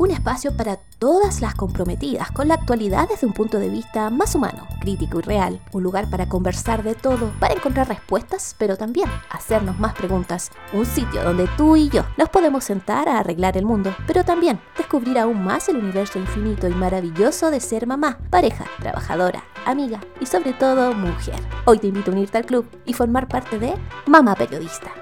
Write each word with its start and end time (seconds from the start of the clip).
un 0.00 0.10
espacio 0.10 0.56
para 0.56 0.76
todas 0.98 1.42
las 1.42 1.54
comprometidas 1.54 2.30
con 2.30 2.48
la 2.48 2.54
actualidad 2.54 3.06
desde 3.06 3.26
un 3.26 3.34
punto 3.34 3.58
de 3.58 3.68
vista 3.68 4.08
más 4.08 4.34
humano, 4.34 4.66
crítico 4.80 5.18
y 5.18 5.22
real, 5.22 5.60
un 5.72 5.82
lugar 5.82 6.08
para 6.08 6.26
conversar 6.26 6.82
de 6.82 6.94
todo, 6.94 7.30
para 7.38 7.52
encontrar 7.52 7.86
respuestas, 7.86 8.56
pero 8.56 8.78
también 8.78 9.10
hacernos 9.28 9.78
más 9.78 9.92
preguntas, 9.92 10.52
un 10.72 10.86
sitio 10.86 11.22
donde 11.22 11.46
tú 11.58 11.76
y 11.76 11.90
yo 11.90 12.06
nos 12.16 12.30
podemos 12.30 12.64
sentar 12.64 13.10
a 13.10 13.18
arreglar 13.18 13.58
el 13.58 13.66
mundo, 13.66 13.94
pero 14.06 14.24
también 14.24 14.58
descubrir 14.78 15.18
aún 15.18 15.44
más 15.44 15.68
el 15.68 15.76
universo 15.76 16.18
infinito 16.18 16.66
y 16.66 16.72
maravilloso 16.72 17.50
de 17.50 17.60
ser 17.60 17.86
mamá, 17.86 18.20
pareja, 18.30 18.64
trabajadora, 18.80 19.44
amiga 19.66 20.00
y 20.18 20.24
sobre 20.24 20.54
todo 20.54 20.94
mujer. 20.94 21.38
Hoy 21.66 21.78
te 21.78 21.88
invito 21.88 22.10
a 22.10 22.14
unirte 22.14 22.38
al 22.38 22.46
club 22.46 22.64
y 22.86 22.94
formar 22.94 23.28
parte 23.28 23.58
de 23.58 23.74
Mamá 24.06 24.34
Periodista. 24.34 24.92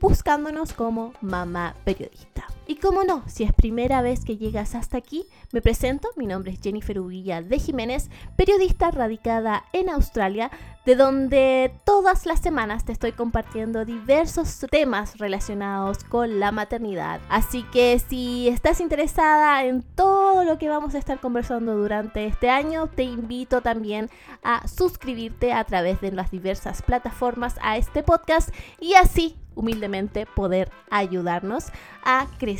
buscándonos 0.00 0.72
como 0.72 1.12
Mamá 1.20 1.74
Periodista. 1.84 2.46
Y 2.66 2.76
como 2.76 3.02
no, 3.02 3.24
si 3.26 3.42
es 3.42 3.52
primera 3.52 4.02
vez 4.02 4.24
que 4.24 4.36
llegas 4.36 4.76
hasta 4.76 4.96
aquí, 4.96 5.26
me 5.50 5.60
presento, 5.60 6.08
mi 6.16 6.26
nombre 6.26 6.52
es 6.52 6.60
Jennifer 6.60 7.00
Uvilla 7.00 7.42
de 7.42 7.58
Jiménez, 7.58 8.08
periodista 8.36 8.92
radicada 8.92 9.64
en 9.72 9.90
Australia, 9.90 10.50
de 10.86 10.94
donde 10.94 11.72
todas 11.84 12.24
las 12.24 12.40
semanas 12.40 12.84
te 12.84 12.92
estoy 12.92 13.12
compartiendo 13.12 13.84
diversos 13.84 14.64
temas 14.70 15.18
relacionados 15.18 16.04
con 16.04 16.38
la 16.38 16.52
maternidad. 16.52 17.20
Así 17.28 17.64
que 17.72 17.98
si 17.98 18.48
estás 18.48 18.80
interesada 18.80 19.64
en 19.64 19.82
todo 19.82 20.44
lo 20.44 20.58
que 20.58 20.68
vamos 20.68 20.94
a 20.94 20.98
estar 20.98 21.20
conversando 21.20 21.76
durante 21.76 22.26
este 22.26 22.48
año, 22.48 22.86
te 22.86 23.02
invito 23.02 23.60
también 23.60 24.08
a 24.44 24.66
suscribirte 24.68 25.52
a 25.52 25.64
través 25.64 26.00
de 26.00 26.12
las 26.12 26.30
diversas 26.30 26.82
plataformas 26.82 27.56
a 27.60 27.76
este 27.76 28.02
podcast 28.04 28.50
y 28.80 28.94
así 28.94 29.36
humildemente 29.54 30.26
poder 30.26 30.70
ayudarnos 30.90 31.66
a 32.04 32.26
crecer 32.38 32.51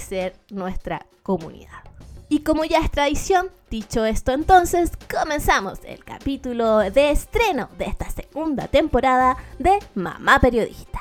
nuestra 0.51 1.07
comunidad. 1.23 1.83
Y 2.29 2.41
como 2.41 2.65
ya 2.65 2.79
es 2.79 2.91
tradición, 2.91 3.51
dicho 3.71 4.07
esto 4.07 4.33
entonces, 4.33 4.93
comenzamos 5.11 5.81
el 5.85 6.03
capítulo 6.03 6.79
de 6.79 7.11
estreno 7.11 7.69
de 7.77 7.85
esta 7.85 8.09
segunda 8.09 8.69
temporada 8.69 9.37
de 9.59 9.79
Mamá 9.95 10.41
Periodista. 10.41 11.01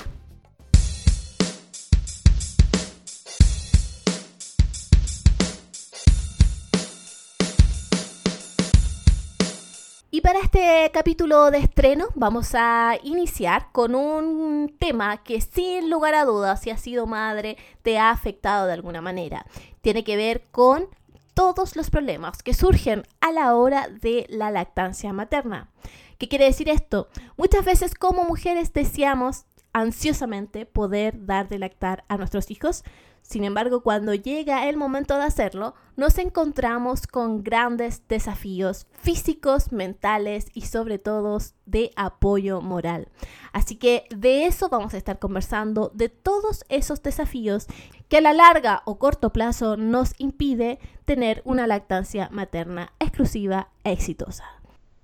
Para 10.32 10.46
este 10.46 10.90
capítulo 10.94 11.52
de 11.52 11.58
estreno 11.58 12.08
vamos 12.16 12.56
a 12.56 12.96
iniciar 13.04 13.68
con 13.74 13.96
un 13.96 14.74
tema 14.80 15.22
que 15.24 15.42
sin 15.42 15.90
lugar 15.90 16.16
a 16.16 16.24
dudas, 16.24 16.62
si 16.62 16.70
has 16.70 16.80
sido 16.80 17.06
madre, 17.06 17.58
te 17.82 18.00
ha 18.00 18.12
afectado 18.12 18.66
de 18.66 18.72
alguna 18.72 19.02
manera. 19.02 19.46
Tiene 19.82 20.06
que 20.06 20.16
ver 20.16 20.44
con 20.52 20.88
todos 21.34 21.76
los 21.76 21.90
problemas 21.90 22.44
que 22.44 22.54
surgen 22.54 23.04
a 23.20 23.34
la 23.34 23.56
hora 23.56 23.90
de 23.90 24.26
la 24.30 24.52
lactancia 24.52 25.12
materna. 25.12 25.70
¿Qué 26.18 26.30
quiere 26.30 26.46
decir 26.46 26.70
esto? 26.70 27.10
Muchas 27.36 27.66
veces 27.66 27.94
como 27.94 28.24
mujeres 28.24 28.72
deseamos 28.72 29.44
ansiosamente 29.74 30.66
poder 30.66 31.26
dar 31.26 31.50
de 31.50 31.60
lactar 31.60 32.06
a 32.08 32.16
nuestros 32.16 32.52
hijos, 32.52 32.86
sin 33.22 33.44
embargo, 33.44 33.82
cuando 33.82 34.14
llega 34.14 34.68
el 34.68 34.76
momento 34.76 35.18
de 35.18 35.24
hacerlo, 35.24 35.74
nos 35.96 36.18
encontramos 36.18 37.08
con 37.08 37.44
grandes 37.44 38.08
desafíos 38.08 38.88
físicos, 38.92 39.72
mentales 39.72 40.48
y 40.54 40.64
sobre 40.64 41.00
todo 41.00 41.38
de 41.66 41.92
apoyo 41.96 42.62
moral. 42.62 43.08
Así 43.54 43.78
que 43.78 44.06
de 44.10 44.46
eso 44.46 44.68
vamos 44.70 44.94
a 44.94 44.98
estar 44.98 45.20
conversando, 45.20 45.92
de 45.94 46.10
todos 46.10 46.66
esos 46.68 47.02
desafíos 47.04 47.68
que 48.10 48.18
a 48.18 48.22
la 48.22 48.34
larga 48.34 48.82
o 48.86 49.00
corto 49.00 49.32
plazo 49.32 49.78
nos 49.78 50.14
impide 50.18 50.80
tener 51.06 51.42
una 51.46 51.68
lactancia 51.68 52.28
materna 52.32 52.92
exclusiva 53.00 53.70
e 53.84 53.94
exitosa. 53.94 54.44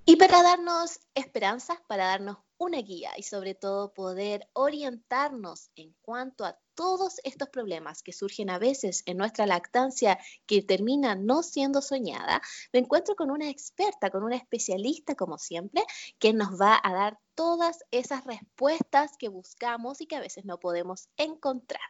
Y 0.04 0.16
para 0.16 0.42
darnos 0.42 1.00
esperanzas, 1.14 1.78
para 1.86 2.06
darnos 2.06 2.38
una 2.58 2.78
guía 2.78 3.10
y 3.16 3.22
sobre 3.22 3.54
todo 3.54 3.94
poder 3.94 4.48
orientarnos 4.52 5.70
en 5.76 5.94
cuanto 6.02 6.44
a 6.44 6.58
todos 6.78 7.16
estos 7.24 7.48
problemas 7.48 8.04
que 8.04 8.12
surgen 8.12 8.50
a 8.50 8.58
veces 8.60 9.02
en 9.06 9.16
nuestra 9.16 9.46
lactancia 9.46 10.16
que 10.46 10.62
termina 10.62 11.16
no 11.16 11.42
siendo 11.42 11.82
soñada, 11.82 12.40
me 12.72 12.78
encuentro 12.78 13.16
con 13.16 13.32
una 13.32 13.50
experta, 13.50 14.10
con 14.10 14.22
una 14.22 14.36
especialista 14.36 15.16
como 15.16 15.38
siempre, 15.38 15.82
que 16.20 16.32
nos 16.32 16.50
va 16.50 16.80
a 16.80 16.92
dar 16.92 17.18
todas 17.38 17.84
esas 17.92 18.24
respuestas 18.24 19.12
que 19.16 19.28
buscamos 19.28 20.00
y 20.00 20.06
que 20.06 20.16
a 20.16 20.20
veces 20.20 20.44
no 20.44 20.58
podemos 20.58 21.08
encontrar. 21.16 21.80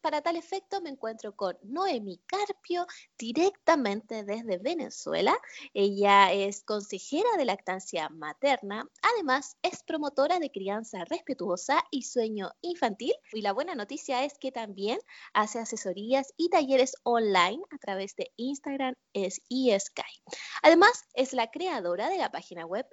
Para 0.00 0.22
tal 0.22 0.36
efecto 0.36 0.80
me 0.80 0.90
encuentro 0.90 1.34
con 1.34 1.58
Noemi 1.64 2.20
Carpio 2.24 2.86
directamente 3.18 4.22
desde 4.22 4.58
Venezuela. 4.58 5.36
Ella 5.74 6.32
es 6.32 6.62
consejera 6.62 7.28
de 7.36 7.44
lactancia 7.44 8.10
materna, 8.10 8.88
además 9.02 9.56
es 9.62 9.82
promotora 9.82 10.38
de 10.38 10.52
crianza 10.52 11.04
respetuosa 11.04 11.82
y 11.90 12.02
sueño 12.02 12.52
infantil. 12.60 13.14
Y 13.32 13.42
la 13.42 13.52
buena 13.52 13.74
noticia 13.74 14.24
es 14.24 14.38
que 14.38 14.52
también 14.52 15.00
hace 15.32 15.58
asesorías 15.58 16.32
y 16.36 16.48
talleres 16.48 16.94
online 17.02 17.60
a 17.72 17.78
través 17.78 18.14
de 18.14 18.30
Instagram 18.36 18.94
y 19.12 19.76
Skype. 19.76 20.38
Además, 20.62 21.08
es 21.14 21.32
la 21.32 21.50
creadora 21.50 22.08
de 22.08 22.18
la 22.18 22.30
página 22.30 22.66
web 22.66 22.86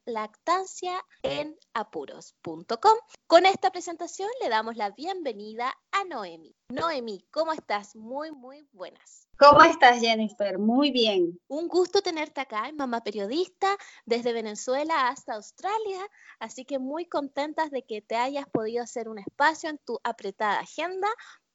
Con 3.28 3.46
esta 3.46 3.72
presentación 3.72 4.30
le 4.42 4.50
damos 4.50 4.76
la 4.76 4.92
bienvenida 4.92 5.74
a 5.92 6.04
Noemi. 6.06 6.59
Noemi, 6.72 7.26
¿cómo 7.32 7.52
estás? 7.52 7.96
Muy, 7.96 8.32
muy 8.32 8.68
buenas. 8.74 9.28
¿Cómo 9.40 9.64
estás, 9.64 10.00
Jennifer? 10.00 10.60
Muy 10.60 10.92
bien. 10.92 11.40
Un 11.48 11.68
gusto 11.68 12.04
tenerte 12.04 12.42
acá 12.42 12.70
en 12.70 12.76
Mamá 12.76 13.02
Periodista, 13.02 13.76
desde 14.06 14.34
Venezuela 14.34 15.08
hasta 15.08 15.34
Australia. 15.34 16.00
Así 16.40 16.66
que 16.66 16.78
muy 16.78 17.06
contentas 17.06 17.72
de 17.72 17.82
que 17.82 18.04
te 18.04 18.18
hayas 18.18 18.48
podido 18.50 18.84
hacer 18.84 19.10
un 19.10 19.18
espacio 19.18 19.72
en 19.72 19.80
tu 19.80 20.00
apretada 20.04 20.60
agenda 20.60 21.08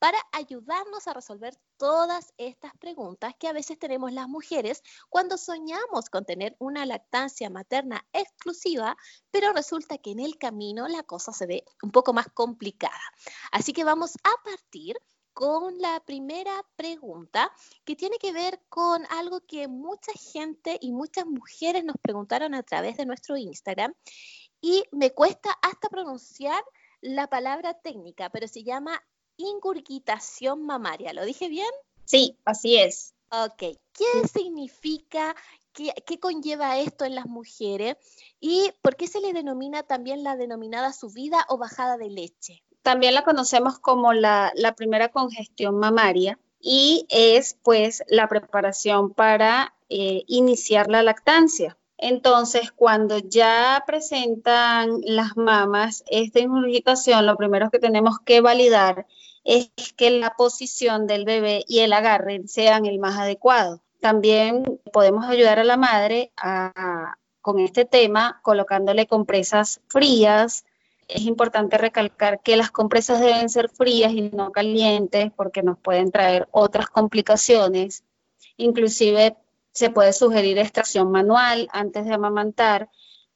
para 0.05 0.19
ayudarnos 0.33 1.07
a 1.09 1.15
resolver 1.15 1.57
todas 1.79 2.35
estas 2.37 2.73
preguntas 2.79 3.35
que 3.39 3.49
a 3.49 3.55
veces 3.55 3.79
tenemos 3.79 4.13
las 4.13 4.29
mujeres 4.29 4.83
cuando 5.09 5.39
soñamos 5.39 6.11
con 6.11 6.27
tener 6.27 6.57
una 6.59 6.85
lactancia 6.85 7.49
materna 7.49 8.07
exclusiva, 8.13 8.99
pero 9.31 9.53
resulta 9.53 9.97
que 9.97 10.11
en 10.11 10.21
el 10.21 10.37
camino 10.37 10.89
la 10.89 11.05
cosa 11.05 11.33
se 11.33 11.47
ve 11.47 11.65
un 11.83 11.91
poco 11.91 12.13
más 12.13 12.27
complicada. 12.35 13.01
Así 13.51 13.73
que 13.73 13.85
vamos 13.85 14.13
a 14.25 14.45
partir 14.45 14.97
con 15.35 15.79
la 15.79 16.01
primera 16.07 16.65
pregunta 16.77 17.53
que 17.85 17.97
tiene 17.97 18.19
que 18.19 18.33
ver 18.33 18.63
con 18.69 19.05
algo 19.11 19.41
que 19.41 19.69
mucha 19.69 20.13
gente 20.13 20.79
y 20.81 20.93
muchas 20.93 21.27
mujeres 21.27 21.85
nos 21.85 21.97
preguntaron 22.01 22.55
a 22.55 22.63
través 22.63 22.97
de 22.97 23.05
nuestro 23.05 23.37
Instagram 23.37 23.93
y 24.61 24.85
me 24.93 25.11
cuesta 25.11 25.51
hasta 25.61 25.91
pronunciar 25.91 26.65
la 27.03 27.29
palabra 27.29 27.75
técnica, 27.75 28.31
pero 28.31 28.49
se 28.49 28.63
llama 28.63 29.03
ingurgitación 29.37 30.65
mamaria. 30.65 31.13
¿Lo 31.13 31.25
dije 31.25 31.49
bien? 31.49 31.69
Sí, 32.05 32.39
así 32.45 32.79
es. 32.79 33.15
Ok, 33.31 33.77
¿qué 33.93 34.29
significa? 34.33 35.35
¿Qué, 35.73 36.21
conlleva 36.21 36.79
esto 36.79 37.05
en 37.05 37.17
las 37.17 37.27
mujeres? 37.27 37.97
¿Y 38.39 38.71
por 38.81 38.95
qué 38.95 39.09
se 39.09 39.21
le 39.21 39.33
denomina 39.33 39.83
también 39.83 40.23
la 40.23 40.37
denominada 40.37 40.93
subida 40.93 41.45
o 41.49 41.59
bajada 41.59 41.97
de 41.97 42.11
leche? 42.11 42.63
También 42.85 43.15
la 43.15 43.25
conocemos 43.25 43.79
como 43.79 44.13
la, 44.13 44.53
primera 44.77 45.09
congestión 45.09 45.79
mamaria 45.79 46.39
y 46.61 47.07
es 47.09 47.57
pues 47.63 48.05
la 48.09 48.29
preparación 48.29 49.15
para 49.15 49.75
eh, 49.89 50.23
iniciar 50.27 50.91
la 50.91 51.03
lactancia. 51.03 51.79
Entonces, 51.97 52.73
cuando 52.73 53.17
ya 53.17 53.83
presentan 53.87 55.01
las 55.03 55.35
mamas 55.39 56.05
esta 56.09 56.41
ingurgitación, 56.41 57.25
lo 57.25 57.39
primero 57.39 57.71
que 57.71 57.79
tenemos 57.79 58.19
que 58.21 58.43
validar 58.43 59.07
es 59.45 59.71
que 59.97 60.11
la 60.11 60.35
posición 60.37 61.07
del 61.07 61.25
bebé 61.25 61.65
y 61.67 61.79
el 61.79 61.93
agarre 61.95 62.43
sean 62.49 62.85
el 62.85 62.99
más 62.99 63.19
adecuado. 63.19 63.81
También 64.01 64.63
podemos 64.93 65.25
ayudar 65.25 65.59
a 65.59 65.65
la 65.65 65.79
madre 65.79 66.33
con 67.41 67.61
este 67.61 67.87
tema 67.87 68.41
colocándole 68.43 69.07
compresas 69.07 69.81
frías. 69.89 70.67
Es 71.09 71.23
importante 71.23 71.79
recalcar 71.79 72.43
que 72.43 72.57
las 72.57 72.71
compresas 72.71 73.21
deben 73.21 73.49
ser 73.49 73.69
frías 73.69 74.13
y 74.13 74.23
no 74.31 74.53
calientes 74.53 75.31
porque 75.37 75.63
nos 75.63 75.79
pueden 75.79 76.11
traer 76.11 76.49
otras 76.51 76.87
complicaciones. 76.89 78.05
Inclusive 78.57 79.37
se 79.73 79.91
puede 79.91 80.13
sugerir 80.13 80.59
extracción 80.59 81.11
manual 81.11 81.69
antes 81.73 82.07
de 82.07 82.15
amamantar 82.15 82.89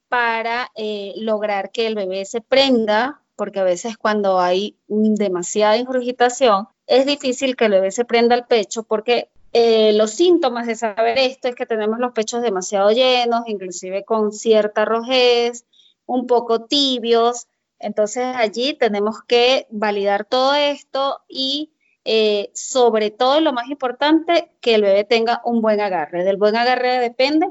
para 0.08 0.70
eh, 0.74 1.12
lograr 1.16 1.70
que 1.70 1.86
el 1.86 1.94
bebé 1.94 2.24
se 2.24 2.40
prenda 2.40 3.22
porque 3.38 3.60
a 3.60 3.64
veces 3.64 3.96
cuando 3.96 4.40
hay 4.40 4.76
demasiada 4.88 5.76
ingurgitación, 5.76 6.66
es 6.88 7.06
difícil 7.06 7.54
que 7.54 7.66
el 7.66 7.72
bebé 7.72 7.92
se 7.92 8.04
prenda 8.04 8.34
el 8.34 8.44
pecho 8.46 8.82
porque 8.82 9.30
eh, 9.52 9.92
los 9.92 10.10
síntomas 10.10 10.66
de 10.66 10.74
saber 10.74 11.18
esto 11.18 11.46
es 11.46 11.54
que 11.54 11.64
tenemos 11.64 12.00
los 12.00 12.12
pechos 12.12 12.42
demasiado 12.42 12.90
llenos, 12.90 13.44
inclusive 13.46 14.04
con 14.04 14.32
cierta 14.32 14.84
rojez, 14.84 15.64
un 16.04 16.26
poco 16.26 16.64
tibios. 16.64 17.46
Entonces 17.78 18.24
allí 18.36 18.74
tenemos 18.74 19.22
que 19.24 19.66
validar 19.70 20.24
todo 20.24 20.54
esto 20.54 21.20
y 21.28 21.72
eh, 22.04 22.50
sobre 22.54 23.10
todo 23.10 23.40
lo 23.40 23.52
más 23.52 23.68
importante, 23.68 24.50
que 24.60 24.74
el 24.74 24.82
bebé 24.82 25.04
tenga 25.04 25.42
un 25.44 25.60
buen 25.60 25.80
agarre. 25.80 26.24
Del 26.24 26.36
buen 26.38 26.56
agarre 26.56 26.98
depende 27.00 27.48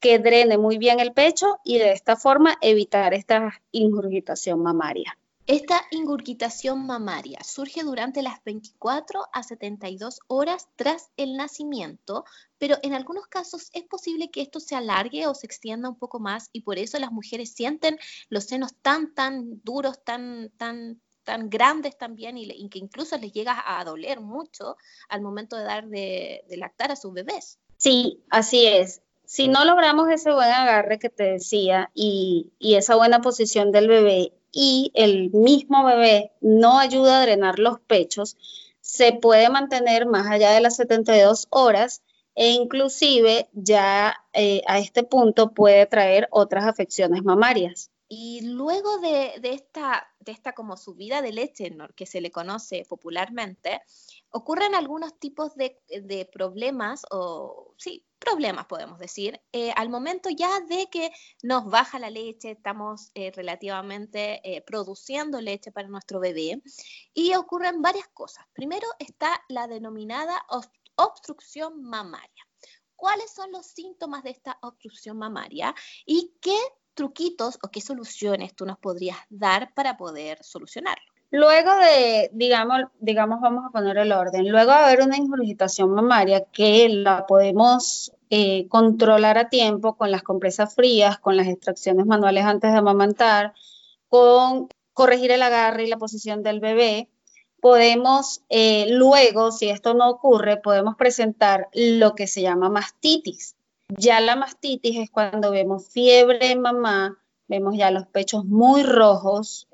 que 0.00 0.18
drene 0.18 0.56
muy 0.56 0.78
bien 0.78 1.00
el 1.00 1.12
pecho 1.12 1.58
y 1.64 1.78
de 1.78 1.92
esta 1.92 2.16
forma 2.16 2.56
evitar 2.62 3.12
esta 3.12 3.60
ingurgitación 3.70 4.62
mamaria. 4.62 5.18
Esta 5.46 5.80
ingurgitación 5.90 6.86
mamaria 6.86 7.42
surge 7.42 7.82
durante 7.82 8.22
las 8.22 8.42
24 8.44 9.26
a 9.32 9.42
72 9.42 10.20
horas 10.28 10.68
tras 10.76 11.10
el 11.16 11.36
nacimiento, 11.36 12.24
pero 12.58 12.76
en 12.82 12.94
algunos 12.94 13.26
casos 13.26 13.68
es 13.72 13.84
posible 13.84 14.30
que 14.30 14.42
esto 14.42 14.60
se 14.60 14.76
alargue 14.76 15.26
o 15.26 15.34
se 15.34 15.46
extienda 15.46 15.88
un 15.88 15.98
poco 15.98 16.20
más 16.20 16.50
y 16.52 16.60
por 16.60 16.78
eso 16.78 16.98
las 16.98 17.10
mujeres 17.10 17.52
sienten 17.52 17.98
los 18.28 18.44
senos 18.44 18.74
tan, 18.80 19.12
tan 19.14 19.60
duros, 19.64 20.04
tan, 20.04 20.50
tan, 20.56 21.00
tan 21.24 21.50
grandes 21.50 21.98
también 21.98 22.38
y, 22.38 22.68
que 22.68 22.78
incluso 22.78 23.16
les 23.18 23.32
llega 23.32 23.60
a 23.66 23.84
doler 23.84 24.20
mucho 24.20 24.76
al 25.08 25.20
momento 25.20 25.56
de 25.56 25.64
dar 25.64 25.88
de, 25.88 26.44
lactar 26.50 26.92
a 26.92 26.96
sus 26.96 27.12
bebés. 27.12 27.58
Sí, 27.76 28.22
así 28.30 28.66
es 28.66 29.02
si 29.24 29.46
no 29.46 29.64
logramos 29.64 30.08
ese 30.08 30.32
buen 30.32 30.50
agarre 30.50 30.98
que 30.98 31.08
te 31.08 31.22
decía 31.22 31.92
y, 31.94 32.52
y, 32.58 32.74
esa 32.74 32.96
buena 32.96 33.20
posición 33.20 33.70
del 33.70 33.86
bebé 33.86 34.32
y 34.52 34.90
el 34.94 35.30
mismo 35.30 35.84
bebé 35.84 36.32
no 36.40 36.78
ayuda 36.78 37.18
a 37.18 37.22
drenar 37.22 37.58
los 37.58 37.80
pechos, 37.80 38.36
se 38.80 39.12
puede 39.12 39.48
mantener 39.50 40.06
más 40.06 40.26
allá 40.26 40.50
de 40.52 40.60
las 40.60 40.76
72 40.76 41.46
horas 41.50 42.02
e 42.34 42.50
inclusive 42.50 43.48
ya 43.52 44.16
eh, 44.32 44.62
a 44.66 44.78
este 44.78 45.02
punto 45.02 45.52
puede 45.52 45.86
traer 45.86 46.28
otras 46.30 46.66
afecciones 46.66 47.22
mamarias. 47.22 47.90
Y 48.12 48.40
luego 48.40 48.98
de, 48.98 49.40
esta, 49.44 50.12
de 50.18 50.32
esta 50.32 50.52
como 50.52 50.76
subida 50.76 51.22
de 51.22 51.32
leche, 51.32 51.72
que 51.94 52.06
se 52.06 52.20
le 52.20 52.32
conoce 52.32 52.84
popularmente, 52.88 53.82
ocurren 54.30 54.74
algunos 54.74 55.16
tipos 55.20 55.54
de, 55.54 55.80
de 55.88 56.24
problemas 56.26 57.06
o, 57.12 57.72
sí, 57.78 58.04
problemas, 58.18 58.66
podemos 58.66 58.98
decir, 58.98 59.40
eh, 59.52 59.70
al 59.76 59.90
momento 59.90 60.28
ya 60.28 60.58
de 60.58 60.88
que 60.90 61.12
nos 61.44 61.66
baja 61.66 62.00
la 62.00 62.10
leche, 62.10 62.50
estamos 62.50 63.12
eh, 63.14 63.30
relativamente 63.30 64.40
eh, 64.42 64.60
produciendo 64.60 65.40
leche 65.40 65.70
para 65.70 65.86
nuestro 65.86 66.18
bebé 66.18 66.60
y 67.14 67.36
ocurren 67.36 67.80
varias 67.80 68.08
cosas. 68.08 68.44
Primero 68.52 68.88
está 68.98 69.40
la 69.48 69.68
denominada 69.68 70.44
obstrucción 70.96 71.80
mamaria. 71.84 72.44
¿Cuáles 72.96 73.32
son 73.32 73.52
los 73.52 73.66
síntomas 73.66 74.24
de 74.24 74.30
esta 74.30 74.58
obstrucción 74.62 75.16
mamaria 75.16 75.76
y 76.04 76.34
qué 76.40 76.58
truquitos 77.00 77.58
o 77.62 77.68
qué 77.68 77.80
soluciones 77.80 78.54
tú 78.54 78.66
nos 78.66 78.78
podrías 78.78 79.16
dar 79.30 79.72
para 79.72 79.96
poder 79.96 80.44
solucionarlo? 80.44 81.02
Luego 81.30 81.74
de, 81.76 82.28
digamos, 82.34 82.82
digamos, 82.98 83.40
vamos 83.40 83.64
a 83.64 83.70
poner 83.70 83.96
el 83.96 84.12
orden, 84.12 84.50
luego 84.50 84.70
de 84.70 84.76
haber 84.76 85.00
una 85.00 85.16
ingurgitación 85.16 85.94
mamaria 85.94 86.44
que 86.52 86.90
la 86.90 87.26
podemos 87.26 88.12
eh, 88.28 88.68
controlar 88.68 89.38
a 89.38 89.48
tiempo 89.48 89.96
con 89.96 90.10
las 90.10 90.22
compresas 90.22 90.74
frías, 90.74 91.18
con 91.18 91.38
las 91.38 91.46
extracciones 91.46 92.04
manuales 92.04 92.44
antes 92.44 92.70
de 92.70 92.78
amamantar, 92.78 93.54
con 94.08 94.68
corregir 94.92 95.30
el 95.30 95.40
agarre 95.40 95.84
y 95.84 95.88
la 95.88 95.96
posición 95.96 96.42
del 96.42 96.60
bebé, 96.60 97.08
podemos 97.62 98.42
eh, 98.50 98.88
luego, 98.90 99.52
si 99.52 99.70
esto 99.70 99.94
no 99.94 100.10
ocurre, 100.10 100.58
podemos 100.58 100.96
presentar 100.96 101.68
lo 101.72 102.14
que 102.14 102.26
se 102.26 102.42
llama 102.42 102.68
mastitis. 102.68 103.56
Ya 103.96 104.20
la 104.20 104.36
mastitis 104.36 104.98
es 104.98 105.10
cuando 105.10 105.50
vemos 105.50 105.88
fiebre 105.88 106.52
en 106.52 106.60
mamá, 106.60 107.18
vemos 107.48 107.76
ya 107.76 107.90
los 107.90 108.06
pechos 108.06 108.44
muy 108.44 108.82
rojos, 108.82 109.68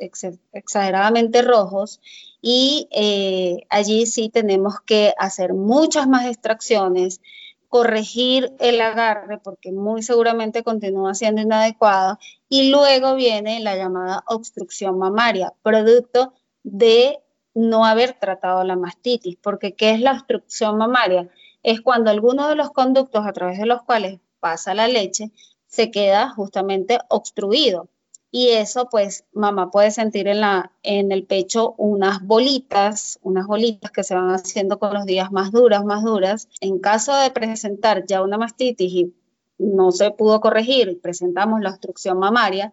exageradamente 0.53 1.43
rojos, 1.43 2.01
y 2.41 2.89
eh, 2.91 3.67
allí 3.69 4.07
sí 4.07 4.29
tenemos 4.29 4.81
que 4.81 5.13
hacer 5.19 5.53
muchas 5.53 6.09
más 6.09 6.27
extracciones, 6.27 7.21
corregir 7.69 8.55
el 8.61 8.81
agarre 8.81 9.39
porque 9.39 9.73
muy 9.73 10.03
seguramente 10.03 10.63
continúa 10.63 11.15
siendo 11.15 11.43
inadecuado, 11.43 12.19
y 12.49 12.71
luego 12.71 13.17
viene 13.17 13.61
la 13.61 13.77
llamada 13.77 14.25
obstrucción 14.27 14.99
mamaria, 14.99 15.53
producto 15.63 16.33
de 16.63 17.19
no 17.55 17.85
haber 17.85 18.15
tratado 18.15 18.65
la 18.65 18.77
mastitis, 18.77 19.37
porque 19.37 19.75
¿qué 19.75 19.91
es 19.91 20.01
la 20.01 20.13
obstrucción 20.13 20.79
mamaria? 20.79 21.29
Es 21.67 21.81
cuando 21.81 22.11
alguno 22.13 22.49
de 22.49 22.55
los 22.55 22.71
conductos 22.71 23.27
a 23.27 23.33
través 23.33 23.59
de 23.59 23.67
los 23.67 23.83
cuales 23.83 24.21
pasa 24.39 24.73
la 24.73 24.87
leche 24.87 25.33
se 25.67 25.91
queda 25.91 26.31
justamente 26.31 27.01
obstruido. 27.09 27.89
Y 28.31 28.51
eso, 28.51 28.89
pues, 28.89 29.25
mamá 29.33 29.73
puede 29.73 29.91
sentir 29.91 30.29
en, 30.29 30.43
la, 30.43 30.71
en 30.85 31.11
el 31.11 31.25
pecho 31.25 31.75
unas 31.77 32.23
bolitas, 32.23 33.19
unas 33.23 33.49
bolitas 33.49 33.91
que 33.91 34.05
se 34.05 34.15
van 34.15 34.31
haciendo 34.31 34.79
con 34.79 34.95
los 34.95 35.07
días 35.07 35.33
más 35.33 35.51
duras, 35.51 35.85
más 35.85 36.05
duras. 36.05 36.49
En 36.61 36.79
caso 36.79 37.17
de 37.17 37.33
presentar 37.33 38.07
ya 38.07 38.23
una 38.23 38.39
mastitis 38.39 38.93
y 38.93 39.15
no 39.59 39.91
se 39.91 40.13
pudo 40.13 40.41
corregir 40.41 41.01
presentamos 41.01 41.61
la 41.63 41.71
obstrucción 41.71 42.21
mamaria, 42.21 42.73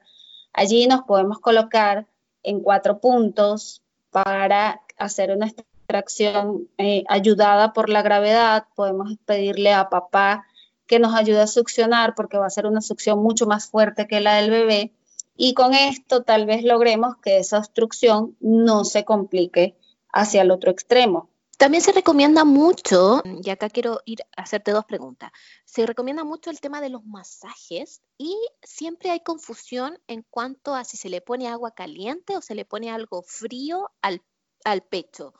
allí 0.54 0.86
nos 0.86 1.02
podemos 1.02 1.40
colocar 1.40 2.06
en 2.44 2.60
cuatro 2.60 3.00
puntos 3.00 3.82
para 4.12 4.84
hacer 4.98 5.32
una 5.32 5.48
extracción 5.84 6.70
eh, 6.78 7.04
ayudada 7.10 7.74
por 7.74 7.90
la 7.90 8.02
gravedad. 8.02 8.66
Podemos 8.76 9.14
pedirle 9.26 9.74
a 9.74 9.90
papá 9.90 10.46
que 10.88 11.00
nos 11.00 11.14
ayude 11.14 11.42
a 11.42 11.48
succionar 11.48 12.16
porque 12.16 12.38
va 12.38 12.48
a 12.48 12.50
ser 12.50 12.66
una 12.66 12.82
succión 12.82 13.22
mucho 13.22 13.46
más 13.46 13.68
fuerte 13.68 14.08
que 14.08 14.20
la 14.20 14.36
del 14.36 14.50
bebé 14.50 14.94
y 15.36 15.54
con 15.54 15.74
esto 15.74 16.24
tal 16.24 16.46
vez 16.46 16.64
logremos 16.64 17.18
que 17.18 17.38
esa 17.38 17.58
obstrucción 17.58 18.36
no 18.40 18.86
se 18.86 19.04
complique 19.04 19.76
hacia 20.12 20.42
el 20.42 20.52
otro 20.52 20.72
extremo. 20.72 21.30
También 21.58 21.84
se 21.84 21.92
recomienda 21.92 22.44
mucho, 22.44 23.22
y 23.42 23.50
acá 23.50 23.70
quiero 23.70 24.02
ir 24.06 24.24
a 24.36 24.42
hacerte 24.42 24.72
dos 24.72 24.86
preguntas, 24.86 25.32
se 25.66 25.86
recomienda 25.86 26.24
mucho 26.24 26.50
el 26.50 26.60
tema 26.60 26.82
de 26.82 26.90
los 26.90 27.06
masajes 27.06 28.02
y 28.18 28.36
siempre 28.62 29.12
hay 29.12 29.22
confusión 29.22 29.98
en 30.08 30.24
cuanto 30.30 30.76
a 30.76 30.84
si 30.84 30.98
se 30.98 31.10
le 31.10 31.22
pone 31.22 31.48
agua 31.48 31.72
caliente 31.72 32.36
o 32.36 32.42
se 32.42 32.56
le 32.56 32.66
pone 32.66 32.92
algo 32.92 33.22
frío 33.22 33.92
al, 34.02 34.22
al 34.66 34.82
pecho. 34.82 35.34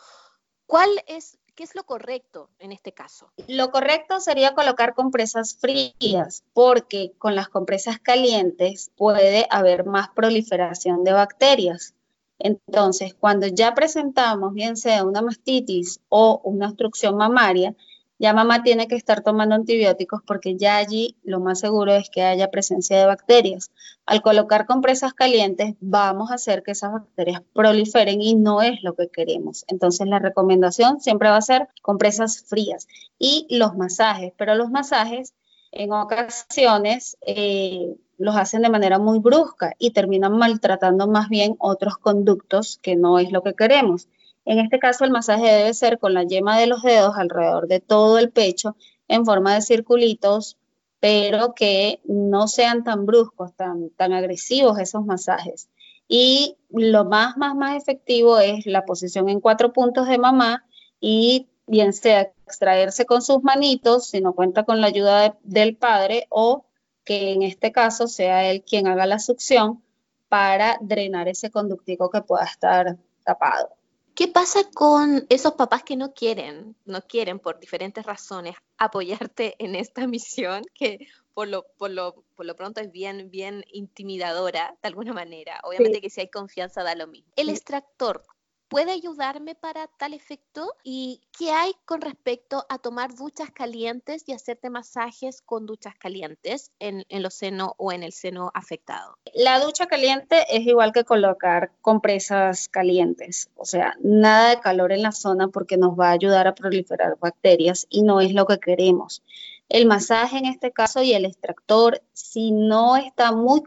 ¿Cuál 0.66 0.90
es 1.08 1.38
¿Qué 1.56 1.64
es 1.64 1.76
lo 1.76 1.84
correcto 1.84 2.50
en 2.58 2.72
este 2.72 2.94
caso? 2.94 3.32
Lo 3.48 3.70
correcto 3.70 4.20
sería 4.20 4.56
colocar 4.56 4.96
compresas 4.96 5.56
frías, 5.56 6.44
porque 6.54 7.14
con 7.20 7.36
las 7.36 7.48
compresas 7.48 8.00
calientes 8.00 8.92
puede 8.98 9.46
haber 9.52 9.86
más 9.86 10.10
proliferación 10.10 11.04
de 11.04 11.14
bacterias. 11.14 11.94
Entonces, 12.40 13.14
cuando 13.14 13.46
ya 13.46 13.76
presentamos, 13.76 14.54
bien 14.56 14.78
sea 14.78 15.04
una 15.04 15.22
mastitis 15.22 16.00
o 16.10 16.42
una 16.44 16.70
obstrucción 16.70 17.18
mamaria, 17.18 17.76
ya 18.24 18.32
mamá 18.32 18.64
tiene 18.64 18.88
que 18.88 18.96
estar 18.96 19.22
tomando 19.22 19.54
antibióticos 19.54 20.22
porque 20.26 20.56
ya 20.56 20.78
allí 20.78 21.18
lo 21.26 21.42
más 21.42 21.60
seguro 21.60 21.92
es 21.94 22.10
que 22.10 22.22
haya 22.22 22.50
presencia 22.50 22.98
de 22.98 23.06
bacterias. 23.06 23.70
Al 24.06 24.22
colocar 24.22 24.66
compresas 24.66 25.14
calientes 25.14 25.76
vamos 25.82 26.32
a 26.32 26.36
hacer 26.36 26.64
que 26.64 26.72
esas 26.72 26.94
bacterias 26.94 27.42
proliferen 27.52 28.22
y 28.22 28.36
no 28.36 28.62
es 28.62 28.82
lo 28.82 28.96
que 28.96 29.10
queremos. 29.10 29.66
Entonces 29.68 30.08
la 30.08 30.20
recomendación 30.20 31.02
siempre 31.02 31.28
va 31.28 31.36
a 31.36 31.42
ser 31.42 31.68
compresas 31.82 32.46
frías 32.48 32.88
y 33.20 33.46
los 33.50 33.76
masajes, 33.76 34.32
pero 34.38 34.56
los 34.56 34.72
masajes 34.72 35.34
en 35.74 35.92
ocasiones 35.92 37.18
eh, 37.28 37.94
los 38.18 38.38
hacen 38.38 38.62
de 38.62 38.70
manera 38.70 39.00
muy 39.00 39.20
brusca 39.20 39.74
y 39.80 39.92
terminan 39.92 40.38
maltratando 40.38 41.08
más 41.08 41.28
bien 41.28 41.58
otros 41.60 41.98
conductos 41.98 42.80
que 42.82 42.96
no 42.96 43.20
es 43.20 43.34
lo 43.34 43.44
que 43.44 43.54
queremos. 43.54 44.08
En 44.46 44.60
este 44.60 44.80
caso, 44.80 45.06
el 45.06 45.12
masaje 45.12 45.46
debe 45.46 45.74
ser 45.74 46.00
con 46.00 46.14
la 46.14 46.24
yema 46.24 46.60
de 46.60 46.68
los 46.68 46.82
dedos 46.82 47.16
alrededor 47.18 47.68
de 47.68 47.80
todo 47.80 48.20
el 48.20 48.32
pecho 48.32 48.76
en 49.08 49.26
forma 49.26 49.56
de 49.56 49.62
circulitos, 49.62 50.58
pero 51.00 51.54
que 51.54 52.02
no 52.06 52.48
sean 52.48 52.84
tan 52.84 53.06
bruscos, 53.06 53.54
tan, 53.56 53.90
tan 53.92 54.14
agresivos 54.14 54.80
esos 54.80 55.06
masajes. 55.06 55.70
Y 56.08 56.58
lo 56.70 57.06
más, 57.06 57.38
más, 57.38 57.56
más 57.56 57.76
efectivo 57.76 58.40
es 58.40 58.66
la 58.66 58.86
posición 58.86 59.30
en 59.30 59.40
cuatro 59.40 59.74
puntos 59.74 60.08
de 60.08 60.18
mamá 60.18 60.66
y 61.00 61.48
bien 61.66 61.94
sea 61.94 62.22
extraerse 62.46 63.06
con 63.06 63.22
sus 63.22 63.42
manitos, 63.44 64.08
si 64.08 64.22
no 64.22 64.34
cuenta 64.34 64.64
con 64.64 64.82
la 64.82 64.88
ayuda 64.88 65.38
del 65.44 65.76
padre, 65.76 66.28
o 66.30 66.66
que 67.04 67.32
en 67.32 67.44
este 67.44 67.72
caso 67.72 68.08
sea 68.08 68.50
él 68.50 68.64
quien 68.64 68.88
haga 68.88 69.06
la 69.06 69.20
succión 69.20 69.82
para 70.30 70.78
drenar 70.82 71.28
ese 71.28 71.52
conductico 71.52 72.10
que 72.10 72.22
pueda 72.22 72.46
estar 72.46 72.98
tapado. 73.24 73.70
¿Qué 74.16 74.28
pasa 74.28 74.70
con 74.74 75.26
esos 75.30 75.54
papás 75.54 75.84
que 75.84 75.96
no 75.96 76.14
quieren, 76.14 76.76
no 76.86 77.02
quieren 77.02 77.40
por 77.40 77.60
diferentes 77.60 78.06
razones 78.06 78.56
apoyarte 78.78 79.56
en 79.58 79.76
esta 79.76 80.06
misión 80.08 80.64
que 80.76 81.08
por 81.34 81.48
lo, 81.48 81.66
por 81.78 81.90
lo, 81.90 82.24
por 82.36 82.46
lo 82.46 82.56
pronto 82.56 82.80
es 82.80 82.92
bien, 82.92 83.32
bien 83.32 83.64
intimidadora 83.72 84.78
de 84.82 84.88
alguna 84.88 85.14
manera? 85.14 85.60
Obviamente 85.64 86.00
que 86.00 86.12
si 86.12 86.22
hay 86.22 86.30
confianza 86.30 86.84
da 86.84 86.94
lo 86.96 87.08
mismo. 87.08 87.32
El 87.36 87.50
extractor, 87.50 88.24
puede 88.68 88.92
ayudarme 88.92 89.56
para 89.56 89.88
tal 89.88 90.14
efecto? 90.14 90.74
¿Y 90.84 91.22
qué 91.38 91.52
hay 91.52 91.74
con 91.86 92.02
respecto 92.02 92.66
a 92.70 92.78
tomar 92.80 93.16
duchas 93.16 93.52
calientes 93.52 94.24
y 94.28 94.34
hacerte 94.34 94.70
masajes 94.70 95.42
con 95.42 95.66
duchas 95.66 95.96
calientes 95.96 96.72
en, 96.80 97.06
en 97.10 97.24
los 97.24 97.34
senos 97.34 97.72
o 97.78 97.92
en 97.92 98.04
el 98.04 98.14
seno 98.14 98.52
afectado? 98.54 99.18
La 99.34 99.60
ducha 99.60 99.88
caliente 99.88 100.46
es 100.50 100.66
igual 100.66 100.92
que 100.92 101.04
colocar 101.04 101.72
compresas 101.82 102.70
calientes, 102.70 103.50
o 103.56 103.66
sea, 103.66 103.96
nada 104.02 104.50
de 104.50 104.60
calor 104.60 104.92
en 104.92 105.02
la 105.02 105.12
zona 105.12 105.48
porque 105.48 105.78
nos 105.78 106.00
va 106.00 106.10
a 106.10 106.14
ayudar 106.14 106.48
a 106.48 106.56
proliferar 106.56 107.18
bacterias 107.20 107.88
y 107.90 108.04
no 108.04 108.22
es 108.22 108.34
lo 108.34 108.46
que 108.46 108.60
queremos. 108.60 109.22
El 109.70 109.88
masaje 109.88 110.38
en 110.38 110.46
este 110.46 110.72
caso 110.72 111.02
y 111.02 111.14
el 111.14 111.26
extractor, 111.26 112.02
si 112.12 112.52
no 112.52 112.96
está 112.96 113.32
muy 113.32 113.64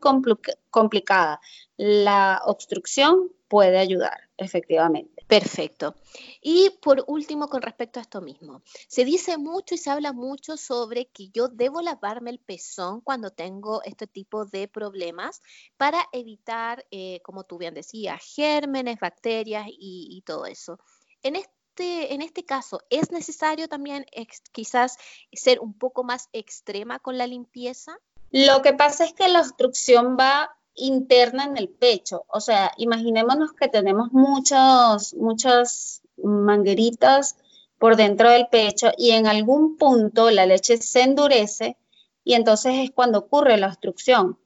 complicada 0.70 1.40
la 1.76 2.42
obstrucción, 2.44 3.32
puede 3.48 3.78
ayudar, 3.78 4.25
efectivamente. 4.36 5.24
Perfecto. 5.26 5.94
Y 6.40 6.70
por 6.82 7.04
último, 7.06 7.48
con 7.48 7.62
respecto 7.62 7.98
a 7.98 8.02
esto 8.02 8.20
mismo, 8.20 8.62
se 8.88 9.04
dice 9.04 9.38
mucho 9.38 9.74
y 9.74 9.78
se 9.78 9.90
habla 9.90 10.12
mucho 10.12 10.56
sobre 10.56 11.06
que 11.06 11.28
yo 11.28 11.48
debo 11.48 11.80
lavarme 11.80 12.30
el 12.30 12.38
pezón 12.38 13.00
cuando 13.00 13.30
tengo 13.30 13.82
este 13.82 14.06
tipo 14.06 14.44
de 14.44 14.68
problemas 14.68 15.42
para 15.76 16.06
evitar, 16.12 16.86
eh, 16.90 17.20
como 17.22 17.44
tú 17.44 17.58
bien 17.58 17.74
decías, 17.74 18.22
gérmenes, 18.34 18.98
bacterias 19.00 19.66
y, 19.68 20.22
todo 20.26 20.46
eso. 20.46 20.78
En 21.22 21.36
este, 21.36 22.14
en 22.14 22.22
este 22.22 22.44
caso, 22.44 22.80
¿es 22.90 23.10
necesario 23.12 23.68
también 23.68 24.06
quizás 24.52 24.98
ser 25.32 25.60
un 25.60 25.74
poco 25.74 26.04
más 26.04 26.28
extrema 26.32 26.98
con 26.98 27.18
la 27.18 27.26
limpieza? 27.26 27.98
Lo 28.30 28.62
que 28.62 28.72
pasa 28.72 29.04
es 29.04 29.12
que 29.12 29.28
la 29.28 29.40
obstrucción 29.40 30.16
va 30.18 30.56
interna 30.76 31.44
en 31.44 31.56
el 31.56 31.68
pecho. 31.68 32.24
O 32.28 32.40
sea, 32.40 32.72
imaginémonos 32.76 33.52
que 33.52 33.68
tenemos 33.68 34.12
muchos, 34.12 35.14
muchas 35.14 36.02
mangueritas 36.22 37.36
por 37.78 37.96
dentro 37.96 38.30
del 38.30 38.46
pecho 38.48 38.88
y 38.96 39.10
en 39.10 39.26
algún 39.26 39.76
punto 39.76 40.30
la 40.30 40.46
leche 40.46 40.78
se 40.78 41.02
endurece 41.02 41.76
y 42.24 42.34
entonces 42.34 42.74
es 42.76 42.90
cuando 42.90 43.20
ocurre 43.20 43.56
la 43.56 43.68
obstrucción. 43.68 44.38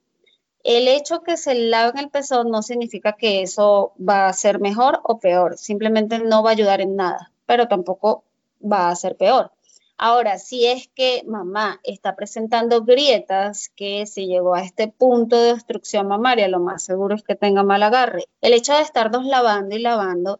El 0.63 0.87
hecho 0.87 1.23
que 1.23 1.37
se 1.37 1.55
lave 1.55 1.99
el 1.99 2.09
pezón 2.09 2.51
no 2.51 2.61
significa 2.61 3.13
que 3.13 3.41
eso 3.41 3.93
va 3.97 4.27
a 4.27 4.33
ser 4.33 4.59
mejor 4.59 4.99
o 5.03 5.19
peor, 5.19 5.57
simplemente 5.57 6.19
no 6.19 6.43
va 6.43 6.51
a 6.51 6.53
ayudar 6.53 6.81
en 6.81 6.95
nada, 6.95 7.31
pero 7.45 7.67
tampoco 7.67 8.23
va 8.61 8.89
a 8.89 8.95
ser 8.95 9.17
peor. 9.17 9.51
Ahora, 10.03 10.39
si 10.39 10.65
es 10.65 10.87
que 10.95 11.21
mamá 11.27 11.79
está 11.83 12.15
presentando 12.15 12.83
grietas, 12.83 13.69
que 13.75 14.07
si 14.07 14.25
llegó 14.25 14.55
a 14.55 14.63
este 14.63 14.87
punto 14.87 15.39
de 15.39 15.51
obstrucción 15.51 16.07
mamaria, 16.07 16.47
lo 16.47 16.59
más 16.59 16.83
seguro 16.83 17.13
es 17.13 17.21
que 17.21 17.35
tenga 17.35 17.61
mal 17.61 17.83
agarre. 17.83 18.23
El 18.41 18.53
hecho 18.53 18.73
de 18.73 18.81
estarnos 18.81 19.25
lavando 19.25 19.75
y 19.75 19.79
lavando, 19.79 20.39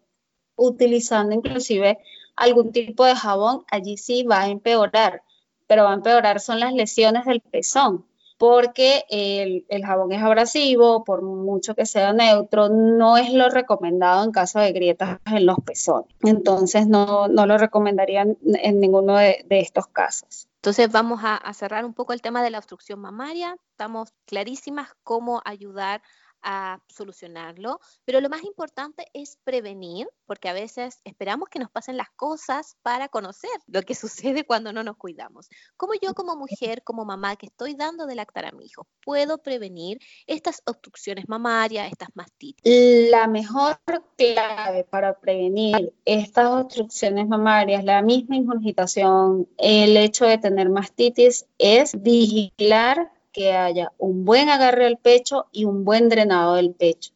utilizando 0.56 1.36
inclusive 1.36 2.00
algún 2.36 2.72
tipo 2.72 3.06
de 3.06 3.16
jabón, 3.16 3.64
allí 3.70 3.98
sí 3.98 4.24
va 4.24 4.42
a 4.42 4.50
empeorar, 4.50 5.22
pero 5.68 5.84
va 5.84 5.92
a 5.92 5.94
empeorar 5.94 6.40
son 6.40 6.60
las 6.60 6.74
lesiones 6.74 7.26
del 7.26 7.42
pezón 7.42 8.08
porque 8.42 9.06
el, 9.10 9.86
jabón 9.86 10.12
es 10.14 10.24
abrasivo, 10.24 11.04
por 11.04 11.22
mucho 11.22 11.76
que 11.76 11.86
sea 11.86 12.12
neutro, 12.12 12.70
no 12.70 13.18
es 13.18 13.32
lo 13.32 13.50
recomendado 13.50 14.24
en 14.24 14.32
caso 14.32 14.58
de 14.58 14.72
grietas 14.72 15.20
en 15.28 15.46
los 15.46 15.58
pezones. 15.64 16.10
Entonces 16.24 16.88
no, 16.88 17.28
lo 17.28 17.58
recomendaría 17.60 18.24
en 18.24 18.80
ninguno 18.80 19.16
de, 19.16 19.46
estos 19.48 19.86
casos. 19.86 20.48
Entonces 20.56 20.92
vamos 20.92 21.22
a, 21.24 21.54
cerrar 21.54 21.86
un 21.86 21.94
poco 21.94 22.14
el 22.14 22.24
tema 22.24 22.42
de 22.42 22.50
la 22.50 22.58
obstrucción 22.58 23.00
mamaria. 23.00 23.58
Estamos 23.74 24.12
clarísimas 24.26 24.90
cómo 25.04 25.44
ayudar 25.46 26.02
a 26.44 26.80
solucionarlo, 26.88 27.80
pero 28.06 28.22
lo 28.22 28.30
más 28.30 28.44
importante 28.44 29.06
es 29.14 29.38
prevenir, 29.44 30.08
porque 30.26 30.50
a 30.50 30.54
veces 30.54 31.00
esperamos 31.04 31.50
que 31.50 31.60
nos 31.60 31.70
pasen 31.72 31.98
las 31.98 32.10
cosas 32.12 32.78
para 32.82 33.10
conocer 33.10 33.52
lo 33.68 33.82
que 33.84 33.96
sucede 33.96 34.46
cuando 34.46 34.74
no 34.74 34.84
nos 34.84 34.98
cuidamos. 34.98 35.50
¿Cómo 35.78 35.94
yo 36.02 36.14
como 36.14 36.36
mujer, 36.36 36.84
como 36.84 37.06
mamá 37.06 37.36
que 37.36 37.48
estoy 37.48 37.76
dando 37.76 38.06
de 38.06 38.16
lactar 38.16 38.46
a 38.46 38.52
mi 38.52 38.66
hijo, 38.66 38.88
puedo 39.04 39.40
prevenir 39.40 40.00
estas 40.28 40.62
obstrucciones 40.66 41.28
mamarias, 41.28 41.92
estas 41.92 42.10
mastitis? 42.14 42.62
La 43.10 43.28
mejor 43.28 43.80
clave 44.18 44.84
para 44.84 45.20
prevenir 45.20 45.94
estas 46.06 46.48
obstrucciones 46.48 47.28
mamarias, 47.28 47.84
la 47.84 48.02
misma 48.02 48.36
ingurgitación, 48.36 49.48
el 49.58 49.98
hecho 49.98 50.26
de 50.26 50.38
tener 50.38 50.70
mastitis, 50.70 51.46
es 51.58 52.02
vigilar 52.02 53.12
que 53.32 53.54
haya 53.54 53.92
un 53.98 54.26
buen 54.26 54.50
agarre 54.50 54.86
al 54.86 54.98
pecho 54.98 55.48
y 55.52 55.66
un 55.66 55.84
buen 55.86 56.10
drenado 56.10 56.56
del 56.56 56.74
pecho, 56.74 57.12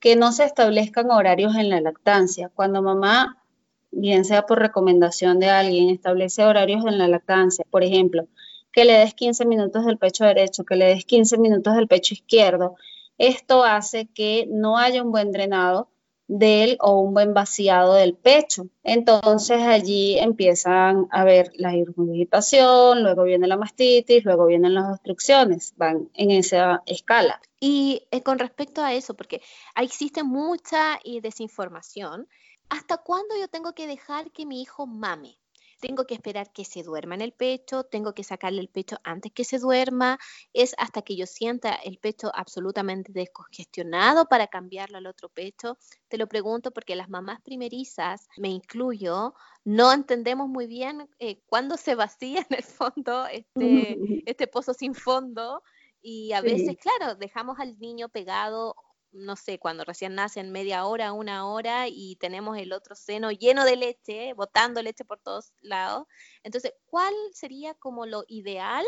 que 0.00 0.16
no 0.16 0.32
se 0.32 0.44
establezcan 0.44 1.10
horarios 1.10 1.56
en 1.56 1.70
la 1.70 1.80
lactancia. 1.80 2.50
Cuando 2.54 2.82
mamá, 2.82 3.42
bien 3.90 4.24
sea 4.24 4.46
por 4.46 4.58
recomendación 4.58 5.38
de 5.38 5.48
alguien, 5.50 5.90
establece 5.90 6.44
horarios 6.44 6.84
en 6.86 6.98
la 6.98 7.08
lactancia, 7.08 7.64
por 7.70 7.84
ejemplo, 7.84 8.26
que 8.72 8.84
le 8.84 8.94
des 8.94 9.14
15 9.14 9.46
minutos 9.46 9.84
del 9.84 9.98
pecho 9.98 10.24
derecho, 10.24 10.64
que 10.64 10.76
le 10.76 10.86
des 10.86 11.04
15 11.04 11.38
minutos 11.38 11.74
del 11.74 11.88
pecho 11.88 12.14
izquierdo, 12.14 12.76
esto 13.18 13.64
hace 13.64 14.06
que 14.06 14.46
no 14.50 14.78
haya 14.78 15.02
un 15.02 15.10
buen 15.10 15.32
drenado 15.32 15.88
del 16.28 16.76
o 16.80 17.00
un 17.00 17.14
buen 17.14 17.34
vaciado 17.34 17.94
del 17.94 18.14
pecho. 18.14 18.68
Entonces 18.84 19.62
allí 19.62 20.18
empiezan 20.18 21.08
a 21.10 21.24
ver 21.24 21.50
la 21.56 21.74
irrigitación, 21.74 23.02
luego 23.02 23.24
viene 23.24 23.48
la 23.48 23.56
mastitis, 23.56 24.24
luego 24.24 24.46
vienen 24.46 24.74
las 24.74 24.92
obstrucciones, 24.92 25.74
van 25.76 26.10
en 26.14 26.30
esa 26.30 26.82
escala. 26.86 27.40
Y 27.58 28.06
eh, 28.10 28.22
con 28.22 28.38
respecto 28.38 28.82
a 28.84 28.92
eso, 28.92 29.14
porque 29.14 29.40
existe 29.80 30.22
mucha 30.22 31.00
eh, 31.02 31.20
desinformación, 31.20 32.28
¿hasta 32.68 32.98
cuándo 32.98 33.34
yo 33.40 33.48
tengo 33.48 33.72
que 33.72 33.86
dejar 33.86 34.30
que 34.30 34.46
mi 34.46 34.62
hijo 34.62 34.86
mame? 34.86 35.38
Tengo 35.80 36.06
que 36.06 36.14
esperar 36.14 36.52
que 36.52 36.64
se 36.64 36.82
duerma 36.82 37.14
en 37.14 37.20
el 37.20 37.32
pecho, 37.32 37.84
tengo 37.84 38.14
que 38.14 38.24
sacarle 38.24 38.60
el 38.60 38.68
pecho 38.68 38.98
antes 39.04 39.32
que 39.32 39.44
se 39.44 39.58
duerma, 39.58 40.18
es 40.52 40.74
hasta 40.78 41.02
que 41.02 41.16
yo 41.16 41.26
sienta 41.26 41.74
el 41.74 41.98
pecho 41.98 42.30
absolutamente 42.34 43.12
descongestionado 43.12 44.26
para 44.26 44.48
cambiarlo 44.48 44.98
al 44.98 45.06
otro 45.06 45.28
pecho. 45.28 45.78
Te 46.08 46.18
lo 46.18 46.26
pregunto 46.26 46.70
porque 46.70 46.96
las 46.96 47.08
mamás 47.08 47.40
primerizas, 47.42 48.28
me 48.36 48.48
incluyo, 48.48 49.34
no 49.64 49.92
entendemos 49.92 50.48
muy 50.48 50.66
bien 50.66 51.08
eh, 51.18 51.42
cuándo 51.46 51.76
se 51.76 51.94
vacía 51.94 52.46
en 52.48 52.56
el 52.56 52.64
fondo 52.64 53.26
este, 53.26 53.98
este 54.26 54.46
pozo 54.46 54.74
sin 54.74 54.94
fondo 54.94 55.62
y 56.00 56.32
a 56.32 56.40
veces, 56.40 56.76
claro, 56.76 57.16
dejamos 57.16 57.58
al 57.58 57.78
niño 57.78 58.08
pegado 58.08 58.74
no 59.12 59.36
sé, 59.36 59.58
cuando 59.58 59.84
recién 59.84 60.14
nacen 60.14 60.52
media 60.52 60.84
hora, 60.86 61.12
una 61.12 61.48
hora 61.48 61.88
y 61.88 62.16
tenemos 62.16 62.58
el 62.58 62.72
otro 62.72 62.94
seno 62.94 63.30
lleno 63.30 63.64
de 63.64 63.76
leche, 63.76 64.32
botando 64.34 64.82
leche 64.82 65.04
por 65.04 65.18
todos 65.20 65.52
lados. 65.60 66.06
Entonces, 66.42 66.74
¿cuál 66.86 67.12
sería 67.32 67.74
como 67.74 68.06
lo 68.06 68.24
ideal 68.28 68.84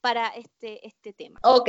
para 0.00 0.28
este, 0.28 0.86
este 0.86 1.12
tema? 1.12 1.40
Ok, 1.42 1.68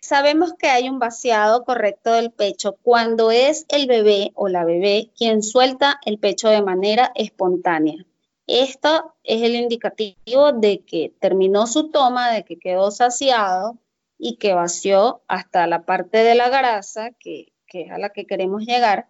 sabemos 0.00 0.52
que 0.54 0.68
hay 0.68 0.88
un 0.88 0.98
vaciado 0.98 1.64
correcto 1.64 2.12
del 2.12 2.30
pecho 2.30 2.76
cuando 2.82 3.30
es 3.30 3.64
el 3.68 3.86
bebé 3.86 4.32
o 4.34 4.48
la 4.48 4.64
bebé 4.64 5.10
quien 5.16 5.42
suelta 5.42 6.00
el 6.04 6.18
pecho 6.18 6.48
de 6.48 6.62
manera 6.62 7.12
espontánea. 7.14 8.04
Esto 8.46 9.14
es 9.22 9.42
el 9.42 9.54
indicativo 9.54 10.52
de 10.52 10.80
que 10.80 11.14
terminó 11.18 11.66
su 11.66 11.90
toma, 11.90 12.30
de 12.30 12.44
que 12.44 12.58
quedó 12.58 12.90
saciado 12.90 13.78
y 14.26 14.36
que 14.38 14.54
vació 14.54 15.20
hasta 15.28 15.66
la 15.66 15.84
parte 15.84 16.16
de 16.24 16.34
la 16.34 16.48
grasa, 16.48 17.10
que, 17.20 17.52
es 17.70 17.90
a 17.90 17.98
la 17.98 18.08
que 18.08 18.26
queremos 18.26 18.64
llegar, 18.64 19.08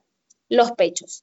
los 0.48 0.72
pechos. 0.72 1.22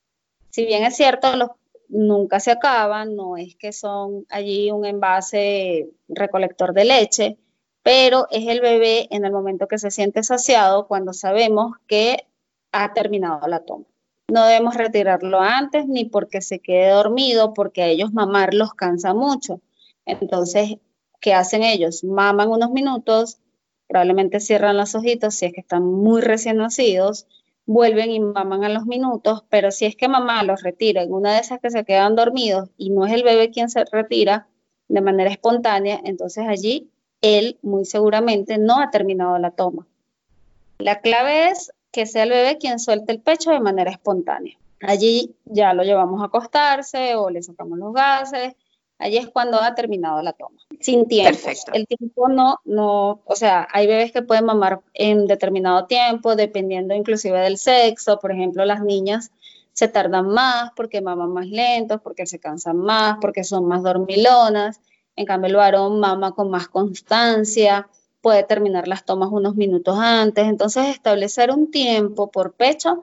Si 0.50 0.66
bien 0.66 0.86
es 0.86 0.96
cierto, 0.96 1.36
los, 1.36 1.50
nunca 1.90 2.40
se 2.40 2.52
acaban, 2.52 3.18
no 3.18 3.36
es 3.36 3.58
que 3.58 3.74
son 3.74 4.26
allí 4.30 4.72
un 4.72 4.86
envase 4.86 5.90
recolector 6.08 6.72
de 6.74 6.86
leche, 6.86 7.38
pero 7.84 8.28
es 8.32 8.48
el 8.48 8.62
bebé 8.62 9.10
en 9.12 9.26
el 9.26 9.34
momento 9.34 9.68
que 9.68 9.78
se 9.78 9.92
siente 9.92 10.24
saciado 10.24 10.88
cuando 10.88 11.12
sabemos 11.12 11.74
que 11.86 12.28
ha 12.72 12.94
terminado 12.94 13.46
la 13.50 13.60
toma. 13.66 13.84
No 14.30 14.46
debemos 14.46 14.76
retirarlo 14.76 15.42
antes 15.42 15.86
ni 15.86 16.06
porque 16.06 16.40
se 16.40 16.60
quede 16.60 16.92
dormido, 16.92 17.54
porque 17.54 17.82
a 17.82 17.88
ellos 17.88 18.14
mamar 18.14 18.54
los 18.54 18.74
cansa 18.74 19.14
mucho. 19.14 19.60
Entonces, 20.06 20.78
¿qué 21.20 21.34
hacen 21.34 21.64
ellos? 21.64 22.06
Maman 22.06 22.48
unos 22.48 22.72
minutos, 22.72 23.42
probablemente 23.92 24.40
cierran 24.40 24.78
los 24.78 24.96
ojitos 24.96 25.36
si 25.36 25.48
es 25.48 25.54
que 25.54 25.60
están 25.60 25.84
muy 25.84 26.22
recién 26.22 26.56
nacidos, 26.56 27.28
vuelven 27.66 28.10
y 28.10 28.22
maman 28.22 28.64
a 28.64 28.70
los 28.70 28.86
minutos, 28.86 29.44
pero 29.50 29.70
si 29.70 29.86
es 29.86 29.98
que 29.98 30.08
mamá 30.08 30.44
los 30.44 30.64
retira 30.64 31.04
en 31.04 31.12
una 31.12 31.34
de 31.34 31.40
esas 31.40 31.60
que 31.60 31.72
se 31.72 31.84
quedan 31.84 32.16
dormidos 32.16 32.70
y 32.78 32.90
no 32.90 33.06
es 33.06 33.12
el 33.12 33.24
bebé 33.24 33.52
quien 33.52 33.70
se 33.70 33.84
retira 33.84 34.48
de 34.88 35.02
manera 35.02 35.30
espontánea, 35.30 36.00
entonces 36.06 36.46
allí 36.48 36.90
él 37.20 37.60
muy 37.62 37.84
seguramente 37.84 38.58
no 38.58 38.80
ha 38.80 38.92
terminado 38.92 39.38
la 39.40 39.52
toma. 39.52 39.86
La 40.80 41.02
clave 41.02 41.50
es 41.50 41.74
que 41.92 42.06
sea 42.06 42.24
el 42.24 42.30
bebé 42.30 42.58
quien 42.60 42.80
suelte 42.80 43.12
el 43.12 43.20
pecho 43.20 43.52
de 43.52 43.60
manera 43.60 43.92
espontánea. 43.92 44.58
Allí 44.80 45.36
ya 45.44 45.74
lo 45.74 45.84
llevamos 45.84 46.22
a 46.22 46.28
acostarse 46.28 47.16
o 47.16 47.30
le 47.30 47.44
sacamos 47.44 47.78
los 47.78 47.94
gases 47.94 48.56
Allí 49.02 49.18
es 49.18 49.28
cuando 49.30 49.60
ha 49.60 49.74
terminado 49.74 50.22
la 50.22 50.34
toma, 50.34 50.60
sin 50.80 51.08
tiempo. 51.08 51.50
El 51.74 51.88
tiempo 51.88 52.30
no, 52.30 52.60
no, 52.66 53.22
o 53.26 53.36
sea, 53.36 53.68
hay 53.74 53.88
bebés 53.88 54.12
que 54.12 54.22
pueden 54.22 54.46
mamar 54.46 54.82
en 54.94 55.26
determinado 55.26 55.88
tiempo, 55.88 56.36
dependiendo 56.36 56.94
inclusive 56.94 57.40
del 57.40 57.58
sexo. 57.58 58.20
Por 58.20 58.32
ejemplo, 58.32 58.64
las 58.64 58.84
niñas 58.84 59.32
se 59.74 59.88
tardan 59.88 60.28
más 60.28 60.72
porque 60.76 61.02
maman 61.02 61.34
más 61.34 61.48
lentos, 61.48 62.00
porque 62.00 62.28
se 62.28 62.38
cansan 62.38 62.78
más, 62.78 63.18
porque 63.20 63.44
son 63.44 63.66
más 63.66 63.82
dormilonas. 63.82 64.80
En 65.16 65.26
cambio, 65.26 65.50
el 65.50 65.56
varón 65.56 66.00
mama 66.00 66.34
con 66.34 66.52
más 66.52 66.68
constancia, 66.68 67.90
puede 68.22 68.44
terminar 68.44 68.88
las 68.88 69.04
tomas 69.04 69.30
unos 69.32 69.56
minutos 69.56 69.98
antes. 69.98 70.46
Entonces, 70.46 70.90
establecer 70.90 71.50
un 71.50 71.72
tiempo 71.72 72.30
por 72.30 72.54
pecho 72.54 73.02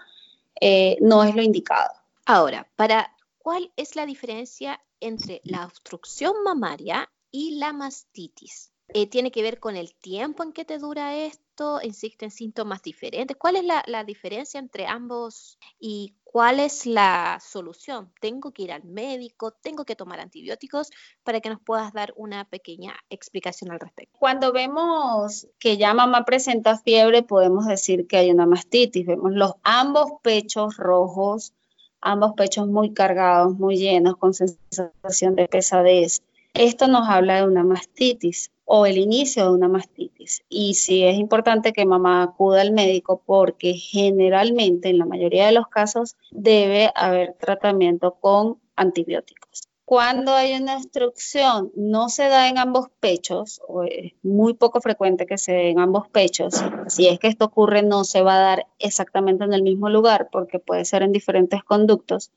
eh, 0.61 0.97
no 1.01 1.25
es 1.25 1.35
lo 1.35 1.43
indicado. 1.43 1.91
Ahora, 2.25 2.69
para 2.77 3.11
¿cuál 3.39 3.73
es 3.77 3.97
la 3.97 4.07
diferencia 4.07 4.81
entre 5.01 5.41
la 5.45 5.65
obstrucción 5.65 6.35
mamaria 6.45 7.11
y 7.31 7.57
la 7.57 7.73
mastitis. 7.73 8.73
Eh, 8.95 9.07
¿Tiene 9.07 9.31
que 9.31 9.43
ver 9.43 9.61
con 9.61 9.77
el 9.77 9.95
tiempo 9.95 10.43
en 10.43 10.53
que 10.53 10.65
te 10.65 10.79
dura 10.79 11.15
esto? 11.15 11.79
¿Existen 11.81 12.31
síntomas 12.31 12.81
diferentes? 12.83 13.37
¿Cuál 13.37 13.57
es 13.57 13.65
la, 13.65 13.83
la, 13.87 14.03
diferencia 14.03 14.59
entre 14.59 14.87
ambos 14.87 15.59
y 15.79 16.15
cuál 16.25 16.59
es 16.59 16.87
la 16.87 17.39
solución? 17.39 18.11
¿Tengo 18.19 18.53
que 18.53 18.63
ir 18.63 18.73
al 18.73 18.85
médico? 18.85 19.51
¿Tengo 19.51 19.85
que 19.85 19.95
tomar 19.95 20.21
antibióticos? 20.21 20.91
Para 21.23 21.41
que 21.41 21.51
nos 21.51 21.61
puedas 21.61 21.93
dar 21.93 22.15
una 22.17 22.49
pequeña 22.49 22.95
explicación 23.11 23.71
al 23.71 23.81
respecto. 23.81 24.19
Cuando 24.19 24.53
vemos 24.53 25.47
que 25.59 25.77
ya 25.77 25.93
mamá 25.93 26.25
presenta 26.25 26.79
fiebre, 26.79 27.23
podemos 27.23 27.67
decir 27.67 28.07
que 28.07 28.17
hay 28.17 28.31
una 28.31 28.47
mastitis. 28.47 29.05
Vemos 29.05 29.33
los 29.33 29.53
ambos 29.65 30.13
pechos 30.23 30.79
rojos, 30.79 31.53
ambos 32.01 32.33
pechos 32.35 32.67
muy 32.67 32.93
cargados, 32.93 33.59
muy 33.59 33.77
llenos, 33.77 34.17
con 34.17 34.35
sensación 34.35 35.35
de 35.35 35.49
pesadez. 35.49 36.23
Esto 36.55 36.89
nos 36.89 37.09
habla 37.09 37.37
de 37.37 37.47
una 37.47 37.63
mastitis 37.63 38.51
o 38.65 38.85
el 38.87 38.99
inicio 38.99 39.45
de 39.45 39.51
una 39.51 39.69
mastitis. 39.69 40.43
Y 40.49 40.75
sí 40.75 41.05
es 41.05 41.17
importante 41.17 41.73
que 41.73 41.87
mamá 41.87 42.23
acuda 42.23 42.61
al 42.61 42.73
médico 42.73 43.23
porque 43.25 43.75
generalmente, 43.75 44.89
en 44.89 44.99
la 44.99 45.07
mayoría 45.07 45.47
de 45.47 45.53
los 45.53 45.69
casos, 45.69 46.17
debe 46.31 46.91
haber 46.95 47.35
tratamiento 47.35 48.17
con 48.21 48.59
antibióticos. 48.77 49.68
Cuando 49.89 50.35
hay 50.35 50.53
una 50.53 50.77
obstrucción, 50.77 51.73
no 51.75 52.11
se 52.11 52.29
da 52.29 52.51
en 52.51 52.59
ambos 52.59 52.89
pechos, 53.01 53.63
o 53.67 53.85
es 53.85 54.13
muy 54.23 54.53
poco 54.53 54.83
frecuente 54.83 55.25
que 55.25 55.39
se 55.39 55.53
dé 55.53 55.71
en 55.71 55.79
ambos 55.79 56.07
pechos. 56.09 56.63
Si 56.89 57.09
es 57.09 57.19
que 57.19 57.29
esto 57.29 57.47
ocurre, 57.47 57.83
no 57.83 58.05
se 58.05 58.21
va 58.21 58.37
a 58.37 58.41
dar 58.41 58.67
exactamente 58.79 59.45
en 59.45 59.55
el 59.55 59.63
mismo 59.63 59.89
lugar, 59.89 60.29
porque 60.31 60.59
puede 60.59 60.85
ser 60.85 61.03
en 61.03 61.13
diferentes 61.13 61.65
conductos, 61.65 62.33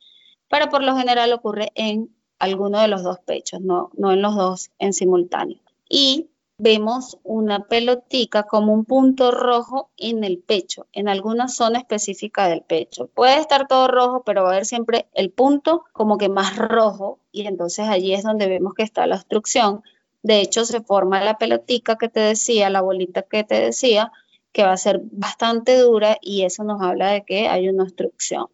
pero 0.47 0.69
por 0.69 0.81
lo 0.81 0.95
general 0.95 1.33
ocurre 1.33 1.73
en 1.75 2.15
alguno 2.39 2.79
de 2.79 2.87
los 2.87 3.03
dos 3.03 3.19
pechos, 3.19 3.59
no, 3.59 3.89
no 3.97 4.13
en 4.13 4.21
los 4.21 4.33
dos 4.33 4.71
en 4.79 4.93
simultáneo. 4.93 5.59
Y 5.89 6.29
vemos 6.61 7.17
una 7.23 7.65
pelotica 7.65 8.43
como 8.43 8.71
un 8.71 8.85
punto 8.85 9.31
rojo 9.31 9.89
en 9.97 10.23
el 10.23 10.37
pecho, 10.37 10.85
en 10.93 11.09
alguna 11.09 11.47
zona 11.47 11.79
específica 11.79 12.47
del 12.47 12.61
pecho. 12.61 13.07
Puede 13.07 13.39
estar 13.39 13.67
todo 13.67 13.87
rojo, 13.87 14.21
pero 14.23 14.43
va 14.43 14.49
a 14.49 14.51
haber 14.51 14.67
siempre 14.67 15.07
el 15.15 15.31
punto 15.31 15.85
como 15.91 16.19
que 16.19 16.29
más 16.29 16.55
rojo 16.57 17.17
y 17.31 17.47
entonces 17.47 17.87
allí 17.87 18.13
es 18.13 18.21
donde 18.21 18.47
vemos 18.47 18.75
que 18.75 18.83
está 18.83 19.07
la 19.07 19.15
obstrucción. 19.15 19.81
De 20.21 20.39
hecho, 20.39 20.63
se 20.63 20.81
forma 20.81 21.23
la 21.23 21.39
pelotica 21.39 21.97
que 21.97 22.09
te 22.09 22.19
decía, 22.19 22.69
la 22.69 22.81
bolita 22.81 23.23
que 23.23 23.43
te 23.43 23.59
decía, 23.59 24.11
que 24.51 24.63
va 24.63 24.73
a 24.73 24.77
ser 24.77 25.01
bastante 25.03 25.79
dura 25.79 26.19
y 26.21 26.43
eso 26.43 26.63
nos 26.63 26.79
habla 26.79 27.09
de 27.09 27.23
que 27.23 27.47
hay 27.47 27.69
una 27.69 27.83
obstrucción. 27.83 28.49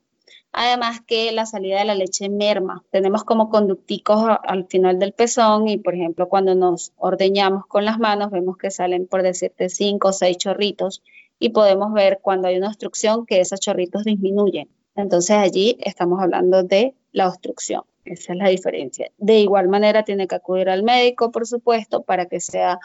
Además 0.60 1.02
que 1.06 1.32
la 1.34 1.46
salida 1.46 1.78
de 1.78 1.86
la 1.86 1.94
leche 1.94 2.30
merma. 2.30 2.84
Tenemos 2.90 3.24
como 3.24 3.52
conducticos 3.52 4.26
al 4.42 4.66
final 4.66 4.98
del 4.98 5.14
pezón 5.14 5.68
y, 5.68 5.78
por 5.78 5.94
ejemplo, 5.94 6.30
cuando 6.30 6.56
nos 6.56 6.94
ordeñamos 6.98 7.68
con 7.68 7.86
las 7.86 8.00
manos, 8.00 8.32
vemos 8.32 8.58
que 8.58 8.72
salen, 8.72 9.06
por 9.06 9.22
decirte, 9.22 9.70
cinco 9.70 10.08
o 10.08 10.14
seis 10.14 10.36
chorritos 10.38 11.04
y 11.38 11.50
podemos 11.50 11.94
ver 11.94 12.22
cuando 12.24 12.48
hay 12.48 12.58
una 12.58 12.70
obstrucción 12.70 13.28
que 13.28 13.40
esos 13.40 13.60
chorritos 13.60 14.04
disminuyen. 14.04 14.68
Entonces 14.96 15.38
allí 15.38 15.78
estamos 15.80 16.20
hablando 16.20 16.64
de 16.64 16.96
la 17.12 17.28
obstrucción. 17.28 17.84
Esa 18.04 18.34
es 18.34 18.40
la 18.40 18.50
diferencia. 18.50 19.12
De 19.20 19.40
igual 19.40 19.68
manera 19.68 20.06
tiene 20.06 20.28
que 20.28 20.34
acudir 20.34 20.70
al 20.70 20.82
médico, 20.82 21.32
por 21.32 21.46
supuesto, 21.46 22.02
para 22.02 22.26
que 22.26 22.40
sea 22.40 22.80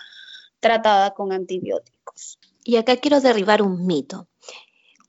tratada 0.60 1.14
con 1.14 1.32
antibióticos. 1.32 2.38
Y 2.64 2.76
acá 2.76 2.98
quiero 2.98 3.22
derribar 3.22 3.62
un 3.62 3.86
mito. 3.86 4.28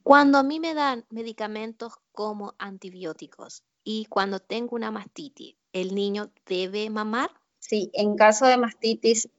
Cuando 0.03 0.37
a 0.37 0.43
mí 0.43 0.59
me 0.59 0.73
dan 0.73 1.05
medicamentos 1.09 1.93
como 2.11 2.55
antibióticos 2.57 3.63
y 3.85 4.05
cuando 4.05 4.39
tengo 4.39 4.75
una 4.75 4.91
mastitis, 4.91 5.55
¿el 5.71 5.95
niño 5.95 6.29
debe 6.45 6.89
mamar? 6.89 7.29
Sí, 7.59 7.89
en 7.93 8.17
caso 8.17 8.45
de 8.45 8.57
mastitis, 8.57 9.29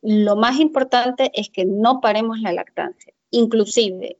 lo 0.00 0.36
más 0.36 0.58
importante 0.60 1.30
es 1.34 1.50
que 1.50 1.66
no 1.66 2.00
paremos 2.00 2.40
la 2.40 2.52
lactancia. 2.52 3.12
Inclusive, 3.30 4.16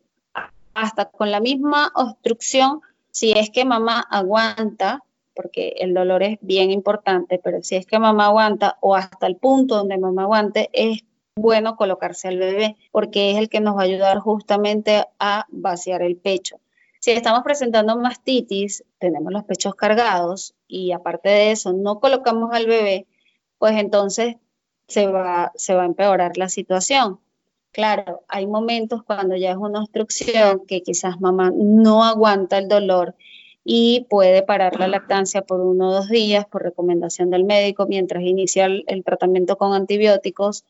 hasta 0.75 1.07
con 1.07 1.31
la 1.31 1.41
misma 1.41 1.91
obstrucción, 1.95 2.83
si 3.11 3.33
es 3.33 3.49
que 3.51 3.65
mamá 3.65 4.01
aguanta, 4.01 5.03
porque 5.35 5.75
el 5.79 5.95
dolor 5.95 6.23
es 6.23 6.39
bien 6.43 6.71
importante, 6.71 7.41
pero 7.43 7.63
si 7.63 7.77
es 7.77 7.87
que 7.87 7.99
mamá 7.99 8.27
aguanta 8.27 8.77
o 8.81 8.95
hasta 8.95 9.27
el 9.27 9.37
punto 9.37 9.77
donde 9.77 9.97
mamá 9.97 10.25
aguante, 10.25 10.69
es 10.73 11.03
bueno 11.37 11.77
colocarse 11.77 12.29
al 12.29 12.39
bebé 12.39 12.77
porque 12.93 13.33
es 13.33 13.39
el 13.39 13.49
que 13.49 13.61
nos 13.61 13.77
va 13.77 13.83
a 13.83 13.85
ayudar 13.85 14.19
justamente 14.19 15.05
a 15.19 15.47
vaciar 15.51 16.03
el 16.03 16.17
pecho. 16.17 16.61
Si 17.01 17.11
estamos 17.11 17.43
presentando 17.43 17.97
mastitis, 17.97 18.85
tenemos 18.99 19.33
los 19.33 19.45
pechos 19.45 19.75
cargados 19.75 20.55
y 20.69 20.93
aparte 20.93 21.29
de 21.29 21.51
eso 21.51 21.73
no 21.73 22.01
colocamos 22.01 22.55
al 22.55 22.67
bebé, 22.67 23.07
pues 23.59 23.75
entonces 23.77 24.37
se 24.89 25.07
va, 25.07 25.53
se 25.57 25.75
va 25.75 25.83
a 25.83 25.87
empeorar 25.87 26.39
la 26.39 26.49
situación. 26.49 27.19
Claro, 27.73 28.23
hay 28.29 28.47
momentos 28.47 29.03
cuando 29.03 29.37
ya 29.37 29.51
es 29.51 29.57
una 29.57 29.81
obstrucción 29.81 30.65
que 30.67 30.83
quizás 30.83 31.21
mamá 31.21 31.51
no 31.53 32.05
aguanta 32.05 32.59
el 32.59 32.69
dolor 32.69 33.17
y 33.65 34.07
puede 34.09 34.43
parar 34.43 34.79
la 34.79 34.87
lactancia 34.87 35.43
por 35.43 35.61
uno 35.61 35.89
o 35.89 35.93
dos 35.93 36.09
días 36.09 36.47
por 36.47 36.63
recomendación 36.63 37.31
del 37.31 37.45
médico 37.45 37.87
mientras 37.87 38.23
inicia 38.23 38.67
el 38.67 39.05
tratamiento 39.05 39.59
con 39.59 39.75
antibióticos 39.75 40.65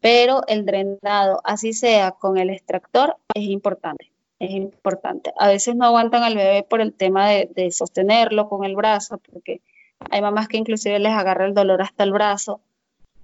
pero 0.00 0.42
el 0.46 0.64
drenado, 0.64 1.40
así 1.44 1.72
sea 1.72 2.12
con 2.12 2.38
el 2.38 2.50
extractor, 2.50 3.16
es 3.34 3.44
importante. 3.44 4.10
Es 4.38 4.50
importante. 4.52 5.32
A 5.38 5.48
veces 5.48 5.76
no 5.76 5.84
aguantan 5.84 6.22
al 6.22 6.34
bebé 6.34 6.62
por 6.62 6.80
el 6.80 6.94
tema 6.94 7.28
de, 7.28 7.70
sostenerlo 7.70 8.48
con 8.48 8.64
el 8.64 8.74
brazo, 8.74 9.18
porque 9.18 9.60
hay 10.10 10.22
mamás 10.22 10.48
que 10.48 10.56
inclusive 10.56 10.98
les 10.98 11.12
agarra 11.12 11.44
el 11.44 11.52
dolor 11.52 11.82
hasta 11.82 12.04
el 12.04 12.12
brazo, 12.12 12.60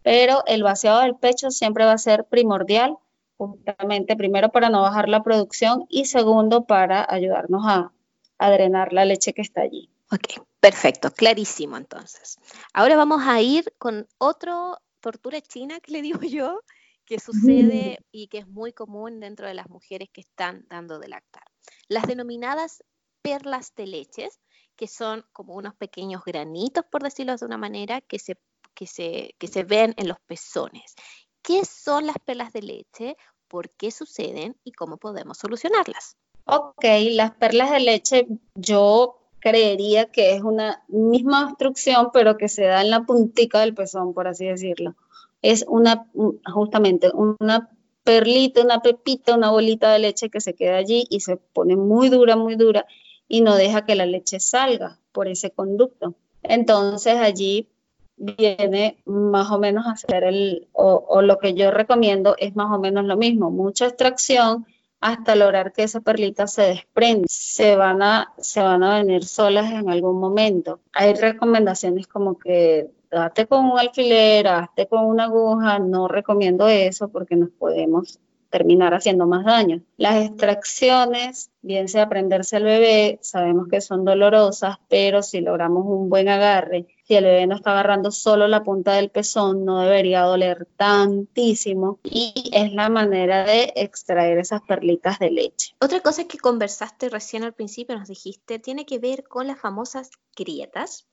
pero 0.02 0.44
el 0.46 0.62
vaciado 0.62 1.00
del 1.00 1.16
pecho 1.16 1.50
siempre 1.50 1.86
va 1.86 1.92
a 1.92 1.98
ser 1.98 2.24
primordial 2.24 2.98
justamente 3.38 4.16
primero 4.16 4.50
para 4.50 4.68
no 4.68 4.82
bajar 4.82 5.08
la 5.08 5.22
producción 5.22 5.86
y 5.88 6.04
segundo 6.06 6.64
para 6.64 7.06
ayudarnos 7.08 7.64
a, 7.66 7.92
a 8.38 8.50
drenar 8.50 8.92
la 8.92 9.04
leche 9.04 9.32
que 9.32 9.42
está 9.42 9.62
allí. 9.62 9.88
Ok, 10.12 10.44
perfecto, 10.60 11.10
clarísimo 11.10 11.76
entonces. 11.76 12.38
Ahora 12.72 12.96
vamos 12.96 13.22
a 13.26 13.40
ir 13.40 13.72
con 13.78 14.06
otro 14.18 14.78
tortura 15.06 15.40
china 15.40 15.78
que 15.78 15.92
le 15.92 16.02
digo 16.02 16.20
yo, 16.22 16.62
que 17.04 17.20
sucede 17.20 18.04
y 18.10 18.26
que 18.26 18.38
es 18.38 18.48
muy 18.48 18.72
común 18.72 19.20
dentro 19.20 19.46
de 19.46 19.54
las 19.54 19.70
mujeres 19.70 20.08
que 20.12 20.20
están 20.20 20.66
dando 20.68 20.98
de 20.98 21.06
lactar. 21.06 21.44
Las 21.86 22.08
denominadas 22.08 22.82
perlas 23.22 23.72
de 23.76 23.86
leches, 23.86 24.40
que 24.74 24.88
son 24.88 25.24
como 25.32 25.54
unos 25.54 25.76
pequeños 25.76 26.24
granitos, 26.24 26.84
por 26.90 27.04
decirlo 27.04 27.36
de 27.36 27.46
una 27.46 27.56
manera, 27.56 28.00
que 28.00 28.18
se, 28.18 28.36
que 28.74 28.88
se, 28.88 29.36
que 29.38 29.46
se 29.46 29.62
ven 29.62 29.94
en 29.96 30.08
los 30.08 30.18
pezones. 30.26 30.96
¿Qué 31.40 31.64
son 31.64 32.08
las 32.08 32.16
perlas 32.18 32.52
de 32.52 32.62
leche? 32.62 33.16
¿Por 33.46 33.70
qué 33.70 33.92
suceden 33.92 34.56
y 34.64 34.72
cómo 34.72 34.96
podemos 34.96 35.38
solucionarlas? 35.38 36.16
Ok, 36.46 36.84
las 37.12 37.30
perlas 37.36 37.70
de 37.70 37.78
leche 37.78 38.26
yo 38.56 39.25
creería 39.46 40.06
que 40.06 40.34
es 40.34 40.42
una 40.42 40.82
misma 40.88 41.46
obstrucción, 41.46 42.10
pero 42.12 42.36
que 42.36 42.48
se 42.48 42.64
da 42.64 42.80
en 42.80 42.90
la 42.90 43.04
puntica 43.04 43.60
del 43.60 43.74
pezón, 43.74 44.12
por 44.12 44.26
así 44.26 44.44
decirlo. 44.44 44.96
Es 45.40 45.64
una, 45.68 46.08
justamente, 46.52 47.12
una 47.14 47.70
perlita, 48.02 48.62
una 48.62 48.82
pepita, 48.82 49.36
una 49.36 49.52
bolita 49.52 49.92
de 49.92 50.00
leche 50.00 50.30
que 50.30 50.40
se 50.40 50.54
queda 50.54 50.78
allí 50.78 51.06
y 51.10 51.20
se 51.20 51.36
pone 51.36 51.76
muy 51.76 52.08
dura, 52.08 52.34
muy 52.34 52.56
dura 52.56 52.86
y 53.28 53.40
no 53.40 53.54
deja 53.54 53.84
que 53.84 53.94
la 53.94 54.04
leche 54.04 54.40
salga 54.40 54.98
por 55.12 55.28
ese 55.28 55.52
conducto. 55.52 56.14
Entonces 56.42 57.14
allí 57.14 57.68
viene 58.16 58.98
más 59.04 59.52
o 59.52 59.60
menos 59.60 59.86
a 59.86 59.92
hacer 59.92 60.24
el, 60.24 60.66
o, 60.72 61.04
o 61.08 61.22
lo 61.22 61.38
que 61.38 61.54
yo 61.54 61.70
recomiendo 61.70 62.34
es 62.38 62.56
más 62.56 62.72
o 62.72 62.80
menos 62.80 63.04
lo 63.04 63.16
mismo, 63.16 63.52
mucha 63.52 63.86
extracción 63.86 64.66
hasta 65.00 65.36
lograr 65.36 65.72
que 65.72 65.82
esa 65.82 66.00
perlita 66.00 66.46
se 66.46 66.62
desprenda. 66.62 67.26
Se 67.28 67.76
van 67.76 68.02
a, 68.02 68.32
se 68.38 68.60
van 68.60 68.82
a 68.82 68.98
venir 68.98 69.24
solas 69.24 69.70
en 69.72 69.90
algún 69.90 70.18
momento. 70.18 70.80
Hay 70.92 71.14
recomendaciones 71.14 72.06
como 72.06 72.38
que 72.38 72.90
date 73.10 73.46
con 73.46 73.66
un 73.66 73.78
alfiler, 73.78 74.48
hazte 74.48 74.86
con 74.86 75.04
una 75.04 75.24
aguja. 75.24 75.78
No 75.78 76.08
recomiendo 76.08 76.68
eso 76.68 77.08
porque 77.08 77.36
nos 77.36 77.50
podemos 77.50 78.18
terminar 78.50 78.94
haciendo 78.94 79.26
más 79.26 79.44
daño. 79.44 79.82
Las 79.96 80.24
extracciones, 80.24 81.50
bien 81.62 81.88
sea 81.88 82.08
prenderse 82.08 82.56
al 82.56 82.64
bebé, 82.64 83.18
sabemos 83.20 83.68
que 83.68 83.80
son 83.80 84.04
dolorosas, 84.04 84.76
pero 84.88 85.22
si 85.22 85.40
logramos 85.40 85.84
un 85.86 86.08
buen 86.08 86.28
agarre, 86.28 86.86
si 87.06 87.14
el 87.14 87.24
bebé 87.24 87.46
no 87.46 87.54
está 87.54 87.70
agarrando 87.70 88.10
solo 88.10 88.48
la 88.48 88.64
punta 88.64 88.94
del 88.94 89.10
pezón, 89.10 89.64
no 89.64 89.80
debería 89.80 90.22
doler 90.22 90.66
tantísimo 90.76 92.00
y 92.02 92.50
es 92.52 92.72
la 92.72 92.88
manera 92.88 93.44
de 93.44 93.72
extraer 93.76 94.38
esas 94.38 94.62
perlitas 94.62 95.20
de 95.20 95.30
leche. 95.30 95.74
Otra 95.80 96.00
cosa 96.00 96.24
que 96.24 96.38
conversaste 96.38 97.08
recién 97.08 97.44
al 97.44 97.54
principio, 97.54 97.96
nos 97.96 98.08
dijiste, 98.08 98.58
tiene 98.58 98.86
que 98.86 98.98
ver 98.98 99.24
con 99.28 99.46
las 99.46 99.60
famosas 99.60 100.10
grietas 100.36 101.06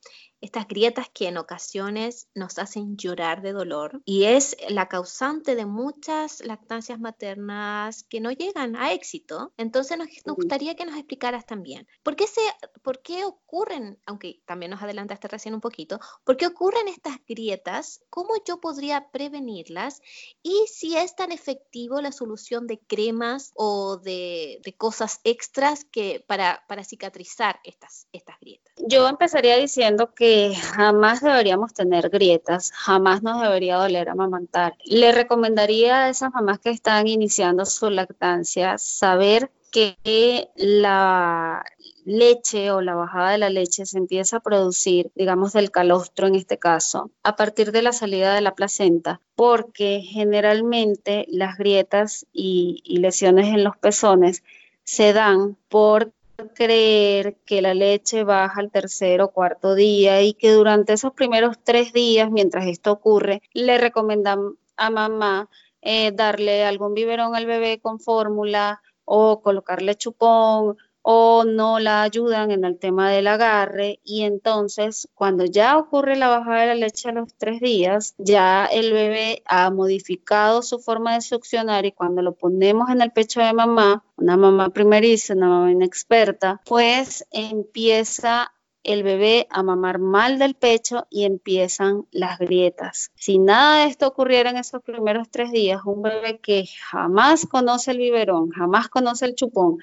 estas 0.44 0.68
grietas 0.68 1.08
que 1.08 1.26
en 1.26 1.38
ocasiones 1.38 2.28
nos 2.34 2.58
hacen 2.58 2.98
llorar 2.98 3.40
de 3.40 3.52
dolor 3.52 4.02
y 4.04 4.24
es 4.24 4.56
la 4.68 4.88
causante 4.88 5.54
de 5.54 5.64
muchas 5.64 6.44
lactancias 6.44 7.00
maternas 7.00 8.04
que 8.04 8.20
no 8.20 8.30
llegan 8.30 8.76
a 8.76 8.92
éxito. 8.92 9.52
Entonces 9.56 9.96
nos, 9.96 10.08
gustaría 10.36 10.76
que 10.76 10.84
nos 10.84 10.96
explicaras 10.96 11.46
también, 11.46 11.88
¿por 12.02 12.14
qué, 12.14 12.26
se, 12.26 12.42
¿por 12.82 13.00
qué 13.00 13.24
ocurren, 13.24 13.98
aunque 14.04 14.42
también 14.44 14.70
nos 14.70 14.82
adelantaste 14.82 15.28
recién 15.28 15.54
un 15.54 15.62
poquito, 15.62 15.98
por 16.24 16.36
qué 16.36 16.46
ocurren 16.46 16.88
estas 16.88 17.16
grietas? 17.26 18.02
¿Cómo 18.10 18.34
yo 18.46 18.60
podría 18.60 19.10
prevenirlas? 19.10 20.02
Y 20.42 20.66
si 20.70 20.96
es 20.96 21.16
tan 21.16 21.32
efectivo 21.32 22.02
la 22.02 22.12
solución 22.12 22.66
de 22.66 22.80
cremas 22.80 23.50
o 23.54 23.96
de, 23.96 24.60
de 24.62 24.76
cosas 24.76 25.20
extras 25.24 25.86
que 25.86 26.22
para, 26.26 26.64
para 26.68 26.84
cicatrizar 26.84 27.60
estas, 27.64 28.08
estas 28.12 28.38
grietas. 28.40 28.74
Yo 28.76 29.08
empezaría 29.08 29.56
diciendo 29.56 30.12
que 30.14 30.33
jamás 30.54 31.20
deberíamos 31.20 31.72
tener 31.74 32.08
grietas, 32.10 32.72
jamás 32.72 33.22
nos 33.22 33.42
debería 33.42 33.76
doler 33.76 34.08
amamantar. 34.08 34.74
Le 34.84 35.12
recomendaría 35.12 36.04
a 36.04 36.08
esas 36.10 36.32
mamás 36.32 36.58
que 36.58 36.70
están 36.70 37.06
iniciando 37.08 37.64
su 37.66 37.90
lactancia 37.90 38.78
saber 38.78 39.50
que 39.70 40.50
la 40.54 41.64
leche 42.04 42.70
o 42.70 42.80
la 42.80 42.94
bajada 42.94 43.30
de 43.32 43.38
la 43.38 43.50
leche 43.50 43.86
se 43.86 43.98
empieza 43.98 44.36
a 44.36 44.40
producir, 44.40 45.10
digamos, 45.16 45.52
del 45.52 45.72
calostro 45.72 46.28
en 46.28 46.36
este 46.36 46.58
caso, 46.58 47.10
a 47.24 47.34
partir 47.34 47.72
de 47.72 47.82
la 47.82 47.92
salida 47.92 48.34
de 48.34 48.40
la 48.40 48.54
placenta, 48.54 49.20
porque 49.34 50.00
generalmente 50.04 51.26
las 51.28 51.58
grietas 51.58 52.26
y, 52.32 52.82
y 52.84 52.98
lesiones 52.98 53.48
en 53.48 53.64
los 53.64 53.76
pezones 53.76 54.44
se 54.84 55.12
dan 55.12 55.56
por 55.68 56.12
creer 56.52 57.36
que 57.46 57.62
la 57.62 57.74
leche 57.74 58.24
baja 58.24 58.60
al 58.60 58.70
tercer 58.70 59.20
o 59.20 59.30
cuarto 59.30 59.74
día 59.74 60.22
y 60.22 60.34
que 60.34 60.52
durante 60.52 60.92
esos 60.92 61.12
primeros 61.12 61.58
tres 61.62 61.92
días, 61.92 62.30
mientras 62.30 62.66
esto 62.66 62.92
ocurre, 62.92 63.42
le 63.52 63.78
recomendan 63.78 64.56
a 64.76 64.90
mamá 64.90 65.48
eh, 65.82 66.12
darle 66.12 66.64
algún 66.64 66.94
biberón 66.94 67.34
al 67.36 67.46
bebé 67.46 67.80
con 67.80 68.00
fórmula 68.00 68.82
o 69.04 69.42
colocarle 69.42 69.94
chupón 69.96 70.76
o 71.06 71.44
no 71.44 71.80
la 71.80 72.00
ayudan 72.00 72.50
en 72.50 72.64
el 72.64 72.78
tema 72.78 73.10
del 73.10 73.26
agarre 73.26 74.00
y 74.04 74.22
entonces 74.22 75.06
cuando 75.14 75.44
ya 75.44 75.76
ocurre 75.76 76.16
la 76.16 76.28
bajada 76.28 76.62
de 76.62 76.66
la 76.68 76.74
leche 76.74 77.10
a 77.10 77.12
los 77.12 77.34
tres 77.34 77.60
días, 77.60 78.14
ya 78.16 78.64
el 78.64 78.90
bebé 78.90 79.42
ha 79.44 79.70
modificado 79.70 80.62
su 80.62 80.78
forma 80.78 81.12
de 81.12 81.20
succionar 81.20 81.84
y 81.84 81.92
cuando 81.92 82.22
lo 82.22 82.32
ponemos 82.32 82.88
en 82.88 83.02
el 83.02 83.12
pecho 83.12 83.42
de 83.42 83.52
mamá, 83.52 84.02
una 84.16 84.38
mamá 84.38 84.70
primeriza, 84.70 85.34
una 85.34 85.48
mamá 85.48 85.72
inexperta, 85.72 86.62
pues 86.64 87.26
empieza 87.30 88.53
el 88.84 89.02
bebé 89.02 89.46
a 89.50 89.62
mamar 89.62 89.98
mal 89.98 90.38
del 90.38 90.54
pecho 90.54 91.06
y 91.10 91.24
empiezan 91.24 92.06
las 92.12 92.38
grietas. 92.38 93.10
Si 93.16 93.38
nada 93.38 93.84
de 93.84 93.90
esto 93.90 94.06
ocurriera 94.06 94.50
en 94.50 94.58
esos 94.58 94.82
primeros 94.82 95.28
tres 95.30 95.50
días, 95.50 95.80
un 95.84 96.02
bebé 96.02 96.38
que 96.38 96.66
jamás 96.90 97.46
conoce 97.46 97.90
el 97.90 97.98
biberón, 97.98 98.50
jamás 98.50 98.88
conoce 98.88 99.24
el 99.24 99.34
chupón, 99.34 99.78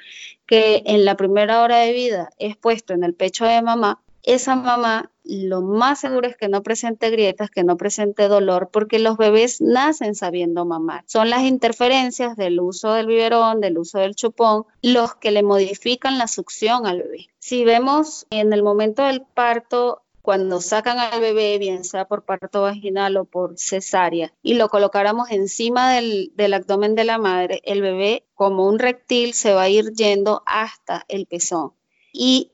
que 0.45 0.83
en 0.85 1.03
la 1.03 1.17
primera 1.17 1.61
hora 1.61 1.79
de 1.79 1.93
vida 1.93 2.29
es 2.37 2.55
puesto 2.55 2.93
en 2.93 3.03
el 3.03 3.15
pecho 3.15 3.45
de 3.45 3.61
mamá, 3.61 4.01
esa 4.23 4.55
mamá 4.55 5.11
lo 5.23 5.61
más 5.61 5.99
seguro 5.99 6.27
es 6.27 6.35
que 6.35 6.49
no 6.49 6.63
presente 6.63 7.09
grietas, 7.09 7.49
que 7.49 7.63
no 7.63 7.77
presente 7.77 8.27
dolor, 8.27 8.69
porque 8.71 8.99
los 8.99 9.17
bebés 9.17 9.61
nacen 9.61 10.15
sabiendo 10.15 10.65
mamar. 10.65 11.03
Son 11.07 11.29
las 11.29 11.43
interferencias 11.43 12.35
del 12.35 12.59
uso 12.59 12.93
del 12.93 13.07
biberón, 13.07 13.61
del 13.61 13.77
uso 13.77 13.99
del 13.99 14.15
chupón, 14.15 14.65
los 14.81 15.15
que 15.15 15.31
le 15.31 15.43
modifican 15.43 16.17
la 16.17 16.27
succión 16.27 16.85
al 16.85 17.03
bebé. 17.03 17.27
Si 17.39 17.63
vemos 17.63 18.25
en 18.31 18.51
el 18.53 18.63
momento 18.63 19.03
del 19.03 19.21
parto, 19.21 20.03
cuando 20.21 20.61
sacan 20.61 20.99
al 20.99 21.19
bebé, 21.19 21.57
bien 21.57 21.83
sea 21.83 22.05
por 22.05 22.23
parto 22.23 22.61
vaginal 22.61 23.17
o 23.17 23.25
por 23.25 23.57
cesárea, 23.57 24.33
y 24.43 24.53
lo 24.53 24.69
colocáramos 24.69 25.31
encima 25.31 25.93
del, 25.93 26.53
abdomen 26.53 26.95
de 26.95 27.05
la 27.05 27.17
madre, 27.17 27.61
el 27.63 27.81
bebé, 27.81 28.25
como 28.35 28.67
un 28.67 28.79
reptil, 28.79 29.33
se 29.33 29.53
va 29.53 29.63
a 29.63 29.69
ir 29.69 29.93
yendo 29.93 30.43
hasta 30.45 31.05
el 31.07 31.25
pezón. 31.25 31.73
Y 32.13 32.51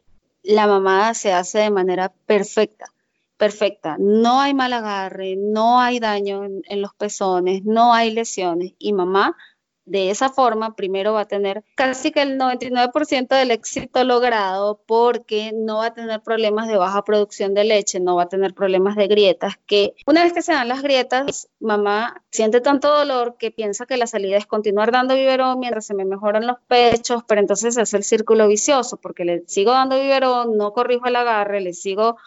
la 0.48 0.68
mamada 0.68 1.14
se 1.14 1.34
hace 1.34 1.60
de 1.60 1.72
manera 1.72 2.14
perfecta, 2.26 2.86
perfecta. 3.38 3.98
No 4.00 4.40
hay 4.42 4.54
mal 4.54 4.74
agarre, 4.74 5.36
no 5.38 5.80
hay 5.80 6.00
daño 6.00 6.46
en, 6.46 6.62
en 6.68 6.82
los 6.82 6.94
pezones, 6.96 7.64
no 7.66 7.94
hay 7.94 8.12
lesiones 8.12 8.74
y 8.80 8.94
mamá 8.94 9.36
de 9.88 10.12
esa 10.12 10.30
forma, 10.30 10.76
primero 10.76 11.14
va 11.14 11.22
a 11.22 11.28
tener 11.28 11.64
casi 11.76 12.12
que 12.12 12.22
el 12.22 12.38
99% 12.38 13.28
del 13.30 13.52
éxito 13.52 14.04
logrado 14.04 14.82
porque 14.86 15.52
no 15.56 15.78
va 15.78 15.88
a 15.88 15.94
tener 15.94 16.22
problemas 16.22 16.68
de 16.68 16.76
baja 16.76 17.04
producción 17.06 17.54
de 17.54 17.64
leche, 17.64 18.02
no 18.02 18.18
va 18.18 18.24
a 18.24 18.30
tener 18.30 18.54
problemas 18.54 18.98
de 18.98 19.08
grietas, 19.08 19.56
que 19.66 19.96
una 20.06 20.24
vez 20.24 20.34
que 20.34 20.42
se 20.42 20.52
dan 20.52 20.68
las 20.68 20.82
grietas, 20.82 21.50
mamá 21.62 22.22
siente 22.32 22.60
tanto 22.60 22.94
dolor 22.94 23.38
que 23.40 23.50
piensa 23.50 23.86
que 23.86 23.96
la 23.96 24.08
salida 24.08 24.36
es 24.38 24.46
continuar 24.46 24.92
dando 24.92 25.16
biberón 25.16 25.60
mientras 25.60 25.86
se 25.86 25.94
me 25.94 26.04
mejoran 26.04 26.46
los 26.46 26.58
pechos, 26.68 27.24
pero 27.26 27.40
entonces 27.40 27.78
es 27.78 27.94
el 27.94 28.04
círculo 28.04 28.48
vicioso 28.48 28.98
porque 28.98 29.24
le 29.24 29.44
sigo 29.48 29.72
dando 29.72 30.00
biberón, 30.00 30.58
no 30.58 30.74
corrijo 30.74 31.08
el 31.08 31.16
agarre, 31.16 31.62
le 31.62 31.74
sigo 31.74 32.18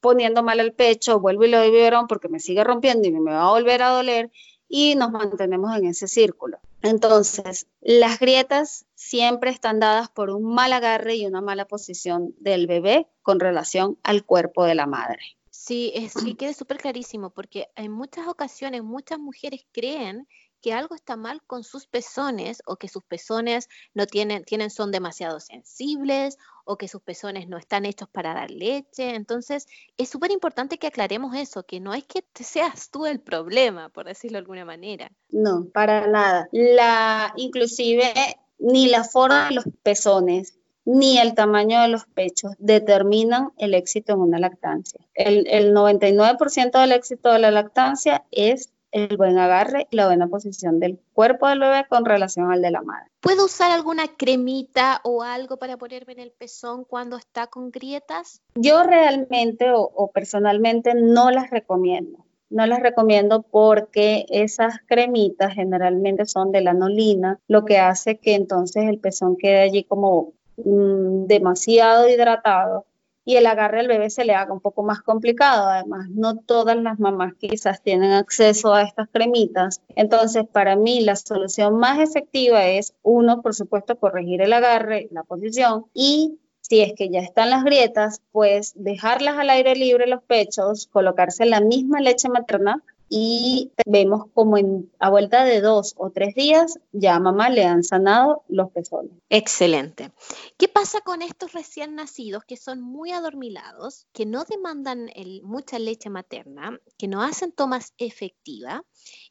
poniendo 0.00 0.42
mal 0.42 0.58
el 0.58 0.72
pecho, 0.72 1.20
vuelvo 1.20 1.44
y 1.44 1.48
le 1.48 1.58
doy 1.58 1.70
biberón 1.70 2.08
porque 2.08 2.28
me 2.28 2.40
sigue 2.40 2.64
rompiendo 2.64 3.06
y 3.06 3.12
me 3.12 3.30
va 3.30 3.46
a 3.46 3.50
volver 3.50 3.82
a 3.82 3.90
doler 3.90 4.30
y 4.76 4.96
nos 4.96 5.12
mantenemos 5.12 5.76
en 5.76 5.84
ese 5.86 6.08
círculo. 6.08 6.58
Entonces, 6.82 7.68
las 7.80 8.18
grietas 8.18 8.86
siempre 8.96 9.50
están 9.50 9.78
dadas 9.78 10.08
por 10.08 10.30
un 10.30 10.52
mal 10.52 10.72
agarre 10.72 11.14
y 11.14 11.26
una 11.26 11.40
mala 11.40 11.68
posición 11.68 12.34
del 12.40 12.66
bebé 12.66 13.06
con 13.22 13.38
relación 13.38 14.00
al 14.02 14.24
cuerpo 14.24 14.64
de 14.64 14.74
la 14.74 14.86
madre. 14.86 15.20
Sí, 15.48 15.92
es, 15.94 16.14
y 16.26 16.34
quede 16.34 16.54
súper 16.54 16.78
clarísimo, 16.78 17.30
porque 17.30 17.68
en 17.76 17.92
muchas 17.92 18.26
ocasiones 18.26 18.82
muchas 18.82 19.20
mujeres 19.20 19.64
creen 19.70 20.26
que 20.64 20.72
algo 20.72 20.94
está 20.94 21.16
mal 21.16 21.42
con 21.46 21.62
sus 21.62 21.86
pezones 21.86 22.62
o 22.64 22.76
que 22.76 22.88
sus 22.88 23.04
pezones 23.04 23.68
no 23.92 24.06
tienen, 24.06 24.44
tienen, 24.44 24.70
son 24.70 24.90
demasiado 24.90 25.38
sensibles 25.38 26.38
o 26.64 26.78
que 26.78 26.88
sus 26.88 27.02
pezones 27.02 27.48
no 27.48 27.58
están 27.58 27.84
hechos 27.84 28.08
para 28.08 28.32
dar 28.32 28.50
leche. 28.50 29.14
Entonces, 29.14 29.66
es 29.98 30.08
súper 30.08 30.30
importante 30.30 30.78
que 30.78 30.86
aclaremos 30.86 31.36
eso, 31.36 31.66
que 31.66 31.80
no 31.80 31.92
es 31.92 32.04
que 32.06 32.24
seas 32.42 32.88
tú 32.88 33.04
el 33.04 33.20
problema, 33.20 33.90
por 33.90 34.06
decirlo 34.06 34.36
de 34.36 34.38
alguna 34.38 34.64
manera. 34.64 35.12
No, 35.28 35.66
para 35.66 36.06
nada. 36.06 36.48
La, 36.50 37.34
inclusive, 37.36 38.14
ni 38.58 38.88
la 38.88 39.04
forma 39.04 39.48
de 39.50 39.56
los 39.56 39.64
pezones, 39.82 40.54
ni 40.86 41.18
el 41.18 41.34
tamaño 41.34 41.82
de 41.82 41.88
los 41.88 42.06
pechos 42.06 42.52
determinan 42.58 43.52
el 43.58 43.74
éxito 43.74 44.14
en 44.14 44.20
una 44.20 44.38
lactancia. 44.38 45.00
El, 45.12 45.46
el 45.46 45.74
99% 45.74 46.80
del 46.80 46.92
éxito 46.92 47.30
de 47.34 47.38
la 47.38 47.50
lactancia 47.50 48.24
es 48.30 48.70
el 48.94 49.16
buen 49.16 49.38
agarre 49.38 49.88
y 49.90 49.96
la 49.96 50.06
buena 50.06 50.28
posición 50.28 50.78
del 50.78 51.00
cuerpo 51.12 51.48
del 51.48 51.58
bebé 51.58 51.84
con 51.88 52.04
relación 52.04 52.52
al 52.52 52.62
de 52.62 52.70
la 52.70 52.80
madre. 52.80 53.10
¿Puedo 53.20 53.46
usar 53.46 53.72
alguna 53.72 54.04
cremita 54.16 55.00
o 55.02 55.24
algo 55.24 55.56
para 55.56 55.76
ponerme 55.76 56.12
en 56.12 56.20
el 56.20 56.30
pezón 56.30 56.84
cuando 56.84 57.16
está 57.16 57.48
con 57.48 57.72
grietas? 57.72 58.40
Yo 58.54 58.84
realmente 58.84 59.72
o, 59.74 60.10
personalmente 60.14 60.94
no 60.94 61.32
las 61.32 61.50
recomiendo. 61.50 62.24
No 62.50 62.66
las 62.66 62.80
recomiendo 62.80 63.42
porque 63.42 64.26
esas 64.28 64.76
cremitas 64.86 65.54
generalmente 65.54 66.24
son 66.26 66.52
de 66.52 66.60
lanolina, 66.60 67.40
lo 67.48 67.64
que 67.64 67.78
hace 67.78 68.18
que 68.18 68.36
entonces 68.36 68.84
el 68.88 69.00
pezón 69.00 69.36
quede 69.36 69.62
allí 69.62 69.82
como 69.82 70.34
mm, 70.58 71.26
demasiado 71.26 72.08
hidratado 72.08 72.86
y 73.24 73.36
el 73.36 73.46
agarre 73.46 73.80
al 73.80 73.88
bebé 73.88 74.10
se 74.10 74.24
le 74.24 74.34
haga 74.34 74.52
un 74.52 74.60
poco 74.60 74.82
más 74.82 75.02
complicado. 75.02 75.68
Además, 75.68 76.08
no 76.10 76.36
todas 76.36 76.76
las 76.76 76.98
mamás 76.98 77.34
quizás 77.34 77.82
tienen 77.82 78.12
acceso 78.12 78.74
a 78.74 78.82
estas 78.82 79.08
cremitas. 79.10 79.80
Entonces, 79.96 80.44
para 80.50 80.76
mí, 80.76 81.00
la 81.00 81.16
solución 81.16 81.78
más 81.78 81.98
efectiva 81.98 82.66
es, 82.66 82.94
uno, 83.02 83.42
por 83.42 83.54
supuesto, 83.54 83.98
corregir 83.98 84.42
el 84.42 84.52
agarre, 84.52 85.08
la 85.10 85.22
posición 85.22 85.86
y 85.94 86.38
si 86.60 86.80
es 86.80 86.94
que 86.96 87.10
ya 87.10 87.20
están 87.20 87.50
las 87.50 87.62
grietas, 87.62 88.22
pues 88.32 88.72
dejarlas 88.74 89.36
al 89.36 89.50
aire 89.50 89.76
libre 89.76 90.06
los 90.06 90.22
pechos, 90.22 90.86
colocarse 90.86 91.44
la 91.44 91.60
misma 91.60 92.00
leche 92.00 92.30
materna 92.30 92.82
y 93.08 93.72
vemos 93.86 94.24
como 94.34 94.56
a 94.98 95.10
vuelta 95.10 95.44
de 95.44 95.60
dos 95.60 95.94
o 95.96 96.10
tres 96.10 96.34
días 96.34 96.78
ya 96.92 97.16
a 97.16 97.20
mamá 97.20 97.48
le 97.48 97.64
han 97.64 97.84
sanado 97.84 98.44
los 98.48 98.70
pezones. 98.70 99.12
Excelente. 99.28 100.12
¿Qué 100.56 100.68
pasa 100.68 101.00
con 101.00 101.22
estos 101.22 101.52
recién 101.52 101.94
nacidos 101.94 102.44
que 102.44 102.56
son 102.56 102.80
muy 102.80 103.12
adormilados, 103.12 104.06
que 104.12 104.26
no 104.26 104.44
demandan 104.44 105.10
mucha 105.42 105.78
leche 105.78 106.10
materna, 106.10 106.80
que 106.98 107.08
no 107.08 107.22
hacen 107.22 107.52
tomas 107.52 107.92
efectivas 107.98 108.82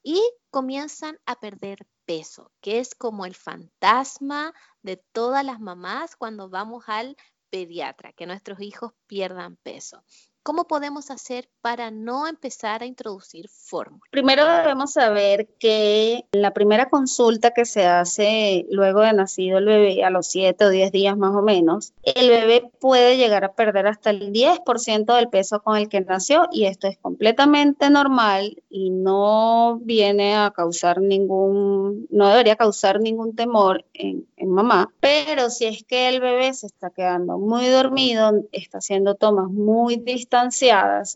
y 0.02 0.22
comienzan 0.50 1.20
a 1.26 1.40
perder 1.40 1.88
peso, 2.06 2.52
que 2.62 2.80
es 2.80 2.96
como 2.96 3.26
el 3.26 3.36
fantasma 3.36 4.54
de 4.82 4.98
todas 4.98 5.44
las 5.46 5.60
mamás 5.60 6.16
cuando 6.16 6.50
vamos 6.50 6.86
al 6.88 7.16
pediatra, 7.50 8.14
que 8.14 8.26
nuestros 8.26 8.62
hijos 8.62 8.94
pierdan 9.08 9.58
peso. 9.58 10.04
¿Cómo 10.44 10.66
podemos 10.66 11.10
hacer 11.10 11.48
para 11.62 11.90
no 11.90 12.28
empezar 12.28 12.84
a 12.84 12.86
introducir 12.86 13.48
fórmula? 13.48 14.04
Primero 14.12 14.46
debemos 14.46 14.92
saber 14.92 15.48
que 15.58 16.26
la 16.34 16.52
primera 16.52 16.90
consulta 16.90 17.52
que 17.52 17.64
se 17.64 17.86
hace 17.86 18.66
luego 18.70 19.00
de 19.00 19.14
nacido 19.14 19.60
el 19.60 19.66
bebé, 19.66 20.04
a 20.04 20.10
los 20.10 20.28
7 20.28 20.66
o 20.66 20.70
10 20.70 20.92
días 20.92 21.18
más 21.18 21.34
o 21.34 21.42
menos, 21.42 21.94
el 22.04 22.30
bebé 22.30 22.70
puede 22.82 23.16
llegar 23.16 23.46
a 23.46 23.54
perder 23.54 23.88
hasta 23.88 24.10
el 24.10 24.34
10% 24.34 25.16
del 25.16 25.30
peso 25.30 25.62
con 25.62 25.78
el 25.78 25.88
que 25.88 26.02
nació 26.02 26.50
y 26.52 26.66
esto 26.66 26.88
es 26.88 26.98
completamente 26.98 27.90
normal 27.90 28.62
y 28.70 28.90
no 28.90 29.80
viene 29.82 30.36
a 30.36 30.52
causar 30.52 31.00
ningún, 31.00 32.06
no 32.10 32.28
debería 32.28 32.58
causar 32.58 33.00
ningún 33.00 33.34
temor 33.34 33.86
en, 33.94 34.28
en 34.36 34.50
mamá, 34.50 34.92
pero 35.00 35.50
si 35.50 35.68
es 35.68 35.86
que 35.86 36.10
el 36.10 36.20
bebé 36.20 36.54
se 36.54 36.66
está 36.66 36.90
quedando 36.90 37.38
muy 37.38 37.68
dormido, 37.68 38.44
está 38.52 38.80
haciendo 38.80 39.16
tomas 39.16 39.50
muy 39.50 39.96
distintas, 39.96 40.33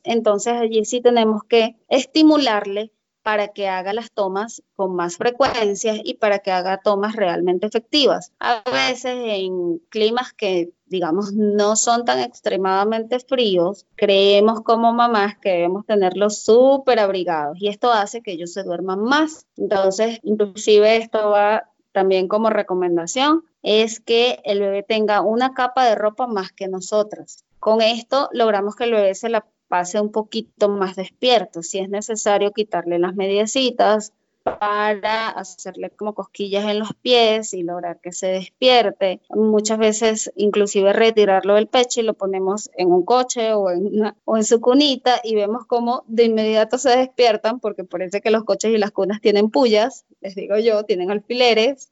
entonces 0.04 0.54
allí 0.54 0.86
sí 0.86 1.02
tenemos 1.02 1.44
que 1.44 1.76
estimularle 1.90 2.92
para 3.28 3.50
que 3.50 3.68
haga 3.68 3.92
las 3.92 4.10
tomas 4.14 4.64
con 4.78 4.96
más 4.96 5.18
frecuencia 5.18 5.96
y 6.02 6.14
para 6.14 6.40
que 6.40 6.50
haga 6.50 6.80
tomas 6.82 7.14
realmente 7.14 7.68
efectivas. 7.68 8.32
A 8.40 8.64
veces 8.72 9.16
en 9.18 9.80
climas 9.90 10.32
que, 10.32 10.72
digamos, 10.86 11.34
no 11.34 11.76
son 11.76 12.06
tan 12.06 12.20
extremadamente 12.20 13.20
fríos, 13.20 13.86
creemos 13.98 14.62
como 14.62 14.94
mamás 14.94 15.38
que 15.40 15.50
debemos 15.50 15.86
tenerlos 15.86 16.42
súper 16.42 17.00
abrigados 17.00 17.58
y 17.60 17.68
esto 17.68 17.92
hace 17.92 18.22
que 18.22 18.32
ellos 18.32 18.54
se 18.54 18.64
duerman 18.64 19.02
más. 19.02 19.46
Entonces, 19.58 20.20
inclusive 20.24 20.96
esto 20.96 21.32
va 21.32 21.70
también 21.92 22.30
como 22.30 22.50
recomendación, 22.50 23.44
es 23.62 24.00
que 24.00 24.40
el 24.46 24.62
bebé 24.62 24.84
tenga 24.84 25.20
una 25.20 25.54
capa 25.54 25.84
de 25.84 25.96
ropa 25.96 26.28
más 26.28 26.54
que 26.54 26.70
nosotras. 26.70 27.44
Con 27.68 27.82
esto 27.82 28.30
logramos 28.32 28.78
que 28.78 28.86
el 28.86 28.94
bebé 28.94 29.14
se 29.14 29.28
la 29.28 29.46
pase 29.68 30.00
un 30.00 30.10
poquito 30.10 30.70
más 30.70 30.96
despierto. 30.96 31.64
Si 31.64 31.80
es 31.80 31.90
necesario 31.90 32.54
quitarle 32.54 32.98
las 32.98 33.14
mediecitas 33.14 34.14
para 34.44 35.28
hacerle 35.28 35.90
como 35.90 36.14
cosquillas 36.14 36.64
en 36.64 36.80
los 36.80 36.94
pies 36.94 37.54
y 37.54 37.64
lograr 37.64 38.00
que 38.00 38.14
se 38.14 38.28
despierte. 38.28 39.20
Muchas 39.32 39.80
veces 39.80 40.32
inclusive 40.38 40.94
retirarlo 40.94 41.56
del 41.56 41.68
pecho 41.68 42.00
y 42.00 42.04
lo 42.04 42.14
ponemos 42.14 42.70
en 42.78 42.90
un 42.90 43.04
coche 43.04 43.52
o 43.52 43.70
en, 43.70 44.14
o 44.24 44.38
en 44.38 44.46
su 44.46 44.62
cunita 44.62 45.20
y 45.22 45.36
vemos 45.36 45.66
cómo 45.66 46.06
de 46.08 46.24
inmediato 46.24 46.78
se 46.78 46.96
despiertan 46.96 47.60
porque 47.60 47.84
parece 47.84 48.22
que 48.22 48.32
los 48.32 48.46
coches 48.46 48.72
y 48.72 48.78
las 48.78 48.92
cunas 48.92 49.20
tienen 49.20 49.50
pullas, 49.50 50.06
les 50.22 50.36
digo 50.36 50.58
yo, 50.58 50.86
tienen 50.86 51.12
alfileres 51.12 51.92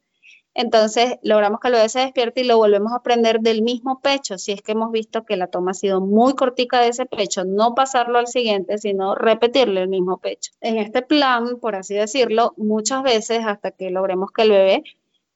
entonces 0.57 1.17
logramos 1.21 1.59
que 1.59 1.67
el 1.67 1.73
bebé 1.73 1.89
se 1.89 1.99
despierte 1.99 2.39
y 2.39 2.43
lo 2.45 2.57
volvemos 2.57 2.93
a 2.93 3.03
prender 3.03 3.41
del 3.41 3.61
mismo 3.61 3.99
pecho. 3.99 4.37
Si 4.37 4.53
es 4.53 4.61
que 4.61 4.71
hemos 4.71 4.89
visto 4.89 5.25
que 5.25 5.35
la 5.35 5.47
toma 5.47 5.71
ha 5.71 5.73
sido 5.73 5.99
muy 5.99 6.33
cortica 6.33 6.79
de 6.79 6.87
ese 6.87 7.05
pecho, 7.05 7.43
no 7.43 7.75
pasarlo 7.75 8.17
al 8.17 8.27
siguiente, 8.27 8.77
sino 8.77 9.15
repetirle 9.15 9.81
el 9.81 9.89
mismo 9.89 10.17
pecho. 10.17 10.53
En 10.61 10.77
este 10.77 11.01
plan, 11.01 11.59
por 11.59 11.75
así 11.75 11.93
decirlo, 11.93 12.53
muchas 12.55 13.03
veces 13.03 13.45
hasta 13.45 13.71
que 13.71 13.91
logremos 13.91 14.31
que 14.31 14.43
el 14.43 14.51
bebé, 14.51 14.83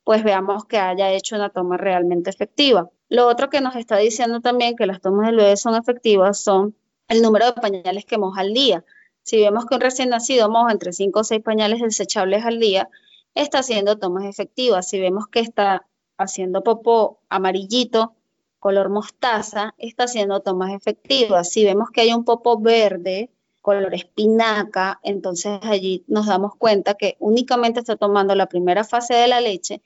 pues 0.05 0.23
veamos 0.23 0.63
que 0.63 0.77
haya 0.77 1.12
hecho 1.12 1.36
una 1.36 1.49
toma 1.49 1.75
realmente 1.75 2.29
efectiva. 2.29 2.89
Lo 3.10 3.27
otro 3.27 3.49
que 3.49 3.60
nos 3.60 3.75
está 3.75 3.97
diciendo 3.97 4.39
también 4.39 4.77
que 4.77 4.86
las 4.86 5.01
tomas 5.01 5.27
del 5.27 5.36
bebé 5.36 5.58
son 5.58 5.75
efectivas 5.75 6.39
son 6.39 6.75
el 7.10 7.21
número 7.21 7.47
de 7.47 7.53
pañales 7.53 8.05
que 8.05 8.17
moja 8.17 8.39
al 8.39 8.53
día. 8.53 8.86
Si 9.23 9.38
vemos 9.38 9.65
que 9.65 9.75
un 9.75 9.82
recién 9.82 10.10
nacido 10.10 10.49
moja 10.49 10.71
entre 10.71 10.93
5 10.93 11.19
o 11.19 11.23
6 11.25 11.43
pañales 11.43 11.82
desechables 11.82 12.45
al 12.45 12.60
día, 12.60 12.89
está 13.36 13.60
haciendo 13.60 13.98
tomas 13.98 14.26
efectivas. 14.26 14.88
Si 14.88 15.00
vemos 15.00 15.28
que 15.28 15.39
está 15.39 15.86
haciendo 16.18 16.63
popó 16.63 17.20
amarillito, 17.30 18.13
color 18.60 18.89
mostaza, 18.89 19.74
está 19.78 20.04
haciendo 20.04 20.42
tomas 20.42 20.74
efectivas. 20.74 21.50
Si 21.50 21.63
vemos 21.63 21.89
que 21.92 22.02
hay 22.02 22.13
un 22.13 22.26
popó 22.26 22.60
verde, 22.60 23.30
color 23.62 23.94
espinaca, 23.94 25.00
entonces 25.04 25.60
allí 25.63 26.04
nos 26.08 26.28
damos 26.28 26.56
cuenta 26.56 26.96
que 26.96 27.15
únicamente 27.20 27.80
está 27.80 27.96
tomando 27.96 28.36
la 28.36 28.48
primera 28.48 28.84
fase 28.84 29.13
de 29.13 29.28
la 29.28 29.42
leche 29.42 29.82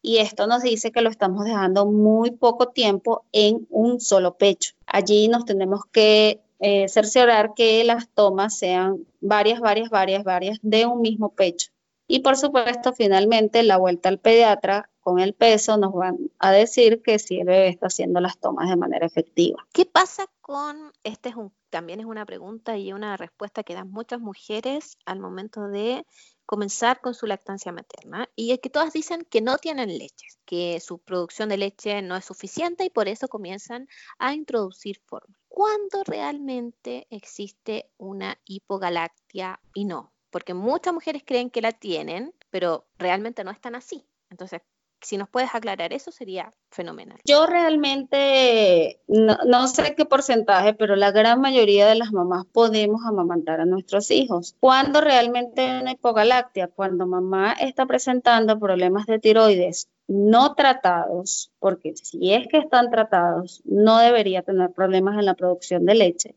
y 0.00 0.18
esto 0.18 0.46
nos 0.46 0.62
dice 0.62 0.92
que 0.92 1.00
lo 1.00 1.10
estamos 1.10 1.44
dejando 1.44 1.86
muy 1.86 2.30
poco 2.30 2.68
tiempo 2.68 3.24
en 3.32 3.66
un 3.70 4.00
solo 4.00 4.36
pecho. 4.36 4.74
Allí 4.86 5.28
nos 5.28 5.44
tenemos 5.44 5.82
que 5.90 6.40
eh, 6.60 6.88
cerciorar 6.88 7.54
que 7.54 7.82
las 7.84 8.08
tomas 8.08 8.56
sean 8.56 9.06
varias, 9.20 9.60
varias, 9.60 9.90
varias, 9.90 10.24
varias 10.24 10.58
de 10.62 10.86
un 10.86 11.00
mismo 11.00 11.30
pecho. 11.30 11.70
Y 12.08 12.20
por 12.20 12.36
supuesto, 12.36 12.94
finalmente, 12.94 13.62
la 13.62 13.76
vuelta 13.76 14.08
al 14.08 14.18
pediatra 14.18 14.88
con 15.00 15.20
el 15.20 15.34
peso 15.34 15.76
nos 15.76 15.92
van 15.92 16.16
a 16.38 16.50
decir 16.50 17.02
que 17.02 17.18
si 17.18 17.38
el 17.38 17.46
bebé 17.46 17.68
está 17.68 17.86
haciendo 17.86 18.20
las 18.20 18.38
tomas 18.38 18.68
de 18.68 18.76
manera 18.76 19.06
efectiva. 19.06 19.66
¿Qué 19.72 19.84
pasa 19.84 20.26
con, 20.40 20.92
este 21.04 21.28
es 21.28 21.36
un, 21.36 21.52
también 21.68 22.00
es 22.00 22.06
una 22.06 22.24
pregunta 22.24 22.78
y 22.78 22.94
una 22.94 23.16
respuesta 23.18 23.62
que 23.62 23.74
dan 23.74 23.90
muchas 23.90 24.20
mujeres 24.20 24.96
al 25.04 25.20
momento 25.20 25.68
de 25.68 26.06
comenzar 26.46 27.02
con 27.02 27.12
su 27.12 27.26
lactancia 27.26 27.72
materna 27.72 28.30
y 28.34 28.52
es 28.52 28.60
que 28.60 28.70
todas 28.70 28.94
dicen 28.94 29.26
que 29.28 29.42
no 29.42 29.58
tienen 29.58 29.98
leche, 29.98 30.28
que 30.46 30.80
su 30.80 30.98
producción 30.98 31.50
de 31.50 31.58
leche 31.58 32.00
no 32.00 32.16
es 32.16 32.24
suficiente 32.24 32.84
y 32.84 32.90
por 32.90 33.06
eso 33.06 33.28
comienzan 33.28 33.86
a 34.18 34.32
introducir 34.32 34.98
fórmula. 35.04 35.38
¿Cuándo 35.48 36.04
realmente 36.04 37.06
existe 37.10 37.90
una 37.98 38.38
hipogalactia 38.46 39.60
y 39.74 39.84
no? 39.84 40.12
Porque 40.30 40.54
muchas 40.54 40.94
mujeres 40.94 41.22
creen 41.24 41.50
que 41.50 41.62
la 41.62 41.72
tienen, 41.72 42.34
pero 42.50 42.86
realmente 42.98 43.44
no 43.44 43.50
están 43.50 43.74
así. 43.74 44.06
Entonces, 44.30 44.60
si 45.00 45.16
nos 45.16 45.28
puedes 45.28 45.54
aclarar 45.54 45.92
eso 45.92 46.10
sería 46.10 46.52
fenomenal. 46.70 47.18
Yo 47.24 47.46
realmente 47.46 49.00
no, 49.06 49.68
sé 49.68 49.94
qué 49.94 50.04
porcentaje, 50.04 50.74
pero 50.74 50.96
la 50.96 51.12
gran 51.12 51.40
mayoría 51.40 51.86
de 51.86 51.94
las 51.94 52.12
mamás 52.12 52.46
podemos 52.46 53.02
amamantar 53.06 53.60
a 53.60 53.64
nuestros 53.64 54.10
hijos. 54.10 54.56
¿Cuándo 54.60 55.00
realmente 55.00 55.62
hay 55.62 55.82
una 55.82 55.92
hipogalactia? 55.92 56.68
Cuando 56.68 57.06
mamá 57.06 57.52
está 57.52 57.86
presentando 57.86 58.58
problemas 58.58 59.06
de 59.06 59.18
tiroides 59.18 59.88
no 60.08 60.54
tratados, 60.54 61.52
porque 61.58 61.94
si 61.94 62.32
es 62.32 62.48
que 62.48 62.56
están 62.56 62.90
tratados, 62.90 63.60
no 63.66 63.98
debería 63.98 64.42
tener 64.42 64.72
problemas 64.72 65.18
en 65.18 65.26
la 65.26 65.34
producción 65.34 65.84
de 65.84 65.94
leche. 65.94 66.34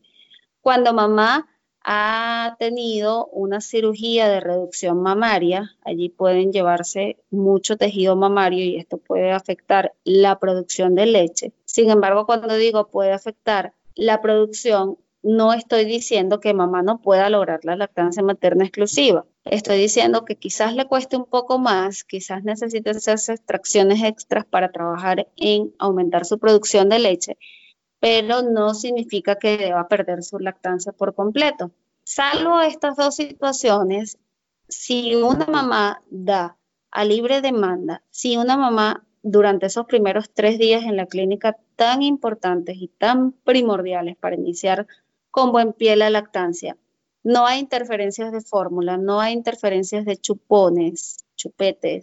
Cuando 0.60 0.92
mamá 0.92 1.48
ha 1.84 2.56
tenido 2.58 3.26
una 3.26 3.60
cirugía 3.60 4.28
de 4.28 4.40
reducción 4.40 5.02
mamaria, 5.02 5.76
allí 5.84 6.08
pueden 6.08 6.52
llevarse 6.52 7.16
mucho 7.30 7.76
tejido 7.76 8.16
mamario 8.16 8.64
y 8.64 8.76
esto 8.76 8.98
puede 8.98 9.32
afectar 9.32 9.92
la 10.04 10.38
producción 10.38 10.94
de 10.94 11.06
leche. 11.06 11.52
Sin 11.64 11.90
embargo, 11.90 12.26
cuando 12.26 12.54
digo 12.56 12.88
puede 12.88 13.12
afectar 13.12 13.74
la 13.94 14.20
producción, 14.20 14.98
no 15.22 15.52
estoy 15.52 15.84
diciendo 15.84 16.40
que 16.40 16.54
mamá 16.54 16.82
no 16.82 17.00
pueda 17.00 17.30
lograr 17.30 17.60
la 17.64 17.76
lactancia 17.76 18.22
materna 18.22 18.64
exclusiva. 18.64 19.24
Estoy 19.44 19.78
diciendo 19.78 20.24
que 20.24 20.36
quizás 20.36 20.74
le 20.74 20.86
cueste 20.86 21.16
un 21.16 21.24
poco 21.24 21.58
más, 21.58 22.04
quizás 22.04 22.44
necesite 22.44 22.90
hacerse 22.90 23.32
extracciones 23.32 24.02
extras 24.02 24.44
para 24.44 24.72
trabajar 24.72 25.28
en 25.36 25.74
aumentar 25.78 26.24
su 26.24 26.38
producción 26.38 26.88
de 26.88 26.98
leche, 26.98 27.38
pero 28.02 28.42
no 28.42 28.74
significa 28.74 29.36
que 29.36 29.56
deba 29.56 29.86
perder 29.86 30.24
su 30.24 30.40
lactancia 30.40 30.90
por 30.90 31.14
completo. 31.14 31.70
Salvo 32.02 32.60
estas 32.60 32.96
dos 32.96 33.14
situaciones, 33.14 34.18
si 34.68 35.14
una 35.14 35.46
mamá 35.46 36.02
da 36.10 36.56
a 36.90 37.04
libre 37.04 37.40
demanda, 37.40 38.02
si 38.10 38.36
una 38.36 38.56
mamá 38.56 39.06
durante 39.22 39.66
esos 39.66 39.86
primeros 39.86 40.30
tres 40.34 40.58
días 40.58 40.82
en 40.82 40.96
la 40.96 41.06
clínica 41.06 41.56
tan 41.76 42.02
importantes 42.02 42.74
y 42.80 42.88
tan 42.88 43.30
primordiales 43.30 44.16
para 44.16 44.34
iniciar 44.34 44.88
con 45.30 45.52
buen 45.52 45.72
pie 45.72 45.94
la 45.94 46.10
lactancia, 46.10 46.76
no 47.22 47.46
hay 47.46 47.60
interferencias 47.60 48.32
de 48.32 48.40
fórmula, 48.40 48.96
no 48.96 49.20
hay 49.20 49.32
interferencias 49.32 50.04
de 50.04 50.16
chupones, 50.16 51.21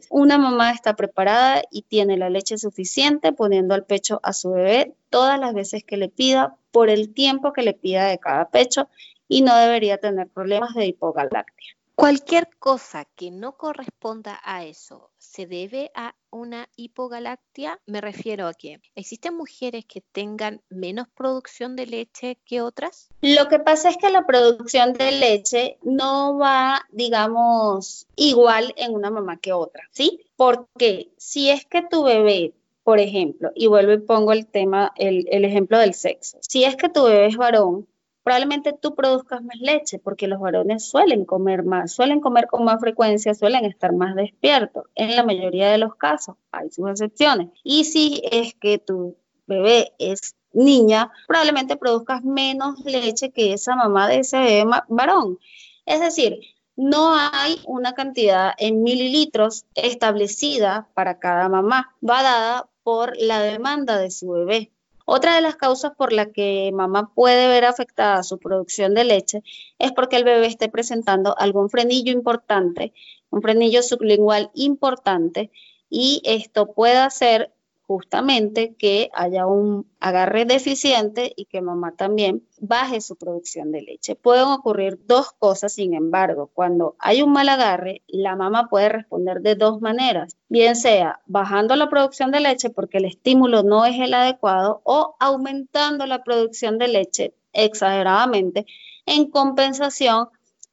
Una 0.09 0.37
mamá 0.37 0.71
está 0.71 0.95
preparada 0.95 1.61
y 1.71 1.83
tiene 1.83 2.17
la 2.17 2.29
leche 2.29 2.57
suficiente 2.57 3.31
poniendo 3.31 3.73
al 3.73 3.85
pecho 3.85 4.19
a 4.23 4.33
su 4.33 4.51
bebé 4.51 4.93
todas 5.09 5.39
las 5.39 5.53
veces 5.53 5.83
que 5.83 5.97
le 5.97 6.09
pida 6.09 6.55
por 6.71 6.89
el 6.89 7.13
tiempo 7.13 7.53
que 7.53 7.63
le 7.63 7.73
pida 7.73 8.07
de 8.07 8.19
cada 8.19 8.49
pecho 8.49 8.89
y 9.27 9.41
no 9.41 9.55
debería 9.55 9.97
tener 9.97 10.27
problemas 10.27 10.73
de 10.73 10.87
hipogalactia. 10.87 11.78
Cualquier 11.99 12.47
cosa 12.59 13.03
que 13.17 13.29
no 13.29 13.57
corresponda 13.57 14.39
a 14.45 14.63
eso 14.63 15.11
se 15.17 15.47
debe 15.47 15.91
a 15.93 16.15
una 16.29 16.69
hipogalactia. 16.77 17.77
Me 17.87 17.99
refiero 17.99 18.47
a 18.47 18.53
que 18.53 18.79
existen 18.95 19.35
mujeres 19.35 19.83
que 19.83 19.99
tengan 20.13 20.61
menos 20.69 21.09
producción 21.09 21.75
de 21.75 21.87
leche 21.87 22.37
que 22.45 22.61
otras. 22.61 23.09
Lo 23.19 23.49
que 23.49 23.59
pasa 23.59 23.89
es 23.89 23.97
que 23.97 24.09
la 24.11 24.25
producción 24.25 24.93
de 24.93 25.11
leche 25.11 25.77
no 25.83 26.37
va, 26.37 26.87
digamos, 26.89 28.07
igual 28.15 28.73
en 28.77 28.93
una 28.93 29.09
mamá 29.09 29.35
que 29.35 29.51
otra, 29.51 29.83
¿sí? 29.91 30.21
Porque 30.37 31.11
si 31.17 31.49
es 31.49 31.65
que 31.65 31.81
tu 31.81 32.03
bebé 32.03 32.53
por 32.81 32.99
ejemplo, 32.99 33.51
y 33.53 33.67
vuelvo 33.67 33.91
y 33.91 33.99
pongo 33.99 34.31
el 34.31 34.47
tema, 34.47 34.93
el, 34.95 35.27
el, 35.29 35.45
ejemplo 35.45 35.77
del 35.77 35.93
sexo. 35.93 36.39
Si 36.41 36.63
es 36.63 36.75
que 36.75 36.89
tu 36.89 37.03
bebé 37.03 37.27
es 37.27 37.37
varón, 37.37 37.87
probablemente 38.29 38.73
tú 38.79 38.93
produzcas 38.93 39.41
más 39.41 39.59
leche 39.59 39.97
porque 39.97 40.27
los 40.27 40.39
varones 40.39 40.87
suelen 40.87 41.25
comer 41.25 41.63
más, 41.63 41.91
suelen 41.91 42.21
comer 42.21 42.45
con 42.45 42.63
más 42.63 42.79
frecuencia, 42.79 43.33
suelen 43.33 43.65
estar 43.65 43.91
más 43.91 44.13
despiertos. 44.13 44.85
En 44.93 45.15
la 45.15 45.23
mayoría 45.23 45.71
de 45.71 45.79
los 45.79 45.95
casos, 45.95 46.35
hay 46.51 46.69
sus 46.69 46.87
excepciones. 46.91 47.49
Y 47.63 47.85
si 47.85 48.21
es 48.31 48.53
que 48.53 48.77
tu 48.77 49.17
bebé 49.47 49.93
es 49.97 50.35
niña, 50.53 51.11
probablemente 51.27 51.75
produzcas 51.75 52.23
menos 52.23 52.79
leche 52.85 53.31
que 53.31 53.53
esa 53.53 53.75
mamá 53.75 54.07
de 54.07 54.19
ese 54.19 54.37
bebé 54.37 54.65
varón. 54.89 55.39
Es 55.87 55.99
decir, 55.99 56.39
no 56.75 57.15
hay 57.15 57.59
una 57.65 57.93
cantidad 57.93 58.53
en 58.59 58.83
mililitros 58.83 59.65
establecida 59.73 60.87
para 60.93 61.17
cada 61.17 61.49
mamá, 61.49 61.95
va 62.07 62.21
dada 62.21 62.69
por 62.83 63.17
la 63.17 63.39
demanda 63.39 63.97
de 63.97 64.11
su 64.11 64.29
bebé. 64.29 64.71
Otra 65.11 65.33
de 65.33 65.41
las 65.41 65.55
causas 65.55 65.93
por 65.97 66.13
la 66.13 66.27
que 66.27 66.69
mamá 66.71 67.11
puede 67.15 67.47
ver 67.47 67.65
afectada 67.65 68.21
su 68.21 68.37
producción 68.37 68.93
de 68.93 69.05
leche 69.05 69.41
es 69.79 69.91
porque 69.91 70.17
el 70.17 70.23
bebé 70.23 70.45
esté 70.45 70.69
presentando 70.69 71.35
algún 71.35 71.71
frenillo 71.71 72.11
importante, 72.11 72.93
un 73.31 73.41
frenillo 73.41 73.81
sublingual 73.81 74.51
importante, 74.53 75.49
y 75.89 76.21
esto 76.25 76.73
puede 76.73 76.99
hacer 76.99 77.51
justamente 77.89 78.75
que 78.77 79.09
haya 79.15 79.47
un 79.47 79.87
agarre 79.99 80.45
deficiente 80.45 81.33
y 81.35 81.45
que 81.45 81.59
mamá 81.59 81.95
también 81.97 82.43
baje 82.59 83.01
su 83.01 83.15
producción 83.15 83.71
de 83.71 83.81
leche. 83.81 84.13
Pueden 84.13 84.45
ocurrir 84.45 84.99
dos 85.07 85.31
cosas, 85.31 85.73
sin 85.73 85.95
embargo, 85.95 86.51
cuando 86.53 86.95
hay 86.99 87.23
un 87.23 87.31
mal 87.31 87.49
agarre, 87.49 88.03
la 88.05 88.35
mamá 88.35 88.69
puede 88.69 88.89
responder 88.89 89.41
de 89.41 89.55
dos 89.55 89.81
maneras, 89.81 90.37
bien 90.49 90.75
sea 90.75 91.21
bajando 91.25 91.75
la 91.75 91.89
producción 91.89 92.29
de 92.29 92.41
leche 92.41 92.69
porque 92.69 92.99
el 92.99 93.05
estímulo 93.05 93.63
no 93.63 93.83
es 93.87 93.99
el 93.99 94.13
adecuado 94.13 94.81
o 94.83 95.15
aumentando 95.19 96.05
la 96.05 96.23
producción 96.23 96.77
de 96.77 96.89
leche 96.89 97.33
exageradamente 97.53 98.67
en 99.07 99.31
compensación 99.31 100.27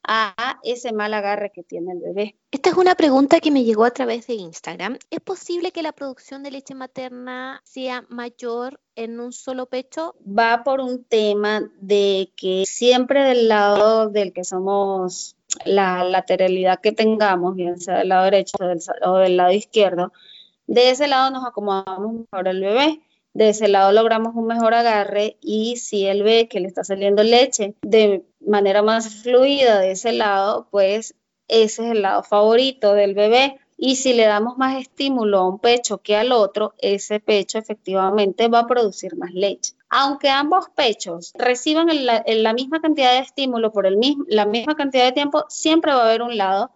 a 0.07 0.61
ese 0.64 0.92
mal 0.92 1.14
agarre 1.14 1.50
que 1.50 1.62
tiene 1.62 1.92
el 1.92 2.00
bebé. 2.00 2.37
Esta 2.66 2.81
es 2.81 2.83
una 2.83 2.96
pregunta 2.96 3.38
que 3.38 3.52
me 3.52 3.62
llegó 3.62 3.85
a 3.85 3.92
través 3.92 4.26
de 4.26 4.35
Instagram. 4.35 4.98
¿Es 5.12 5.20
posible 5.20 5.70
que 5.70 5.85
la 5.85 5.92
producción 5.92 6.42
de 6.42 6.50
leche 6.50 6.74
materna 6.74 7.62
sea 7.62 8.05
mayor 8.09 8.81
en 8.96 9.20
un 9.20 9.33
solo 9.33 9.66
pecho? 9.66 10.16
Va 10.26 10.64
por 10.64 10.81
un 10.81 11.05
tema 11.05 11.70
de 11.81 12.33
que 12.37 12.64
siempre 12.66 13.22
del 13.22 13.46
lado 13.46 14.09
del 14.09 14.33
que 14.33 14.42
somos 14.42 15.37
la 15.64 16.02
lateralidad 16.02 16.81
que 16.81 16.90
tengamos, 16.90 17.55
bien 17.55 17.79
sea 17.79 17.98
del 17.98 18.09
lado 18.09 18.24
derecho 18.24 18.57
o 19.05 19.18
del 19.18 19.37
lado 19.37 19.52
izquierdo, 19.52 20.12
de 20.66 20.90
ese 20.90 21.07
lado 21.07 21.31
nos 21.31 21.46
acomodamos 21.46 22.14
mejor 22.14 22.48
al 22.48 22.61
bebé 22.61 23.00
de 23.33 23.50
ese 23.50 23.68
lado 23.68 23.92
logramos 23.92 24.35
un 24.35 24.46
mejor 24.46 24.72
agarre 24.72 25.37
y 25.42 25.76
si 25.76 26.07
él 26.07 26.22
ve 26.22 26.48
que 26.48 26.59
le 26.59 26.68
está 26.68 26.85
saliendo 26.85 27.22
leche 27.22 27.74
de 27.83 28.24
manera 28.40 28.83
más 28.83 29.22
fluida 29.22 29.79
de 29.79 29.90
ese 29.90 30.12
lado, 30.12 30.68
pues 30.70 31.14
ese 31.48 31.85
es 31.85 31.92
el 31.92 32.02
lado 32.02 32.22
favorito 32.22 32.94
del 32.94 33.14
bebé. 33.14 33.59
Y 33.78 33.96
si 33.96 34.14
le 34.14 34.24
damos 34.24 34.56
más 34.56 34.80
estímulo 34.80 35.38
a 35.38 35.48
un 35.48 35.59
pecho 35.59 35.98
que 35.98 36.16
al 36.16 36.32
otro, 36.32 36.74
ese 36.78 37.20
pecho 37.20 37.59
efectivamente 37.59 38.48
va 38.48 38.61
a 38.61 38.66
producir 38.66 39.16
más 39.16 39.35
leche. 39.35 39.74
Aunque 39.90 40.30
ambos 40.30 40.70
pechos 40.74 41.32
reciban 41.37 41.88
la 41.92 42.52
misma 42.54 42.80
cantidad 42.80 43.12
de 43.12 43.18
estímulo 43.18 43.72
por 43.72 43.87
el 43.87 43.98
mismo, 43.98 44.24
la 44.28 44.46
misma 44.46 44.76
cantidad 44.76 45.04
de 45.04 45.12
tiempo, 45.12 45.44
siempre 45.48 45.92
va 45.92 46.02
a 46.02 46.06
haber 46.06 46.22
un 46.22 46.38
lado 46.38 46.70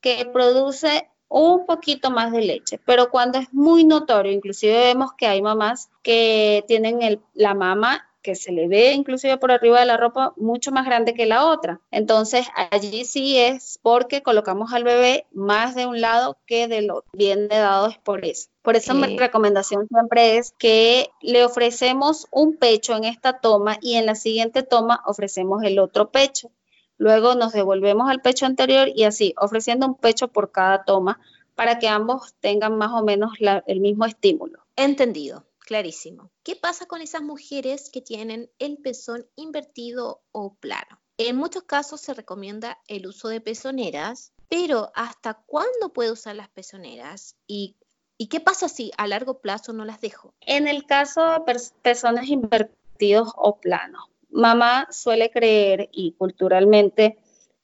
que 0.00 0.24
produce 0.32 1.10
un 1.28 1.66
poquito 1.66 2.10
más 2.10 2.32
de 2.32 2.40
leche, 2.40 2.80
pero 2.86 3.10
cuando 3.10 3.38
es 3.38 3.52
muy 3.52 3.84
notorio, 3.84 4.32
inclusive 4.32 4.72
vemos 4.72 5.12
que 5.18 5.26
hay 5.26 5.42
mamás 5.42 5.90
que 6.02 6.64
tienen 6.68 7.20
la 7.34 7.54
mama 7.54 8.05
que 8.26 8.34
se 8.34 8.50
le 8.50 8.66
ve 8.66 8.90
inclusive 8.90 9.36
por 9.36 9.52
arriba 9.52 9.78
de 9.78 9.86
la 9.86 9.96
ropa 9.96 10.34
mucho 10.36 10.72
más 10.72 10.84
grande 10.84 11.14
que 11.14 11.26
la 11.26 11.46
otra. 11.46 11.80
Entonces 11.92 12.48
allí 12.72 13.04
sí 13.04 13.38
es 13.38 13.78
porque 13.82 14.24
colocamos 14.24 14.72
al 14.72 14.82
bebé 14.82 15.26
más 15.30 15.76
de 15.76 15.86
un 15.86 16.00
lado 16.00 16.36
que 16.44 16.66
del 16.66 16.90
otro. 16.90 17.08
Bien 17.12 17.46
de 17.46 17.56
dado 17.56 17.86
es 17.86 17.98
por 17.98 18.24
eso. 18.24 18.48
Por 18.62 18.74
eso 18.74 18.94
mi 18.94 19.16
recomendación 19.16 19.86
siempre 19.86 20.38
es 20.38 20.52
que 20.58 21.08
le 21.20 21.44
ofrecemos 21.44 22.26
un 22.32 22.56
pecho 22.56 22.96
en 22.96 23.04
esta 23.04 23.38
toma 23.38 23.78
y 23.80 23.94
en 23.94 24.06
la 24.06 24.16
siguiente 24.16 24.64
toma 24.64 25.04
ofrecemos 25.06 25.62
el 25.62 25.78
otro 25.78 26.10
pecho. 26.10 26.50
Luego 26.98 27.36
nos 27.36 27.52
devolvemos 27.52 28.10
al 28.10 28.22
pecho 28.22 28.44
anterior 28.44 28.88
y 28.92 29.04
así, 29.04 29.34
ofreciendo 29.40 29.86
un 29.86 29.94
pecho 29.94 30.26
por 30.26 30.50
cada 30.50 30.82
toma 30.82 31.20
para 31.54 31.78
que 31.78 31.86
ambos 31.86 32.34
tengan 32.40 32.76
más 32.76 32.90
o 32.90 33.04
menos 33.04 33.34
el 33.66 33.78
mismo 33.78 34.04
estímulo. 34.04 34.66
Entendido, 34.74 35.45
clarísimo. 35.66 36.30
¿Qué 36.42 36.56
pasa 36.56 36.86
con 36.86 37.02
esas 37.02 37.20
mujeres 37.20 37.90
que 37.90 38.00
tienen 38.00 38.50
el 38.58 38.78
pezón 38.78 39.26
invertido 39.36 40.22
o 40.32 40.54
plano? 40.54 41.02
En 41.18 41.36
muchos 41.36 41.64
casos 41.64 42.00
se 42.00 42.14
recomienda 42.14 42.78
el 42.88 43.06
uso 43.06 43.28
de 43.28 43.40
pezoneras, 43.42 44.32
pero 44.48 44.90
¿hasta 44.94 45.34
cuándo 45.46 45.92
puedo 45.92 46.14
usar 46.14 46.36
las 46.36 46.48
pezoneras? 46.48 47.36
¿Y, 47.46 47.76
¿Y 48.16 48.28
qué 48.28 48.40
pasa 48.40 48.68
si 48.68 48.92
a 48.96 49.06
largo 49.06 49.40
plazo 49.40 49.72
no 49.72 49.84
las 49.84 50.00
dejo? 50.00 50.32
En 50.40 50.68
el 50.68 50.86
caso 50.86 51.20
de 51.46 51.60
pezones 51.82 52.28
invertidos 52.28 53.32
o 53.36 53.58
planos, 53.58 54.04
mamá 54.30 54.88
suele 54.90 55.30
creer 55.30 55.88
y 55.92 56.12
culturalmente 56.12 57.18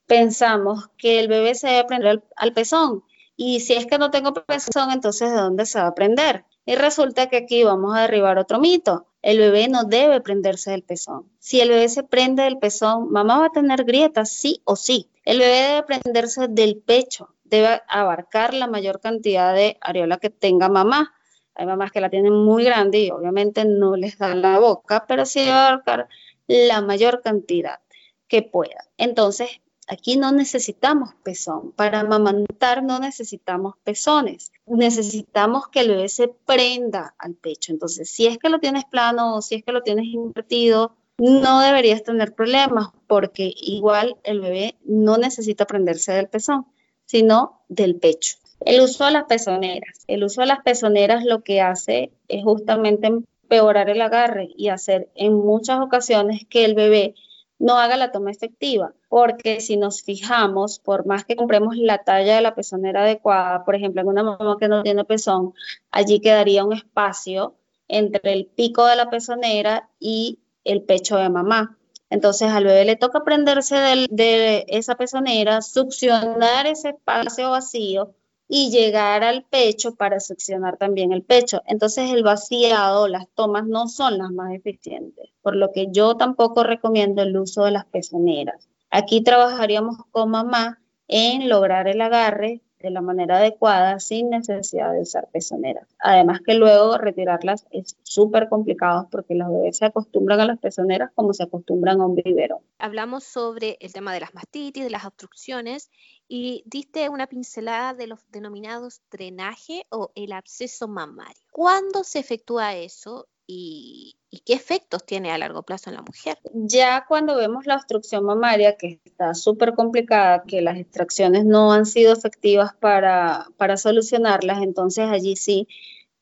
pensamos 0.07 0.89
que 0.99 1.21
el 1.21 1.29
bebé 1.29 1.55
se 1.55 1.69
debe 1.69 1.85
prender 1.85 2.23
al, 2.37 2.53
pezón. 2.53 3.05
Y 3.37 3.61
si 3.61 3.75
es 3.75 3.87
que 3.87 3.99
no 3.99 4.11
tengo 4.11 4.35
pezón, 4.35 4.91
entonces 4.91 5.31
¿de 5.31 5.37
dónde 5.37 5.67
se 5.67 5.81
va 5.81 5.89
a 5.89 5.95
prender? 5.95 6.45
Y 6.65 6.77
resulta 6.77 7.29
que 7.29 7.39
aquí 7.39 7.65
vamos 7.65 7.97
a 7.97 8.03
derribar 8.03 8.39
otro 8.39 8.61
mito. 8.61 9.07
El 9.23 9.39
bebé 9.39 9.69
no 9.69 9.85
debe 9.85 10.21
prenderse 10.21 10.73
del 10.73 10.83
pezón. 10.83 11.31
Si 11.39 11.61
el 11.61 11.71
bebé 11.71 11.89
se 11.89 12.03
prende 12.03 12.43
del 12.43 12.59
pezón, 12.59 13.11
mamá 13.11 13.39
va 13.39 13.47
a 13.47 13.53
tener 13.53 13.85
grietas, 13.85 14.31
sí 14.31 14.63
o 14.65 14.77
sí. 14.77 15.11
El 15.25 15.39
bebé 15.39 15.69
debe 15.69 15.83
prenderse 15.85 16.49
del 16.49 16.77
pecho, 16.79 17.35
debe 17.45 17.83
abarcar 17.89 18.55
la 18.55 18.67
mayor 18.67 19.01
cantidad 19.01 19.55
de 19.55 19.79
areola 19.81 20.19
que 20.19 20.31
tenga 20.31 20.69
mamá. 20.69 21.15
Hay 21.55 21.67
mamás 21.67 21.93
que 21.93 22.01
la 22.01 22.11
tienen 22.11 22.33
muy 22.33 22.65
grande 22.65 22.99
y 22.99 23.11
obviamente 23.11 23.65
no 23.65 23.97
les 23.97 24.19
da 24.19 24.35
la 24.35 24.59
boca, 24.59 25.05
pero 25.07 25.25
sí 25.25 25.41
debe 25.41 25.53
abarcar 25.53 26.09
la 26.47 26.81
mayor 26.81 27.23
cantidad 27.23 27.81
que 28.27 28.43
pueda. 28.43 28.85
Entonces, 28.97 29.61
aquí 29.89 30.17
no 30.17 30.33
necesitamos 30.33 31.11
pezón. 31.23 31.73
Para 31.73 32.01
amamantar 32.01 32.83
no 32.83 32.99
necesitamos 32.99 33.75
pezones. 33.85 34.53
Necesitamos 34.67 35.69
que 35.69 35.81
el 35.81 35.89
bebé 35.89 36.09
se 36.09 36.29
prenda 36.29 37.15
al 37.19 37.35
pecho. 37.35 37.73
Entonces, 37.73 38.11
si 38.11 38.27
es 38.27 38.39
que 38.39 38.49
lo 38.49 38.59
tienes 38.59 38.85
plano 38.85 39.37
o 39.37 39.43
si 39.43 39.57
es 39.57 39.65
que 39.65 39.73
lo 39.73 39.83
tienes 39.83 40.07
invertido, 40.07 40.95
no 41.19 41.61
deberías 41.61 42.03
tener 42.03 42.35
problemas 42.35 42.89
porque 43.07 43.53
igual 43.57 44.17
el 44.25 44.41
bebé 44.41 44.77
no 44.85 45.19
necesita 45.19 45.67
prenderse 45.67 46.13
del 46.13 46.29
pezón, 46.29 46.67
sino 47.05 47.61
del 47.69 47.97
pecho. 47.97 48.37
El 48.65 48.81
uso 48.81 49.05
de 49.05 49.13
las 49.13 49.25
pezoneras. 49.25 50.05
El 50.07 50.25
uso 50.25 50.41
de 50.41 50.47
las 50.47 50.63
pezoneras 50.63 51.25
lo 51.25 51.43
que 51.43 51.61
hace 51.61 52.13
es 52.29 52.45
justamente 52.45 53.09
empeorar 53.09 53.91
el 53.91 54.01
agarre 54.01 54.49
y 54.57 54.69
hacer 54.69 55.11
en 55.15 55.35
muchas 55.35 55.81
ocasiones 55.81 56.47
que 56.49 56.65
el 56.65 56.75
bebé 56.75 57.15
no 57.63 57.79
haga 57.79 57.97
la 57.97 58.11
toma 58.11 58.33
efectiva, 58.33 58.93
porque 59.09 59.61
si 59.61 59.77
nos 59.77 60.03
fijamos, 60.03 60.81
por 60.81 61.07
más 61.07 61.25
que 61.25 61.37
compremos 61.37 61.77
la 61.77 61.99
talla 61.99 62.35
de 62.35 62.43
la 62.43 62.57
pezonera 62.57 63.03
adecuada, 63.03 63.65
por 63.65 63.77
ejemplo, 63.77 64.01
en 64.01 64.09
una 64.09 64.25
mamá 64.25 64.57
que 64.59 64.67
no 64.67 64.83
tiene 64.83 65.05
pezón, 65.05 65.55
allí 65.93 66.19
quedaría 66.19 66.65
un 66.65 66.73
espacio 66.73 67.55
entre 67.87 68.33
el 68.33 68.47
pico 68.47 68.85
de 68.87 68.97
la 68.97 69.11
pezonera 69.11 69.89
y 70.01 70.41
el 70.65 70.83
pecho 70.83 71.17
de 71.19 71.31
mamá. 71.31 71.79
Entonces 72.11 72.51
al 72.51 72.65
bebé 72.65 72.85
le 72.85 72.97
toca 72.97 73.23
prenderse 73.23 73.77
de 74.11 74.65
esa 74.67 74.97
pezonera, 74.97 75.63
succionar 75.63 76.67
ese 76.67 76.89
espacio 76.91 77.51
vacío 77.51 78.13
y 78.55 78.71
llegar 78.71 79.25
al 79.25 79.45
pecho 79.45 79.95
para 79.95 80.21
succionar 80.21 80.77
también 80.77 81.11
el 81.11 81.23
pecho. 81.23 81.63
Entonces 81.65 82.13
el 82.13 82.23
vaciado, 82.23 83.09
las 83.09 83.27
tomas 83.31 83.67
no 83.67 83.89
son 83.89 84.19
las 84.19 84.31
más 84.31 84.53
eficientes, 84.53 85.31
por 85.41 85.57
lo 85.57 85.73
que 85.73 85.87
yo 85.91 86.19
tampoco 86.19 86.63
recomiendo 86.63 87.23
el 87.23 87.35
uso 87.35 87.65
de 87.65 87.71
las 87.71 87.87
pezoneras. 87.87 88.69
Aquí 88.91 89.23
trabajaríamos 89.23 89.97
con 90.11 90.33
mamá 90.33 90.83
en 91.09 91.49
lograr 91.49 91.89
el 91.89 92.03
agarre 92.03 92.61
de 92.83 92.91
la 92.91 93.01
manera 93.01 93.39
adecuada 93.39 94.01
sin 94.01 94.29
necesidad 94.29 94.93
de 94.93 95.01
usar 95.01 95.29
pezoneras. 95.33 95.89
Además 96.01 96.41
que 96.45 96.55
luego 96.55 96.99
retirarlas 96.99 97.65
es 97.71 97.97
súper 98.03 98.49
complicado 98.49 99.09
porque 99.11 99.35
los 99.35 99.49
bebés 99.49 99.79
se 99.79 99.87
acostumbran 99.87 100.41
a 100.41 100.47
las 100.47 100.59
pezoneras 100.59 101.11
como 101.15 101.33
se 101.33 101.45
acostumbran 101.45 102.01
a 102.01 102.07
un 102.07 102.17
vivero. 102.17 102.61
Hablamos 102.79 103.25
sobre 103.25 103.79
el 103.81 103.93
tema 103.93 104.13
de 104.13 104.21
las 104.21 104.35
mastitis, 104.35 104.85
de 104.85 104.91
las 104.91 105.07
obstrucciones 105.07 105.91
y 106.35 106.63
diste 106.65 107.11
una 107.11 107.27
pincelada 107.27 107.93
de 107.93 108.07
los 108.07 108.21
denominados 108.31 109.03
drenaje 109.11 109.85
o 109.91 110.13
el 110.15 110.33
absceso 110.33 110.89
mamario. 110.89 111.37
¿Cuándo 111.51 112.05
se 112.05 112.21
efectúa 112.21 112.75
eso 112.75 113.29
y, 113.47 114.17
qué 114.47 114.55
efectos 114.55 115.05
tiene 115.05 115.31
a 115.31 115.37
largo 115.37 115.63
plazo 115.63 115.91
en 115.91 115.97
la 115.97 116.03
mujer. 116.03 116.39
Ya 116.55 117.05
cuando 117.07 117.37
vemos 117.37 117.67
la 117.67 117.77
obstrucción 117.77 118.25
mamaria, 118.25 118.79
que 118.79 118.99
está 119.05 119.35
súper 119.35 119.75
complicada, 119.75 120.45
que 120.45 120.63
las 120.63 120.79
extracciones 120.79 121.45
no 121.45 121.71
han 121.71 121.85
sido 121.85 122.15
efectivas 122.15 122.73
para, 122.81 123.47
solucionarlas, 123.77 124.63
entonces 124.63 125.11
allí 125.11 125.37
sí 125.37 125.69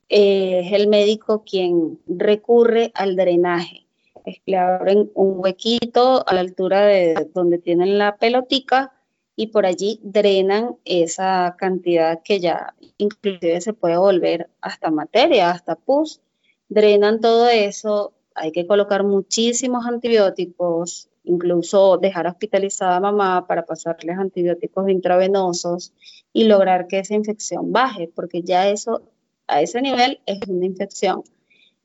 eh, 0.09 0.63
es 0.65 0.73
el 0.73 0.89
médico 0.89 1.45
quien 1.45 2.01
recurre 2.09 2.91
al 2.97 3.15
drenaje. 3.15 3.87
Es 4.27 4.39
que 4.39 4.51
le 4.51 4.57
abren 4.59 5.13
un 5.15 5.39
huequito 5.39 6.25
a 6.27 6.35
la 6.35 6.41
altura 6.41 6.81
de 6.81 7.31
donde 7.33 7.59
tienen 7.59 7.97
la 7.97 8.17
pelotica 8.17 8.93
y 9.41 9.47
por 9.47 9.65
allí 9.65 9.99
drenan 10.03 10.77
esa 10.85 11.57
cantidad 11.57 12.21
que 12.23 12.41
ya 12.41 12.75
inclusive 12.99 13.63
se 13.63 13.73
puede 13.73 13.97
volver 13.97 14.51
hasta 14.61 14.91
materia, 14.91 15.51
hasta 15.51 15.77
pus 15.77 16.21
drenan 16.69 17.23
todo 17.23 17.49
eso, 17.49 18.13
hay 18.35 18.53
que 18.53 18.67
colocar 18.67 19.03
muchísimos 19.03 19.87
antibióticos, 19.87 21.09
incluso 21.25 21.97
dejar 21.97 22.27
hospitalizada 22.27 22.97
a 22.97 23.01
mamá 23.01 23.47
para 23.47 23.65
pasarles 23.65 24.19
antibióticos 24.19 24.91
intravenosos 24.91 25.95
y 26.35 26.45
lograr 26.45 26.87
que 26.87 26.99
esa 26.99 27.15
infección 27.15 27.73
baje, 27.73 28.13
porque 28.15 28.43
ya 28.43 28.69
eso 28.69 29.01
a 29.47 29.63
ese 29.63 29.81
nivel 29.81 30.21
es 30.27 30.39
una 30.49 30.67
infección 30.67 31.25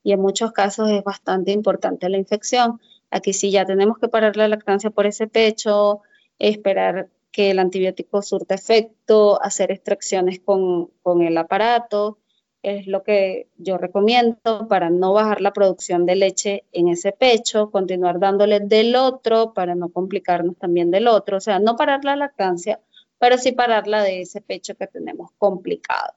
y 0.03 0.11
en 0.11 0.19
muchos 0.19 0.51
casos 0.51 0.91
es 0.91 1.05
bastante 1.05 1.53
importante 1.53 2.09
la 2.09 2.17
infección. 2.17 2.81
Aquí 3.11 3.31
sí 3.31 3.49
ya 3.49 3.65
tenemos 3.65 3.97
que 3.97 4.09
parar 4.09 4.35
la 4.35 4.49
lactancia 4.49 4.89
por 4.89 5.05
ese 5.05 5.27
pecho, 5.27 6.01
esperar 6.37 7.07
que 7.35 7.51
el 7.51 7.59
antibiótico 7.59 8.21
surta 8.21 8.55
efecto, 8.55 9.43
hacer 9.43 9.69
extracciones 9.69 10.39
con, 10.39 10.87
con 11.03 11.21
el 11.21 11.37
aparato 11.37 12.17
es 12.63 12.87
lo 12.87 13.03
que 13.03 13.49
yo 13.57 13.77
recomiendo 13.77 14.69
para 14.69 14.89
no 14.89 15.11
bajar 15.11 15.41
la 15.41 15.51
producción 15.51 16.05
de 16.05 16.15
leche 16.15 16.63
en 16.71 16.87
ese 16.87 17.11
pecho, 17.11 17.71
continuar 17.71 18.19
dándole 18.19 18.61
del 18.61 18.95
otro 18.95 19.53
para 19.53 19.75
no 19.75 19.89
complicarnos 19.89 20.55
también 20.57 20.91
del 20.91 21.09
otro, 21.09 21.35
o 21.35 21.41
sea, 21.41 21.59
no 21.59 21.75
parar 21.75 22.05
la 22.05 22.15
lactancia, 22.15 22.79
pero 23.19 23.37
sí 23.37 23.51
pararla 23.51 24.01
de 24.01 24.21
ese 24.21 24.39
pecho 24.39 24.75
que 24.75 24.87
tenemos 24.87 25.31
complicado, 25.37 26.13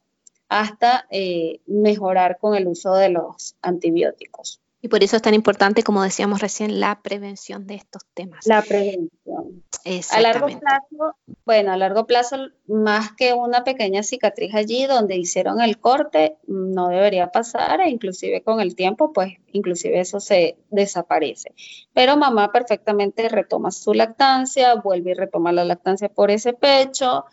hasta 0.49 1.09
eh, 1.11 1.63
mejorar 1.67 2.39
con 2.39 2.55
el 2.55 2.69
uso 2.69 2.95
de 2.95 3.09
los 3.09 3.57
antibióticos. 3.61 4.61
Y 4.81 4.89
por 4.89 5.03
eso 5.03 5.17
es 5.17 5.23
tan 5.23 5.35
importante, 5.35 5.83
como 5.83 6.03
decíamos 6.03 6.41
recién, 6.41 6.79
la 6.79 7.01
prevención 7.03 7.67
de 7.67 7.75
estos 7.75 8.03
temas. 8.15 8.47
La 8.47 8.63
prevención. 8.63 9.65
A 10.13 10.21
largo 10.21 10.47
plazo, 10.47 11.17
bueno, 11.45 11.73
a 11.73 11.77
largo 11.77 12.07
plazo, 12.07 12.37
más 12.67 13.13
que 13.13 13.33
una 13.33 13.65
pequeña 13.65 14.03
cicatriz 14.03 14.55
allí 14.55 14.87
donde 14.87 15.17
hicieron 15.17 15.61
el 15.61 15.79
corte, 15.79 16.37
no 16.47 16.89
debería 16.89 17.33
pasar 17.33 17.81
e 17.81 17.89
inclusive 17.89 18.43
con 18.43 18.61
el 18.61 18.77
tiempo, 18.77 19.13
pues 19.13 19.35
inclusive 19.53 19.99
eso 19.99 20.21
se 20.21 20.59
desaparece. 20.71 21.55
Pero 21.95 22.17
mamá 22.17 22.53
perfectamente 22.53 23.29
retoma 23.29 23.71
su 23.71 23.95
lactancia, 23.95 24.75
vuelve 24.75 25.13
y 25.13 25.15
retoma 25.15 25.53
la 25.53 25.65
lactancia 25.65 26.09
por 26.09 26.31
ese 26.31 26.53
pecho 26.53 27.25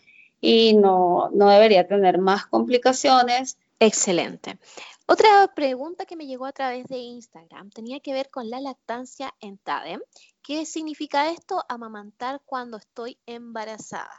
y 0.42 0.76
no, 0.76 1.30
no 1.34 1.50
debería 1.50 1.88
tener 1.88 2.18
más 2.18 2.46
complicaciones. 2.46 3.58
Excelente. 3.80 4.58
Otra 5.08 5.54
pregunta 5.54 6.08
que 6.08 6.16
me 6.16 6.26
llegó 6.26 6.48
a 6.48 6.52
través 6.52 6.88
de 6.88 6.98
Instagram 6.98 7.70
tenía 7.70 8.00
que 8.00 8.12
ver 8.12 8.32
con 8.32 8.50
la 8.50 8.60
lactancia 8.60 9.36
en 9.40 9.60
TADEM. 9.60 10.02
¿Qué 10.42 10.66
significa 10.66 11.30
esto? 11.30 11.64
Amamantar 11.70 12.42
cuando 12.44 12.78
estoy 12.78 13.20
embarazada. 13.28 14.18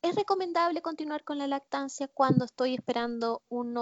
¿Es 0.00 0.14
recomendable 0.14 0.80
continuar 0.80 1.24
con 1.24 1.36
la 1.36 1.46
lactancia 1.46 2.08
cuando 2.08 2.46
estoy 2.46 2.74
esperando 2.74 3.42
un, 3.48 3.74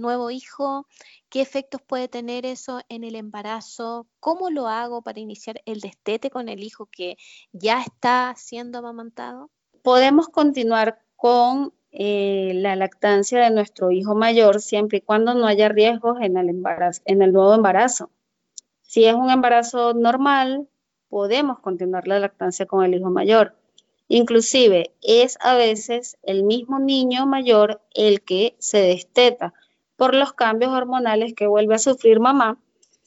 nuevo 0.00 0.30
hijo? 0.30 0.86
¿Qué 1.28 1.42
efectos 1.42 1.82
puede 1.82 2.08
tener 2.08 2.46
eso 2.46 2.80
en 2.88 3.04
el 3.04 3.14
embarazo? 3.14 4.06
¿Cómo 4.18 4.48
lo 4.48 4.68
hago 4.68 5.02
para 5.02 5.20
iniciar 5.20 5.60
el 5.66 5.80
destete 5.80 6.30
con 6.30 6.48
el 6.48 6.62
hijo 6.62 6.86
que 6.86 7.16
ya 7.52 7.82
está 7.82 8.34
siendo 8.36 8.78
amamantado? 8.78 9.50
Podemos 9.82 10.28
continuar 10.28 11.02
con 11.16 11.74
eh, 11.98 12.52
la 12.54 12.76
lactancia 12.76 13.42
de 13.42 13.50
nuestro 13.50 13.90
hijo 13.90 14.14
mayor 14.14 14.60
siempre 14.60 14.98
y 14.98 15.00
cuando 15.00 15.32
no 15.32 15.46
haya 15.46 15.70
riesgos 15.70 16.18
en 16.20 16.36
el, 16.36 16.50
embarazo, 16.50 17.00
en 17.06 17.22
el 17.22 17.32
nuevo 17.32 17.54
embarazo. 17.54 18.10
Si 18.82 19.06
es 19.06 19.14
un 19.14 19.30
embarazo 19.30 19.94
normal, 19.94 20.68
podemos 21.08 21.58
continuar 21.60 22.06
la 22.06 22.18
lactancia 22.18 22.66
con 22.66 22.84
el 22.84 22.94
hijo 22.94 23.08
mayor. 23.08 23.56
Inclusive 24.08 24.92
es 25.00 25.38
a 25.40 25.54
veces 25.54 26.18
el 26.22 26.44
mismo 26.44 26.78
niño 26.80 27.24
mayor 27.24 27.80
el 27.94 28.20
que 28.20 28.56
se 28.58 28.78
desteta 28.82 29.54
por 29.96 30.14
los 30.14 30.34
cambios 30.34 30.72
hormonales 30.72 31.32
que 31.32 31.46
vuelve 31.46 31.76
a 31.76 31.78
sufrir 31.78 32.20
mamá. 32.20 32.58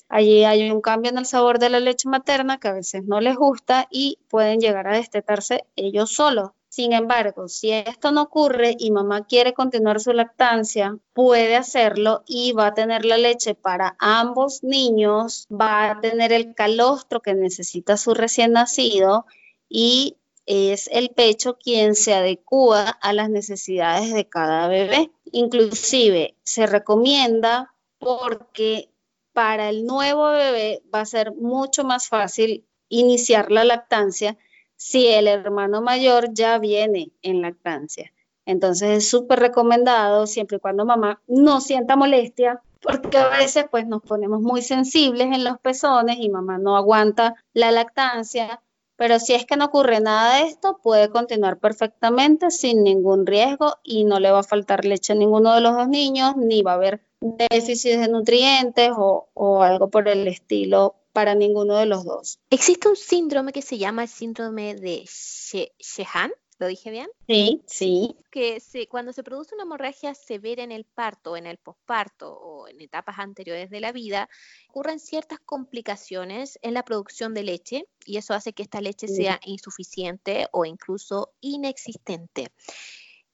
Allí 0.07 0.45
hay 0.45 0.71
un 0.71 0.81
cambio 0.81 1.11
en 1.11 1.19
el 1.19 1.27
sabor 1.27 1.59
de 1.59 1.69
la 1.69 1.79
leche 1.79 2.09
materna 2.09 2.59
que 2.59 2.69
a 2.69 2.73
veces 2.73 3.03
no 3.05 3.21
les 3.21 3.35
gusta 3.35 3.87
y 3.91 4.17
pueden 4.29 4.59
llegar 4.59 4.87
a 4.87 4.97
destetarse 4.97 5.63
ellos 5.75 6.09
solos. 6.11 6.53
Sin 6.69 6.93
embargo, 6.93 7.47
si 7.47 7.71
esto 7.71 8.11
no 8.11 8.21
ocurre 8.21 8.75
y 8.77 8.91
mamá 8.91 9.25
quiere 9.25 9.53
continuar 9.53 9.99
su 9.99 10.13
lactancia, 10.13 10.97
puede 11.13 11.55
hacerlo 11.55 12.23
y 12.27 12.51
va 12.51 12.67
a 12.67 12.73
tener 12.75 13.05
la 13.05 13.17
leche 13.17 13.55
para 13.55 13.95
ambos 13.97 14.63
niños, 14.63 15.47
va 15.51 15.89
a 15.89 15.99
tener 15.99 16.31
el 16.31 16.53
calostro 16.53 17.21
que 17.21 17.33
necesita 17.33 17.97
su 17.97 18.13
recién 18.13 18.51
nacido 18.51 19.25
y 19.67 20.17
es 20.45 20.87
el 20.91 21.09
pecho 21.09 21.57
quien 21.57 21.95
se 21.95 22.13
adecua 22.13 22.89
a 22.89 23.13
las 23.13 23.31
necesidades 23.31 24.13
de 24.13 24.29
cada 24.29 24.67
bebé. 24.67 25.11
Inclusive 25.31 26.35
se 26.43 26.67
recomienda 26.67 27.73
porque 27.97 28.89
para 29.33 29.69
el 29.69 29.85
nuevo 29.85 30.31
bebé 30.31 30.83
va 30.93 31.01
a 31.01 31.05
ser 31.05 31.33
mucho 31.33 31.83
más 31.83 32.07
fácil 32.07 32.65
iniciar 32.89 33.51
la 33.51 33.63
lactancia 33.63 34.37
si 34.79 35.07
el 35.07 35.27
hermano 35.27 35.81
mayor 35.81 36.33
ya 36.33 36.57
viene 36.57 37.11
en 37.21 37.41
lactancia. 37.41 38.13
Entonces 38.45 38.89
es 38.97 39.09
súper 39.09 39.39
recomendado 39.39 40.25
siempre 40.25 40.57
y 40.57 40.59
cuando 40.61 40.85
mamá 40.85 41.21
no 41.27 41.59
sienta 41.59 41.97
molestia, 41.97 42.61
porque 42.81 43.17
a 43.17 43.27
veces 43.27 43.65
pues 43.69 43.85
nos 43.85 44.01
ponemos 44.01 44.41
muy 44.41 44.61
sensibles 44.61 45.27
en 45.27 45.43
los 45.43 45.59
pezones 45.59 46.15
y 46.19 46.29
mamá 46.29 46.57
no 46.57 46.77
aguanta 46.77 47.35
la 47.53 47.71
lactancia, 47.71 48.61
pero 48.95 49.19
si 49.19 49.33
es 49.33 49.45
que 49.45 49.57
no 49.57 49.65
ocurre 49.65 49.99
nada 49.99 50.37
de 50.37 50.43
esto, 50.43 50.79
puede 50.81 51.09
continuar 51.09 51.59
perfectamente 51.59 52.49
sin 52.49 52.81
ningún 52.81 53.25
riesgo 53.25 53.75
y 53.83 54.05
no 54.05 54.19
le 54.19 54.31
va 54.31 54.39
a 54.39 54.43
faltar 54.43 54.85
leche 54.85 55.11
a 55.11 55.17
ninguno 55.17 55.53
de 55.53 55.61
los 55.61 55.75
dos 55.75 55.89
niños, 55.89 56.37
ni 56.37 56.61
va 56.61 56.71
a 56.71 56.75
haber 56.75 57.01
déficit 57.19 57.99
de 57.99 58.07
nutrientes 58.07 58.91
o 58.95 59.61
algo 59.61 59.89
por 59.89 60.07
el 60.07 60.25
estilo 60.29 60.95
para 61.13 61.35
ninguno 61.35 61.77
de 61.77 61.85
los 61.85 62.05
dos. 62.05 62.39
Existe 62.49 62.87
un 62.87 62.95
síndrome 62.95 63.53
que 63.53 63.61
se 63.61 63.77
llama 63.77 64.03
el 64.03 64.09
síndrome 64.09 64.75
de 64.75 65.05
Sheehan 65.05 66.31
¿Lo 66.59 66.67
dije 66.67 66.91
bien? 66.91 67.07
Sí, 67.25 67.61
sí. 67.67 68.17
Que 68.29 68.61
cuando 68.89 69.13
se 69.13 69.23
produce 69.23 69.55
una 69.55 69.63
hemorragia 69.63 70.13
severa 70.13 70.61
en 70.61 70.73
el 70.73 70.83
parto, 70.83 71.37
en 71.37 71.47
el 71.47 71.57
posparto 71.57 72.33
o 72.33 72.67
en 72.67 72.81
etapas 72.81 73.17
anteriores 73.17 73.69
de 73.69 73.79
la 73.79 73.93
vida, 73.93 74.29
ocurren 74.67 74.99
ciertas 74.99 75.39
complicaciones 75.39 76.59
en 76.61 76.73
la 76.73 76.83
producción 76.83 77.33
de 77.33 77.43
leche 77.43 77.87
y 78.05 78.17
eso 78.17 78.33
hace 78.33 78.51
que 78.51 78.63
esta 78.63 78.81
leche 78.81 79.07
sea 79.07 79.39
insuficiente 79.45 80.47
o 80.51 80.65
incluso 80.65 81.31
inexistente. 81.39 82.51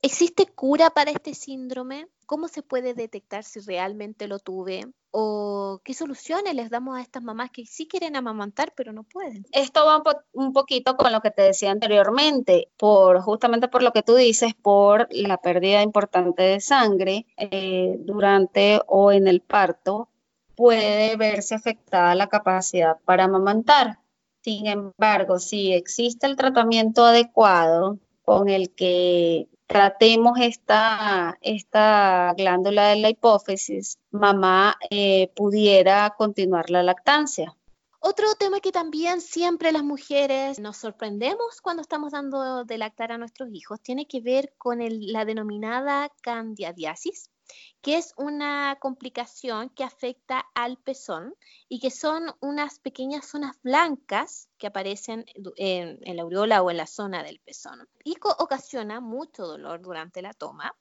¿Existe 0.06 0.46
cura 0.46 0.92
para 0.92 1.10
este 1.10 1.34
síndrome? 1.34 2.08
¿Cómo 2.28 2.48
se 2.48 2.62
puede 2.62 2.94
detectar 2.94 3.44
si 3.44 3.60
realmente 3.60 4.28
lo 4.28 4.38
tuve? 4.38 4.86
¿O 5.10 5.82
qué 5.84 5.96
soluciones 5.96 6.54
les 6.54 6.70
damos 6.70 6.96
a 6.96 7.02
estas 7.02 7.24
mamás 7.24 7.50
que 7.50 7.66
sí 7.66 7.88
quieren 7.88 8.16
amamantar 8.16 8.72
pero 8.76 8.94
no 8.94 9.02
pueden? 9.02 9.48
Esto 9.52 9.84
va 9.84 10.04
un 10.34 10.54
poquito 10.54 10.96
con 10.96 11.12
lo 11.12 11.22
que 11.22 11.32
te 11.32 11.42
decía 11.42 11.72
anteriormente, 11.72 12.70
por 12.78 13.20
justamente 13.22 13.68
por 13.68 13.82
lo 13.82 13.94
que 13.94 14.04
tú 14.04 14.14
dices, 14.14 14.54
por 14.54 15.08
la 15.10 15.38
pérdida 15.38 15.82
importante 15.82 16.44
de 16.44 16.60
sangre 16.60 17.26
eh, 17.38 17.96
durante 17.98 18.82
o 18.86 19.12
en 19.12 19.28
el 19.28 19.42
parto, 19.42 20.10
puede 20.56 21.16
verse 21.18 21.56
afectada 21.56 22.14
la 22.14 22.28
capacidad 22.28 23.00
para 23.06 23.24
amamantar. 23.24 23.98
Sin 24.44 24.68
embargo, 24.68 25.40
si 25.40 25.74
existe 25.74 26.28
el 26.28 26.36
tratamiento 26.36 27.06
adecuado 27.06 27.98
con 28.24 28.50
el 28.50 28.70
que 28.70 29.48
tratemos 29.68 30.40
esta, 30.40 31.38
esta 31.42 32.34
glándula 32.38 32.90
de 32.90 32.98
la 32.98 33.10
hipófisis, 33.10 33.98
mamá 34.12 34.76
eh, 34.90 35.32
pudiera 35.36 36.14
continuar 36.18 36.70
la 36.70 36.84
lactancia. 36.84 37.56
Otro 38.00 38.36
tema 38.36 38.60
que 38.60 38.72
también 38.72 39.20
siempre 39.20 39.72
las 39.72 39.84
mujeres 39.84 40.60
nos 40.60 40.78
sorprendemos 40.78 41.60
cuando 41.62 41.82
estamos 41.82 42.12
dando 42.12 42.64
de 42.64 42.78
lactar 42.78 43.12
a 43.12 43.18
nuestros 43.18 43.50
hijos 43.52 43.82
tiene 43.82 44.06
que 44.08 44.22
ver 44.22 44.54
con 44.60 44.78
la 44.80 45.26
denominada 45.26 46.12
candidiasis, 46.22 47.32
que 47.82 47.98
es 47.98 48.14
una 48.18 48.78
complicación 48.80 49.70
que 49.70 49.84
afecta 49.84 50.46
al 50.56 50.78
pezón 50.78 51.36
y 51.70 51.80
que 51.80 51.92
son 51.92 52.34
unas 52.40 52.80
pequeñas 52.80 53.26
zonas 53.26 53.56
blancas 53.62 54.50
que 54.58 54.68
aparecen 54.68 55.26
en, 55.58 56.00
la 56.16 56.24
aureola 56.24 56.62
o 56.62 56.72
en 56.72 56.78
la 56.78 56.88
zona 56.88 57.24
del 57.24 57.40
pezón 57.40 57.88
y 58.04 58.16
ocasiona 58.22 59.00
mucho 59.00 59.46
dolor 59.46 59.82
durante 59.82 60.22
la 60.22 60.34
toma 60.34 60.76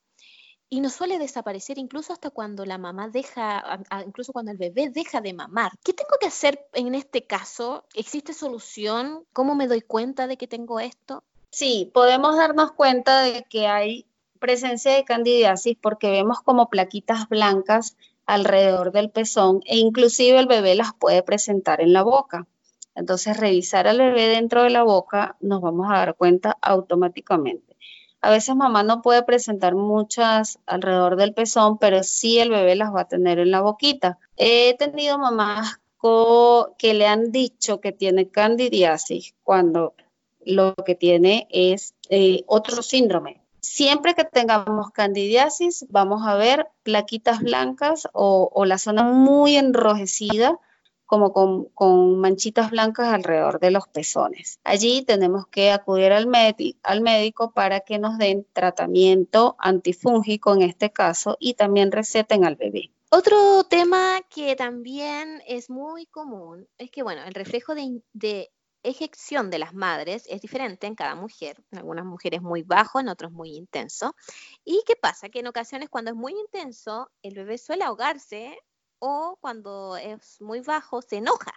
y 0.71 0.81
no 0.81 0.91
suele 0.91 1.19
desaparecer 1.19 1.79
incluso 1.79 2.13
hasta 2.13 2.31
cuando 2.31 2.65
la 2.65 2.79
mamá 2.79 3.09
deja, 3.09 3.81
incluso 4.05 4.33
cuando 4.33 4.51
el 4.51 4.59
bebé 4.59 4.89
deja 4.89 5.21
de 5.21 5.33
mamar. 5.33 5.73
¿Qué 5.85 5.93
tengo 5.93 6.17
que 6.21 6.27
hacer 6.27 6.67
en 6.73 6.95
este 6.95 7.27
caso? 7.27 7.85
¿Existe 7.95 8.33
solución? 8.33 9.25
¿Cómo 9.33 9.55
me 9.55 9.69
doy 9.69 9.83
cuenta 9.83 10.27
de 10.27 10.37
que 10.37 10.49
tengo 10.49 10.81
esto? 10.81 11.23
Sí, 11.51 11.91
podemos 11.95 12.37
darnos 12.37 12.73
cuenta 12.73 13.23
de 13.23 13.45
que 13.45 13.69
hay 13.69 14.09
presencia 14.45 14.93
de 14.93 15.05
candidiasis 15.05 15.75
porque 15.81 16.11
vemos 16.11 16.43
como 16.43 16.69
plaquitas 16.69 17.31
blancas 17.31 17.97
alrededor 18.27 18.93
del 18.93 19.09
pezón 19.09 19.63
e 19.65 19.79
inclusive 19.79 20.39
el 20.39 20.47
bebé 20.47 20.75
las 20.75 20.93
puede 20.93 21.23
presentar 21.23 21.81
en 21.81 21.95
la 21.95 22.03
boca. 22.03 22.47
Entonces, 22.95 23.39
revisar 23.39 23.89
al 23.89 23.97
bebé 23.97 24.29
dentro 24.29 24.63
de 24.63 24.69
la 24.69 24.83
boca 24.83 25.39
nos 25.41 25.63
vamos 25.63 25.87
a 25.91 25.97
dar 25.97 26.15
cuenta 26.15 26.59
automáticamente. 26.61 27.75
A 28.21 28.29
veces 28.29 28.55
mamá 28.55 28.83
no 28.83 29.01
puede 29.01 29.23
presentar 29.23 29.75
muchas 29.75 30.59
alrededor 30.67 31.17
del 31.17 31.33
pezón, 31.33 31.79
pero 31.79 32.03
sí 32.03 32.39
el 32.39 32.51
bebé 32.51 32.75
las 32.77 32.95
va 32.95 33.01
a 33.03 33.09
tener 33.09 33.39
en 33.39 33.51
la 33.51 33.63
boquita. 33.63 34.19
He 34.37 34.77
tenido 34.77 35.17
mamás 35.19 35.81
que 36.77 36.93
le 36.93 37.07
han 37.07 37.33
dicho 37.33 37.81
que 37.81 37.93
tiene 37.93 38.29
candidiasis 38.29 39.35
cuando 39.43 39.95
lo 40.45 40.75
que 40.75 40.95
tiene 40.95 41.47
es 41.51 41.95
eh, 42.11 42.45
otro 42.47 42.83
síndrome, 42.83 43.44
Siempre 43.65 44.15
que 44.15 44.25
tengamos 44.25 44.91
candidiasis, 44.91 45.87
vamos 45.89 46.27
a 46.27 46.35
ver 46.35 46.69
plaquitas 46.83 47.41
blancas 47.41 48.07
o, 48.13 48.65
la 48.67 48.77
zona 48.77 49.05
muy 49.05 49.57
enrojecida, 49.57 50.59
como 51.07 51.33
con, 51.33 52.19
manchitas 52.19 52.71
blancas 52.71 53.09
alrededor 53.09 53.61
de 53.61 53.71
los 53.71 53.89
pezones. 53.89 54.61
Allí 54.65 55.03
tenemos 55.03 55.47
que 55.47 55.73
acudir 55.73 56.13
al, 56.13 56.27
médico 56.27 57.53
para 57.53 57.81
que 57.81 57.99
nos 57.99 58.19
den 58.19 58.47
tratamiento 58.53 59.57
antifúngico 59.59 60.53
en 60.53 60.61
este 60.61 60.91
caso 60.91 61.39
y 61.41 61.55
también 61.55 61.91
receten 61.91 62.45
al 62.45 62.57
bebé. 62.57 62.91
Otro 63.11 63.65
tema 63.65 64.21
que 64.29 64.57
también 64.57 65.41
es 65.47 65.71
muy 65.71 66.05
común 66.05 66.69
es 66.77 66.91
que, 66.91 67.03
bueno, 67.03 67.23
el 67.25 67.33
reflejo 67.33 67.75
de 67.75 68.51
ejecución 68.85 69.51
de 69.51 69.59
las 69.59 69.75
madres 69.75 70.25
es 70.29 70.41
diferente 70.41 70.87
en 70.87 70.95
cada 70.95 71.15
mujer. 71.15 71.63
En 71.73 71.79
algunas 71.79 72.05
mujeres 72.05 72.43
muy 72.43 72.63
bajo, 72.63 73.01
en 73.01 73.09
otros 73.09 73.33
muy 73.33 73.57
intenso. 73.57 74.15
¿Y 74.65 74.83
qué 74.87 74.95
pasa? 74.95 75.29
Que 75.29 75.41
en 75.41 75.49
ocasiones 75.49 75.89
cuando 75.89 76.13
es 76.13 76.17
muy 76.17 76.33
intenso, 76.33 77.11
el 77.23 77.35
bebé 77.35 77.59
suele 77.59 77.85
ahogarse 77.85 78.57
o 78.99 79.37
cuando 79.41 79.97
es 79.97 80.41
muy 80.41 80.61
bajo, 80.61 81.03
se 81.03 81.17
enoja. 81.17 81.53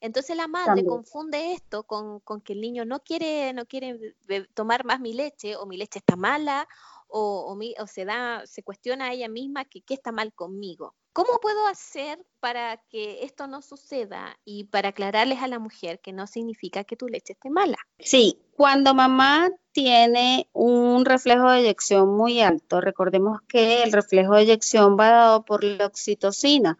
Entonces 0.00 0.36
la 0.36 0.46
madre 0.46 0.84
confunde 0.84 1.54
esto 1.54 1.82
con, 1.82 2.20
que 2.44 2.52
el 2.52 2.60
niño 2.60 2.84
no 2.84 3.00
quiere, 3.00 3.52
no 3.52 3.66
quiere 3.66 4.14
tomar 4.54 4.84
más 4.84 5.00
mi 5.00 5.12
leche 5.12 5.56
o 5.56 5.66
mi 5.66 5.76
leche 5.76 5.98
está 5.98 6.14
mala 6.14 6.68
o, 7.08 7.56
o, 7.78 7.86
se, 7.86 8.04
da, 8.04 8.46
se 8.46 8.62
cuestiona 8.62 9.06
a 9.06 9.12
ella 9.12 9.28
misma 9.28 9.64
que 9.64 9.82
qué 9.82 9.94
está 9.94 10.12
mal 10.12 10.32
conmigo. 10.32 10.94
¿Cómo 11.18 11.40
puedo 11.40 11.66
hacer 11.66 12.24
para 12.38 12.76
que 12.90 13.24
esto 13.24 13.48
no 13.48 13.60
suceda 13.60 14.38
y 14.44 14.66
para 14.66 14.90
aclararles 14.90 15.42
a 15.42 15.48
la 15.48 15.58
mujer 15.58 15.98
que 15.98 16.12
no 16.12 16.28
significa 16.28 16.84
que 16.84 16.94
tu 16.94 17.08
leche 17.08 17.32
esté 17.32 17.50
mala? 17.50 17.76
Sí, 17.98 18.38
cuando 18.52 18.94
mamá 18.94 19.48
tiene 19.72 20.48
un 20.52 21.04
reflejo 21.04 21.50
de 21.50 21.58
eyección 21.58 22.16
muy 22.16 22.40
alto, 22.40 22.80
recordemos 22.80 23.40
que 23.48 23.82
el 23.82 23.90
reflejo 23.90 24.36
de 24.36 24.42
eyección 24.42 24.96
va 24.96 25.10
dado 25.10 25.44
por 25.44 25.64
la 25.64 25.86
oxitocina. 25.86 26.78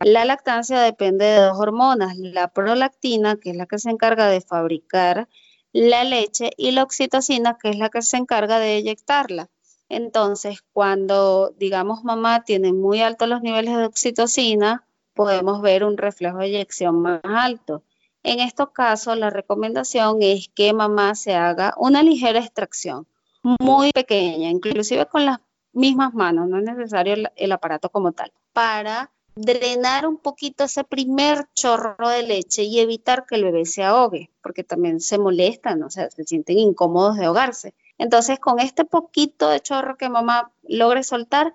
La 0.00 0.24
lactancia 0.24 0.80
depende 0.80 1.26
de 1.26 1.36
dos 1.36 1.56
hormonas, 1.56 2.16
la 2.16 2.48
prolactina, 2.48 3.36
que 3.36 3.50
es 3.50 3.56
la 3.56 3.66
que 3.66 3.78
se 3.78 3.90
encarga 3.90 4.26
de 4.26 4.40
fabricar 4.40 5.28
la 5.70 6.02
leche, 6.02 6.50
y 6.56 6.72
la 6.72 6.82
oxitocina, 6.82 7.56
que 7.62 7.70
es 7.70 7.78
la 7.78 7.90
que 7.90 8.02
se 8.02 8.16
encarga 8.16 8.58
de 8.58 8.78
eyectarla. 8.78 9.50
Entonces, 9.88 10.62
cuando, 10.72 11.54
digamos, 11.56 12.04
mamá 12.04 12.44
tiene 12.44 12.72
muy 12.72 13.00
altos 13.00 13.28
los 13.28 13.42
niveles 13.42 13.76
de 13.76 13.84
oxitocina, 13.84 14.84
podemos 15.14 15.62
ver 15.62 15.84
un 15.84 15.96
reflejo 15.96 16.38
de 16.38 16.46
eyección 16.46 17.00
más 17.00 17.20
alto. 17.24 17.82
En 18.22 18.40
estos 18.40 18.70
casos, 18.70 19.16
la 19.16 19.30
recomendación 19.30 20.18
es 20.20 20.48
que 20.54 20.72
mamá 20.72 21.14
se 21.14 21.34
haga 21.34 21.74
una 21.78 22.02
ligera 22.02 22.40
extracción, 22.40 23.06
muy 23.42 23.90
pequeña, 23.92 24.50
inclusive 24.50 25.06
con 25.06 25.24
las 25.24 25.38
mismas 25.72 26.12
manos, 26.14 26.48
no 26.48 26.58
es 26.58 26.64
necesario 26.64 27.14
el, 27.36 27.52
aparato 27.52 27.90
como 27.90 28.12
tal, 28.12 28.32
para 28.52 29.10
drenar 29.34 30.06
un 30.06 30.18
poquito 30.18 30.64
ese 30.64 30.82
primer 30.84 31.46
chorro 31.54 32.08
de 32.08 32.24
leche 32.24 32.64
y 32.64 32.80
evitar 32.80 33.24
que 33.26 33.36
el 33.36 33.44
bebé 33.44 33.64
se 33.64 33.84
ahogue, 33.84 34.30
porque 34.42 34.64
también 34.64 35.00
se 35.00 35.18
molestan, 35.18 35.82
o 35.82 35.90
sea, 35.90 36.10
se 36.10 36.24
sienten 36.24 36.58
incómodos 36.58 37.16
de 37.16 37.26
ahogarse. 37.26 37.74
Entonces, 37.98 38.38
con 38.38 38.60
este 38.60 38.84
poquito 38.84 39.50
de 39.50 39.60
chorro 39.60 39.96
que 39.96 40.08
mamá 40.08 40.52
logre 40.62 41.02
soltar, 41.02 41.54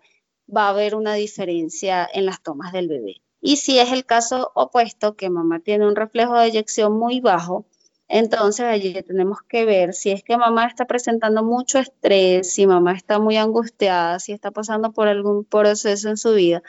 va 0.53 0.67
a 0.67 0.69
haber 0.69 0.95
una 0.95 1.13
diferencia 1.13 2.07
en 2.11 2.25
las 2.25 2.41
tomas 2.41 2.73
del 2.73 2.89
bebé. 2.89 3.21
Y 3.41 3.57
si 3.57 3.79
es 3.79 3.91
el 3.91 4.05
caso 4.05 4.51
opuesto, 4.53 5.15
que 5.15 5.29
mamá 5.29 5.59
tiene 5.59 5.87
un 5.87 5.95
reflejo 5.95 6.35
de 6.35 6.47
eyección 6.47 6.97
muy 6.97 7.19
bajo, 7.21 7.65
entonces 8.07 8.65
allí 8.65 9.01
tenemos 9.03 9.39
que 9.47 9.65
ver 9.65 9.93
si 9.93 10.11
es 10.11 10.23
que 10.23 10.37
mamá 10.37 10.67
está 10.67 10.85
presentando 10.85 11.43
mucho 11.43 11.79
estrés, 11.79 12.53
si 12.53 12.67
mamá 12.67 12.93
está 12.93 13.19
muy 13.19 13.37
angustiada, 13.37 14.19
si 14.19 14.33
está 14.33 14.51
pasando 14.51 14.91
por 14.91 15.07
algún 15.07 15.45
proceso 15.45 16.09
en 16.09 16.17
su 16.17 16.33
vida 16.33 16.61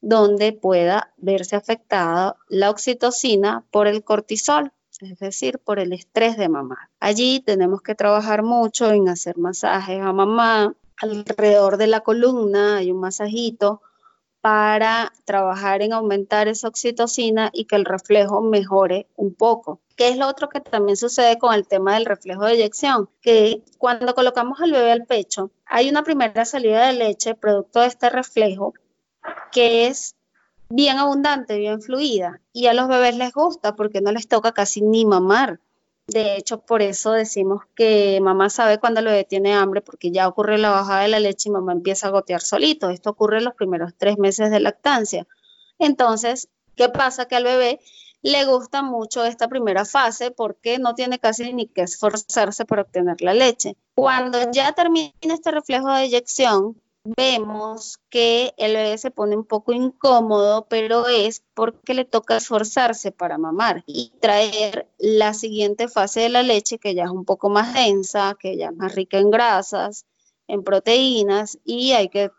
donde 0.00 0.52
pueda 0.52 1.12
verse 1.16 1.56
afectada 1.56 2.36
la 2.48 2.70
oxitocina 2.70 3.64
por 3.70 3.86
el 3.86 4.04
cortisol 4.04 4.72
es 5.00 5.18
decir, 5.18 5.58
por 5.58 5.78
el 5.78 5.92
estrés 5.92 6.36
de 6.36 6.48
mamá. 6.48 6.90
Allí 7.00 7.40
tenemos 7.40 7.82
que 7.82 7.94
trabajar 7.94 8.42
mucho 8.42 8.90
en 8.90 9.08
hacer 9.08 9.38
masajes 9.38 10.00
a 10.00 10.12
mamá. 10.12 10.74
Alrededor 11.00 11.76
de 11.76 11.86
la 11.86 12.00
columna 12.00 12.78
hay 12.78 12.90
un 12.90 13.00
masajito 13.00 13.82
para 14.40 15.12
trabajar 15.24 15.82
en 15.82 15.92
aumentar 15.92 16.48
esa 16.48 16.68
oxitocina 16.68 17.50
y 17.52 17.64
que 17.64 17.76
el 17.76 17.84
reflejo 17.84 18.40
mejore 18.40 19.06
un 19.16 19.34
poco. 19.34 19.80
¿Qué 19.96 20.08
es 20.08 20.16
lo 20.16 20.28
otro 20.28 20.48
que 20.48 20.60
también 20.60 20.96
sucede 20.96 21.38
con 21.38 21.54
el 21.54 21.66
tema 21.66 21.94
del 21.94 22.06
reflejo 22.06 22.44
de 22.44 22.54
eyección? 22.54 23.08
Que 23.20 23.62
cuando 23.78 24.14
colocamos 24.14 24.60
al 24.60 24.72
bebé 24.72 24.92
al 24.92 25.06
pecho, 25.06 25.50
hay 25.66 25.88
una 25.88 26.04
primera 26.04 26.44
salida 26.44 26.86
de 26.86 26.92
leche 26.92 27.34
producto 27.34 27.80
de 27.80 27.88
este 27.88 28.10
reflejo 28.10 28.74
que 29.50 29.86
es 29.86 30.14
bien 30.68 30.98
abundante, 30.98 31.58
bien 31.58 31.80
fluida. 31.82 32.40
Y 32.52 32.66
a 32.66 32.74
los 32.74 32.88
bebés 32.88 33.16
les 33.16 33.32
gusta 33.32 33.74
porque 33.76 34.00
no 34.00 34.12
les 34.12 34.28
toca 34.28 34.52
casi 34.52 34.80
ni 34.80 35.04
mamar. 35.04 35.60
De 36.06 36.36
hecho, 36.36 36.60
por 36.60 36.80
eso 36.80 37.12
decimos 37.12 37.64
que 37.74 38.18
mamá 38.22 38.48
sabe 38.48 38.78
cuando 38.78 39.00
el 39.00 39.06
bebé 39.06 39.24
tiene 39.24 39.54
hambre 39.54 39.82
porque 39.82 40.10
ya 40.10 40.26
ocurre 40.26 40.56
la 40.56 40.70
bajada 40.70 41.02
de 41.02 41.08
la 41.08 41.20
leche 41.20 41.50
y 41.50 41.52
mamá 41.52 41.72
empieza 41.72 42.06
a 42.06 42.10
gotear 42.10 42.40
solito. 42.40 42.88
Esto 42.88 43.10
ocurre 43.10 43.38
en 43.38 43.44
los 43.44 43.54
primeros 43.54 43.92
tres 43.96 44.16
meses 44.16 44.50
de 44.50 44.60
lactancia. 44.60 45.26
Entonces, 45.78 46.48
¿qué 46.76 46.88
pasa? 46.88 47.26
Que 47.26 47.36
al 47.36 47.44
bebé 47.44 47.80
le 48.22 48.46
gusta 48.46 48.82
mucho 48.82 49.24
esta 49.24 49.48
primera 49.48 49.84
fase 49.84 50.30
porque 50.30 50.78
no 50.78 50.94
tiene 50.94 51.18
casi 51.18 51.52
ni 51.52 51.66
que 51.66 51.82
esforzarse 51.82 52.64
por 52.64 52.80
obtener 52.80 53.20
la 53.20 53.34
leche. 53.34 53.76
Cuando 53.94 54.50
ya 54.50 54.72
termina 54.72 55.12
este 55.20 55.50
reflejo 55.50 55.92
de 55.92 56.04
eyección, 56.04 56.80
vemos 57.16 57.98
que 58.10 58.54
el 58.56 58.74
bebé 58.74 58.98
se 58.98 59.10
pone 59.10 59.36
un 59.36 59.44
poco 59.44 59.72
incómodo, 59.72 60.66
pero 60.68 61.06
es 61.06 61.42
porque 61.54 61.94
le 61.94 62.04
toca 62.04 62.36
esforzarse 62.36 63.12
para 63.12 63.38
mamar 63.38 63.84
y 63.86 64.12
traer 64.20 64.88
la 64.98 65.34
siguiente 65.34 65.88
fase 65.88 66.20
de 66.20 66.28
la 66.28 66.42
leche 66.42 66.78
que 66.78 66.94
ya 66.94 67.04
es 67.04 67.10
un 67.10 67.24
poco 67.24 67.48
más 67.50 67.74
densa, 67.74 68.36
que 68.38 68.56
ya 68.56 68.66
es 68.66 68.76
más 68.76 68.94
rica 68.94 69.18
en 69.18 69.30
grasas, 69.30 70.06
en 70.46 70.64
proteínas 70.64 71.58
y 71.64 71.92
hay 71.92 72.08
que 72.08 72.30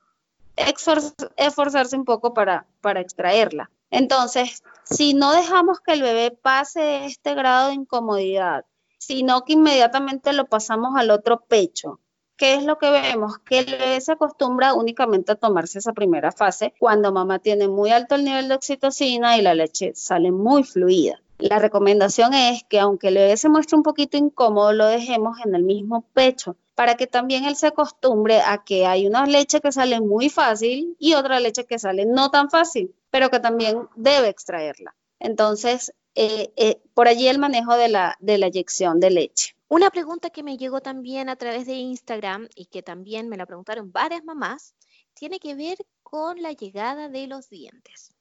esforzarse 0.55 1.95
un 1.95 2.05
poco 2.05 2.33
para, 2.33 2.67
para 2.81 2.99
extraerla. 2.99 3.69
Entonces, 3.91 4.63
si 4.83 5.13
no 5.13 5.31
dejamos 5.31 5.79
que 5.79 5.93
el 5.93 6.01
bebé 6.01 6.31
pase 6.31 7.05
este 7.05 7.33
grado 7.33 7.69
de 7.69 7.75
incomodidad, 7.75 8.65
sino 8.97 9.45
que 9.45 9.53
inmediatamente 9.53 10.33
lo 10.33 10.45
pasamos 10.45 10.95
al 10.95 11.09
otro 11.11 11.41
pecho, 11.41 11.99
¿qué 12.39 12.55
es 12.55 12.63
lo 12.63 12.79
que 12.79 12.89
vemos? 12.89 13.37
Que 13.39 13.59
el 13.59 13.65
bebé 13.65 14.01
se 14.01 14.13
acostumbra 14.13 14.73
únicamente 14.73 15.33
a 15.33 15.35
tomarse 15.35 15.79
esa 15.79 15.93
primera 15.93 16.31
fase 16.31 16.73
cuando 16.79 17.11
mamá 17.11 17.39
tiene 17.39 17.67
muy 17.67 17.91
alto 17.91 18.15
el 18.15 18.23
nivel 18.23 18.47
de 18.47 18.55
oxitocina 18.55 19.37
y 19.37 19.41
la 19.41 19.53
leche 19.53 19.91
sale 19.93 20.31
muy 20.31 20.63
fluida. 20.63 21.21
La 21.37 21.59
recomendación 21.59 22.33
es 22.33 22.63
que 22.63 22.79
aunque 22.79 23.09
el 23.09 23.15
bebé 23.15 23.37
se 23.37 23.49
muestre 23.49 23.77
un 23.77 23.83
poquito 23.83 24.17
incómodo, 24.17 24.73
lo 24.73 24.87
dejemos 24.87 25.37
en 25.45 25.53
el 25.53 25.63
mismo 25.63 26.05
pecho 26.13 26.55
para 26.75 26.95
que 26.95 27.07
también 27.07 27.43
él 27.43 27.57
se 27.57 27.67
acostumbre 27.67 28.39
a 28.39 28.63
que 28.63 28.85
hay 28.85 29.05
una 29.05 29.25
leche 29.25 29.59
que 29.59 29.73
sale 29.73 29.99
muy 29.99 30.29
fácil 30.29 30.95
y 30.97 31.15
otra 31.15 31.41
leche 31.41 31.65
que 31.65 31.77
sale 31.77 32.05
no 32.05 32.31
tan 32.31 32.49
fácil, 32.49 32.95
pero 33.11 33.29
que 33.29 33.41
también 33.41 33.89
debe 33.97 34.29
extraerla. 34.29 34.95
Entonces, 35.19 35.93
eh, 36.15 36.53
eh, 36.55 36.81
por 36.93 37.09
allí 37.09 37.27
el 37.27 37.37
manejo 37.37 37.75
de 37.75 37.89
la, 37.89 38.15
de 38.21 38.37
la 38.37 38.47
inyección 38.47 39.01
de 39.01 39.09
leche. 39.09 39.55
Una 39.71 39.91
pregunta 39.91 40.31
que 40.31 40.41
me 40.41 40.57
llegó 40.57 40.81
también 40.81 41.29
a 41.29 41.35
través 41.35 41.67
de 41.67 41.73
Instagram 41.73 42.49
y 42.55 42.65
que 42.65 42.81
también 42.81 43.29
me 43.29 43.37
la 43.37 43.45
preguntaron 43.45 43.91
varias 43.91 44.23
mamás, 44.23 44.73
tiene 45.13 45.39
que 45.39 45.53
ver 45.53 45.77
con 46.01 46.41
la 46.41 46.53
llegada 46.53 47.07
de 47.07 47.27
los 47.27 47.49
dientes 47.49 48.15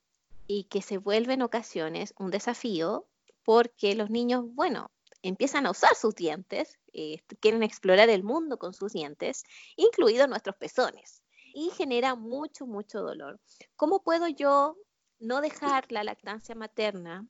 y 0.47 0.65
que 0.65 0.83
se 0.83 0.99
vuelve 0.99 1.33
en 1.33 1.41
ocasiones 1.41 2.13
un 2.19 2.31
desafío 2.31 3.09
porque 3.45 3.95
los 3.95 4.11
niños, 4.11 4.45
bueno, 4.47 4.91
empiezan 5.23 5.65
a 5.65 5.71
usar 5.71 5.95
sus 5.95 6.15
dientes, 6.15 6.79
eh, 6.93 7.23
quieren 7.41 7.63
explorar 7.63 8.11
el 8.11 8.25
mundo 8.25 8.59
con 8.59 8.75
sus 8.75 8.93
dientes, 8.93 9.45
incluidos 9.77 10.29
nuestros 10.29 10.57
pezones, 10.57 11.23
y 11.55 11.71
genera 11.71 12.15
mucho, 12.15 12.67
mucho 12.67 13.01
dolor. 13.01 13.41
¿Cómo 13.75 14.03
puedo 14.03 14.29
yo 14.29 14.77
no 15.19 15.41
dejar 15.41 15.91
la 15.91 16.05
lactancia 16.05 16.55
materna 16.55 17.27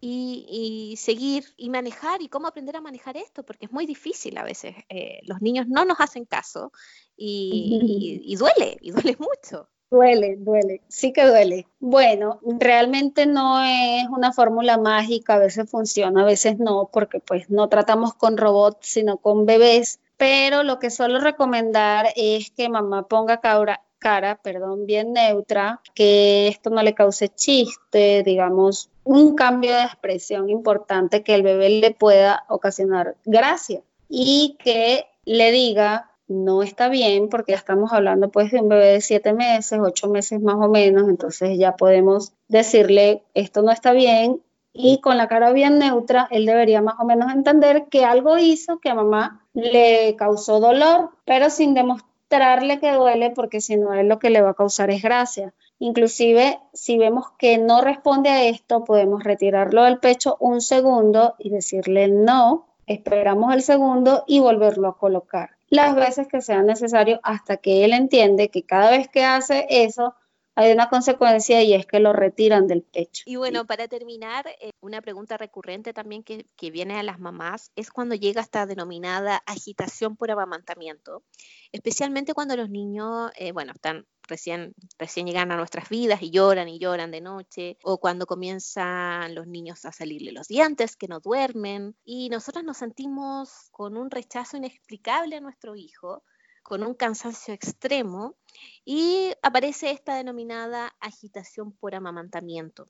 y, 0.00 0.94
seguir 0.98 1.44
y 1.56 1.70
manejar 1.70 2.22
y 2.22 2.28
cómo 2.28 2.46
aprender 2.46 2.76
a 2.76 2.80
manejar 2.80 3.16
esto, 3.16 3.44
porque 3.44 3.66
es 3.66 3.72
muy 3.72 3.86
difícil 3.86 4.36
a 4.38 4.44
veces. 4.44 4.74
Eh, 4.88 5.20
los 5.24 5.40
niños 5.40 5.66
no 5.68 5.84
nos 5.84 6.00
hacen 6.00 6.24
caso 6.24 6.72
y, 7.16 8.34
duele, 8.38 8.78
y 8.80 8.90
duele 8.90 9.16
mucho. 9.18 9.68
Duele, 9.88 10.36
duele, 10.36 10.82
sí 10.88 11.12
que 11.12 11.24
duele. 11.24 11.68
Bueno, 11.78 12.40
realmente 12.42 13.26
no 13.26 13.62
es 13.62 14.08
una 14.08 14.32
fórmula 14.32 14.78
mágica, 14.78 15.34
a 15.34 15.38
veces 15.38 15.70
funciona, 15.70 16.22
a 16.22 16.26
veces 16.26 16.58
no, 16.58 16.90
porque 16.92 17.20
pues 17.20 17.48
no 17.50 17.68
tratamos 17.68 18.14
con 18.14 18.36
robots, 18.36 18.88
sino 18.88 19.18
con 19.18 19.46
bebés. 19.46 20.00
Pero 20.16 20.62
lo 20.62 20.78
que 20.78 20.90
suelo 20.90 21.20
recomendar 21.20 22.08
es 22.16 22.50
que 22.50 22.68
mamá 22.68 23.06
ponga 23.06 23.40
cabra, 23.40 23.84
cara, 23.98 24.40
perdón, 24.42 24.86
bien 24.86 25.12
neutra, 25.12 25.80
que 25.94 26.48
esto 26.48 26.70
no 26.70 26.82
le 26.82 26.94
cause 26.94 27.28
chiste, 27.28 28.22
digamos, 28.24 28.90
un 29.06 29.36
cambio 29.36 29.72
de 29.72 29.84
expresión 29.84 30.50
importante 30.50 31.22
que 31.22 31.36
el 31.36 31.44
bebé 31.44 31.70
le 31.70 31.92
pueda 31.92 32.44
ocasionar 32.48 33.14
gracia 33.24 33.80
y 34.08 34.56
que 34.58 35.06
le 35.24 35.52
diga 35.52 36.10
no 36.26 36.64
está 36.64 36.88
bien 36.88 37.28
porque 37.28 37.52
ya 37.52 37.58
estamos 37.58 37.92
hablando 37.92 38.30
pues 38.30 38.50
de 38.50 38.60
un 38.60 38.68
bebé 38.68 38.86
de 38.86 39.00
siete 39.00 39.32
meses, 39.32 39.78
ocho 39.80 40.08
meses 40.08 40.40
más 40.40 40.56
o 40.56 40.68
menos, 40.68 41.08
entonces 41.08 41.56
ya 41.56 41.76
podemos 41.76 42.32
decirle 42.48 43.22
esto 43.34 43.62
no 43.62 43.70
está 43.70 43.92
bien 43.92 44.42
y 44.72 45.00
con 45.00 45.16
la 45.16 45.28
cara 45.28 45.52
bien 45.52 45.78
neutra, 45.78 46.26
él 46.32 46.44
debería 46.44 46.82
más 46.82 46.96
o 46.98 47.04
menos 47.04 47.32
entender 47.32 47.84
que 47.88 48.04
algo 48.04 48.38
hizo 48.38 48.80
que 48.80 48.90
a 48.90 48.94
mamá 48.96 49.46
le 49.54 50.16
causó 50.16 50.58
dolor, 50.58 51.10
pero 51.24 51.48
sin 51.48 51.74
demostrar 51.74 52.16
mostrarle 52.28 52.80
que 52.80 52.92
duele 52.92 53.30
porque 53.30 53.60
si 53.60 53.76
no 53.76 53.94
es 53.94 54.04
lo 54.04 54.18
que 54.18 54.30
le 54.30 54.42
va 54.42 54.50
a 54.50 54.54
causar 54.54 54.90
es 54.90 55.02
gracia. 55.02 55.54
Inclusive 55.78 56.58
si 56.72 56.98
vemos 56.98 57.26
que 57.38 57.58
no 57.58 57.82
responde 57.82 58.30
a 58.30 58.44
esto, 58.44 58.84
podemos 58.84 59.24
retirarlo 59.24 59.84
del 59.84 59.98
pecho 59.98 60.36
un 60.40 60.60
segundo 60.60 61.34
y 61.38 61.50
decirle 61.50 62.08
no, 62.08 62.66
esperamos 62.86 63.54
el 63.54 63.62
segundo 63.62 64.24
y 64.26 64.40
volverlo 64.40 64.88
a 64.88 64.98
colocar 64.98 65.56
las 65.68 65.94
veces 65.96 66.28
que 66.28 66.40
sea 66.40 66.62
necesario 66.62 67.20
hasta 67.22 67.56
que 67.56 67.84
él 67.84 67.92
entiende 67.92 68.48
que 68.48 68.62
cada 68.62 68.90
vez 68.90 69.08
que 69.08 69.24
hace 69.24 69.66
eso 69.68 70.14
hay 70.56 70.72
una 70.72 70.88
consecuencia 70.88 71.62
y 71.62 71.74
es 71.74 71.84
que 71.86 72.00
lo 72.00 72.14
retiran 72.14 72.66
del 72.66 72.82
pecho. 72.82 73.22
Y 73.26 73.36
bueno, 73.36 73.66
para 73.66 73.88
terminar, 73.88 74.46
eh, 74.58 74.70
una 74.80 75.02
pregunta 75.02 75.36
recurrente 75.36 75.92
también 75.92 76.24
que, 76.24 76.46
viene 76.70 76.98
a 76.98 77.02
las 77.02 77.20
mamás 77.20 77.70
es 77.76 77.90
cuando 77.90 78.14
llega 78.14 78.40
esta 78.40 78.66
denominada 78.66 79.42
agitación 79.46 80.16
por 80.16 80.30
amamantamiento, 80.30 81.22
especialmente 81.72 82.32
cuando 82.32 82.56
los 82.56 82.70
niños, 82.70 83.30
eh, 83.36 83.52
bueno, 83.52 83.72
están 83.72 84.06
recién, 84.26 84.74
recién 84.98 85.26
llegan 85.26 85.52
a 85.52 85.56
nuestras 85.56 85.90
vidas 85.90 86.22
y 86.22 86.30
lloran 86.30 86.68
y 86.68 86.78
lloran 86.78 87.10
de 87.10 87.20
noche, 87.20 87.76
o 87.84 87.98
cuando 87.98 88.26
comienzan 88.26 89.34
los 89.34 89.46
niños 89.46 89.84
a 89.84 89.92
salirle 89.92 90.32
los 90.32 90.48
dientes, 90.48 90.96
que 90.96 91.06
no 91.06 91.20
duermen, 91.20 91.94
y 92.02 92.30
nosotros 92.30 92.64
nos 92.64 92.78
sentimos 92.78 93.68
con 93.70 93.96
un 93.96 94.10
rechazo 94.10 94.56
inexplicable 94.56 95.36
a 95.36 95.40
nuestro 95.40 95.76
hijo, 95.76 96.24
con 96.66 96.82
un 96.82 96.94
cansancio 96.94 97.54
extremo 97.54 98.34
y 98.84 99.30
aparece 99.40 99.92
esta 99.92 100.16
denominada 100.16 100.96
agitación 100.98 101.70
por 101.70 101.94
amamantamiento. 101.94 102.88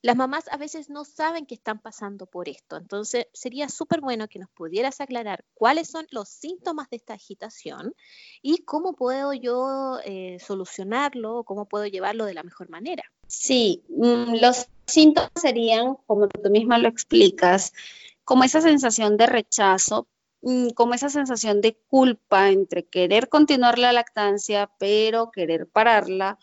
Las 0.00 0.16
mamás 0.16 0.46
a 0.50 0.56
veces 0.56 0.90
no 0.90 1.04
saben 1.04 1.46
que 1.46 1.54
están 1.54 1.78
pasando 1.78 2.26
por 2.26 2.48
esto, 2.48 2.76
entonces 2.76 3.28
sería 3.32 3.68
súper 3.68 4.00
bueno 4.00 4.26
que 4.26 4.40
nos 4.40 4.50
pudieras 4.50 5.00
aclarar 5.00 5.44
cuáles 5.54 5.88
son 5.88 6.04
los 6.10 6.30
síntomas 6.30 6.90
de 6.90 6.96
esta 6.96 7.14
agitación 7.14 7.94
y 8.42 8.64
cómo 8.64 8.94
puedo 8.94 9.32
yo 9.32 10.00
eh, 10.04 10.38
solucionarlo, 10.40 11.44
cómo 11.44 11.68
puedo 11.68 11.86
llevarlo 11.86 12.24
de 12.24 12.34
la 12.34 12.42
mejor 12.42 12.70
manera. 12.70 13.04
Sí, 13.28 13.84
mm, 13.88 14.40
los 14.40 14.66
síntomas 14.86 15.30
serían, 15.36 15.94
como 16.08 16.26
tú 16.26 16.50
misma 16.50 16.78
lo 16.78 16.88
explicas, 16.88 17.72
como 18.24 18.42
esa 18.42 18.60
sensación 18.60 19.16
de 19.16 19.26
rechazo 19.26 20.08
como 20.74 20.94
esa 20.94 21.08
sensación 21.08 21.60
de 21.60 21.76
culpa 21.88 22.50
entre 22.50 22.84
querer 22.84 23.28
continuar 23.28 23.78
la 23.78 23.92
lactancia, 23.92 24.70
pero 24.78 25.30
querer 25.30 25.68
pararla, 25.68 26.38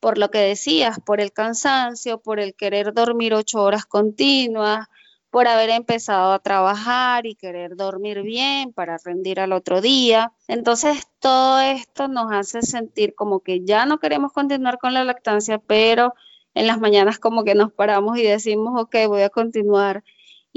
por 0.00 0.18
lo 0.18 0.30
que 0.30 0.38
decías, 0.38 1.00
por 1.00 1.20
el 1.20 1.32
cansancio, 1.32 2.20
por 2.20 2.40
el 2.40 2.54
querer 2.54 2.92
dormir 2.92 3.34
ocho 3.34 3.62
horas 3.62 3.86
continuas, 3.86 4.86
por 5.30 5.46
haber 5.48 5.70
empezado 5.70 6.32
a 6.32 6.38
trabajar 6.38 7.26
y 7.26 7.34
querer 7.34 7.76
dormir 7.76 8.22
bien 8.22 8.72
para 8.72 8.98
rendir 9.02 9.40
al 9.40 9.52
otro 9.52 9.80
día. 9.80 10.32
Entonces, 10.46 11.06
todo 11.18 11.60
esto 11.60 12.08
nos 12.08 12.32
hace 12.32 12.62
sentir 12.62 13.14
como 13.14 13.40
que 13.40 13.64
ya 13.64 13.86
no 13.86 13.98
queremos 13.98 14.32
continuar 14.32 14.78
con 14.78 14.94
la 14.94 15.04
lactancia, 15.04 15.58
pero 15.58 16.14
en 16.54 16.66
las 16.66 16.80
mañanas 16.80 17.18
como 17.18 17.44
que 17.44 17.54
nos 17.54 17.72
paramos 17.72 18.18
y 18.18 18.22
decimos, 18.22 18.80
ok, 18.80 18.94
voy 19.06 19.22
a 19.22 19.30
continuar 19.30 20.02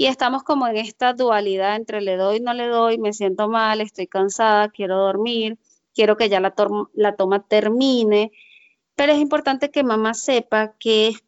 y 0.02 0.08
estamos 0.08 0.41
como 0.41 0.68
en 0.68 0.78
esta 0.78 1.14
dualidad 1.14 1.76
entre 1.76 2.02
le 2.02 2.18
doy, 2.18 2.39
no 2.39 2.56
le 2.56 2.66
doy, 2.66 2.97
me 2.97 3.14
siento 3.14 3.47
mal, 3.47 3.82
estoy 3.82 4.08
cansada, 4.08 4.70
quiero 4.70 4.97
dormir, 4.97 5.60
quiero 5.93 6.18
que 6.18 6.28
ya 6.28 6.39
la, 6.39 6.56
la 6.95 7.16
toma 7.16 7.43
termine, 7.43 8.32
pero 8.95 9.14
es 9.14 9.20
importante 9.20 9.70
que 9.70 9.84
mamá 9.84 10.16
sepa 10.16 10.74
que 10.80 11.10
es 11.10 11.24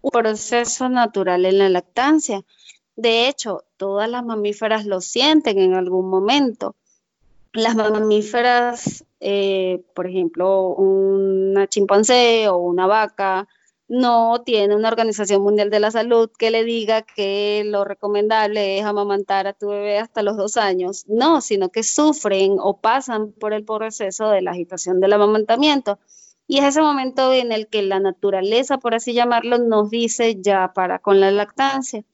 un 0.00 0.10
proceso 0.10 0.88
natural 0.88 1.44
en 1.44 1.58
la 1.58 1.68
lactancia. 1.68 2.42
De 2.96 3.28
hecho, 3.28 3.64
todas 3.76 4.08
las 4.08 4.24
mamíferas 4.24 4.86
lo 4.86 5.02
sienten 5.02 5.58
en 5.58 5.74
algún 5.74 6.08
momento. 6.08 6.76
Las 7.52 7.76
mamíferas, 7.76 9.04
eh, 9.20 9.84
por 9.94 10.06
ejemplo, 10.06 10.68
una 10.68 11.66
chimpancé 11.66 12.48
o 12.48 12.56
una 12.56 12.86
vaca, 12.86 13.48
no 13.88 14.42
tiene 14.44 14.74
una 14.74 14.88
Organización 14.88 15.42
Mundial 15.42 15.70
de 15.70 15.80
la 15.80 15.90
Salud 15.90 16.30
que 16.38 16.50
le 16.50 16.64
diga 16.64 17.02
que 17.02 17.62
lo 17.66 17.84
recomendable 17.84 18.78
es 18.78 18.84
amamantar 18.84 19.46
a 19.46 19.52
tu 19.52 19.68
bebé 19.68 19.98
hasta 19.98 20.22
los 20.22 20.36
dos 20.36 20.56
años. 20.56 21.04
No, 21.06 21.40
sino 21.40 21.68
que 21.68 21.82
sufren 21.82 22.56
o 22.58 22.80
pasan 22.80 23.32
por 23.32 23.52
el 23.52 23.64
proceso 23.64 24.30
de 24.30 24.42
la 24.42 24.52
agitación 24.52 25.00
del 25.00 25.12
amamantamiento. 25.12 25.98
Y 26.46 26.58
es 26.58 26.64
ese 26.64 26.82
momento 26.82 27.32
en 27.32 27.52
el 27.52 27.68
que 27.68 27.82
la 27.82 28.00
naturaleza, 28.00 28.78
por 28.78 28.94
así 28.94 29.12
llamarlo, 29.12 29.58
nos 29.58 29.90
dice 29.90 30.40
ya 30.40 30.72
para 30.74 30.98
con 30.98 31.20
la 31.20 31.30
lactancia. 31.30 32.04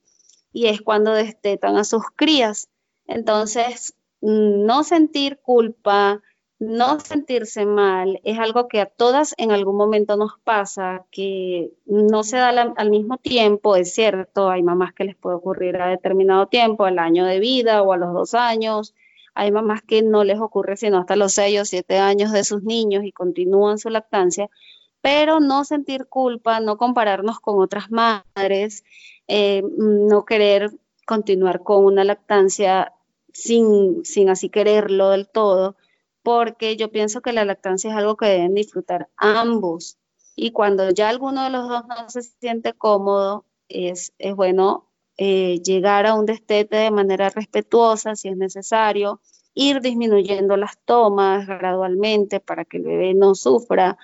Y 0.52 0.66
es 0.66 0.80
cuando 0.82 1.12
destetan 1.12 1.76
a 1.76 1.84
sus 1.84 2.02
crías. 2.16 2.68
Entonces, 3.06 3.94
no 4.20 4.84
sentir 4.84 5.38
culpa, 5.38 6.20
no 6.60 7.00
sentirse 7.00 7.64
mal 7.64 8.20
es 8.22 8.38
algo 8.38 8.68
que 8.68 8.82
a 8.82 8.86
todas 8.86 9.34
en 9.38 9.50
algún 9.50 9.76
momento 9.76 10.16
nos 10.16 10.38
pasa, 10.44 11.06
que 11.10 11.72
no 11.86 12.22
se 12.22 12.36
da 12.36 12.50
al 12.50 12.90
mismo 12.90 13.16
tiempo, 13.16 13.76
es 13.76 13.94
cierto, 13.94 14.50
hay 14.50 14.62
mamás 14.62 14.92
que 14.92 15.04
les 15.04 15.16
puede 15.16 15.36
ocurrir 15.36 15.80
a 15.80 15.88
determinado 15.88 16.48
tiempo, 16.48 16.84
al 16.84 16.98
año 16.98 17.24
de 17.24 17.40
vida 17.40 17.82
o 17.82 17.94
a 17.94 17.96
los 17.96 18.12
dos 18.12 18.34
años, 18.34 18.94
hay 19.34 19.50
mamás 19.50 19.80
que 19.80 20.02
no 20.02 20.22
les 20.22 20.38
ocurre 20.38 20.76
sino 20.76 20.98
hasta 20.98 21.16
los 21.16 21.32
seis 21.32 21.58
o 21.62 21.64
siete 21.64 21.98
años 21.98 22.30
de 22.30 22.44
sus 22.44 22.62
niños 22.62 23.04
y 23.04 23.12
continúan 23.12 23.78
su 23.78 23.88
lactancia, 23.88 24.50
pero 25.00 25.40
no 25.40 25.64
sentir 25.64 26.08
culpa, 26.08 26.60
no 26.60 26.76
compararnos 26.76 27.40
con 27.40 27.58
otras 27.58 27.90
madres, 27.90 28.84
eh, 29.28 29.62
no 29.78 30.26
querer 30.26 30.72
continuar 31.06 31.62
con 31.62 31.86
una 31.86 32.04
lactancia 32.04 32.92
sin, 33.32 34.04
sin 34.04 34.28
así 34.28 34.50
quererlo 34.50 35.08
del 35.08 35.26
todo 35.26 35.76
porque 36.22 36.76
yo 36.76 36.90
pienso 36.90 37.22
que 37.22 37.32
la 37.32 37.44
lactancia 37.44 37.90
es 37.90 37.96
algo 37.96 38.16
que 38.16 38.26
deben 38.26 38.54
disfrutar 38.54 39.08
ambos. 39.16 39.98
Y 40.36 40.52
cuando 40.52 40.90
ya 40.90 41.08
alguno 41.08 41.44
de 41.44 41.50
los 41.50 41.68
dos 41.68 41.86
no 41.86 42.08
se 42.08 42.22
siente 42.22 42.72
cómodo, 42.72 43.44
es, 43.68 44.12
es 44.18 44.34
bueno 44.34 44.90
eh, 45.16 45.60
llegar 45.62 46.06
a 46.06 46.14
un 46.14 46.26
destete 46.26 46.76
de 46.76 46.90
manera 46.90 47.30
respetuosa 47.30 48.16
si 48.16 48.28
es 48.28 48.36
necesario, 48.36 49.20
ir 49.54 49.80
disminuyendo 49.80 50.56
las 50.56 50.78
tomas 50.84 51.46
gradualmente 51.46 52.40
para 52.40 52.64
que 52.64 52.78
el 52.78 52.84
bebé 52.84 53.14
no 53.14 53.34
sufra, 53.34 53.98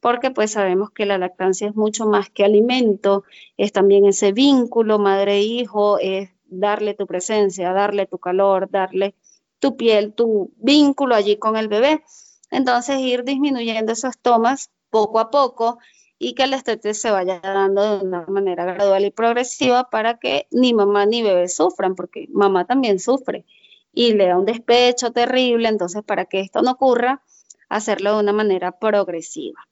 porque 0.00 0.30
pues 0.30 0.52
sabemos 0.52 0.90
que 0.90 1.06
la 1.06 1.18
lactancia 1.18 1.68
es 1.68 1.74
mucho 1.74 2.06
más 2.06 2.30
que 2.30 2.44
alimento, 2.44 3.24
es 3.56 3.72
también 3.72 4.06
ese 4.06 4.32
vínculo 4.32 4.98
madre-hijo, 4.98 5.98
es 5.98 6.30
darle 6.44 6.94
tu 6.94 7.06
presencia, 7.06 7.72
darle 7.72 8.06
tu 8.06 8.18
calor, 8.18 8.70
darle 8.70 9.14
tu 9.60 9.76
piel, 9.76 10.12
tu 10.14 10.52
vínculo 10.56 11.14
allí 11.14 11.36
con 11.36 11.56
el 11.56 11.68
bebé. 11.68 12.02
Entonces 12.50 12.98
ir 12.98 13.22
disminuyendo 13.22 13.92
esas 13.92 14.18
tomas 14.18 14.70
poco 14.90 15.20
a 15.20 15.30
poco 15.30 15.78
y 16.18 16.34
que 16.34 16.42
el 16.42 16.52
estete 16.52 16.92
se 16.94 17.10
vaya 17.10 17.40
dando 17.40 17.98
de 17.98 18.04
una 18.04 18.26
manera 18.26 18.64
gradual 18.64 19.04
y 19.04 19.10
progresiva 19.10 19.88
para 19.88 20.18
que 20.18 20.48
ni 20.50 20.74
mamá 20.74 21.06
ni 21.06 21.22
bebé 21.22 21.48
sufran, 21.48 21.94
porque 21.94 22.26
mamá 22.32 22.66
también 22.66 22.98
sufre 22.98 23.46
y 23.92 24.12
le 24.12 24.26
da 24.26 24.36
un 24.36 24.44
despecho 24.44 25.12
terrible, 25.12 25.68
entonces 25.68 26.02
para 26.02 26.26
que 26.26 26.40
esto 26.40 26.62
no 26.62 26.72
ocurra, 26.72 27.22
hacerlo 27.68 28.14
de 28.14 28.20
una 28.20 28.32
manera 28.32 28.72
progresiva. 28.72 29.66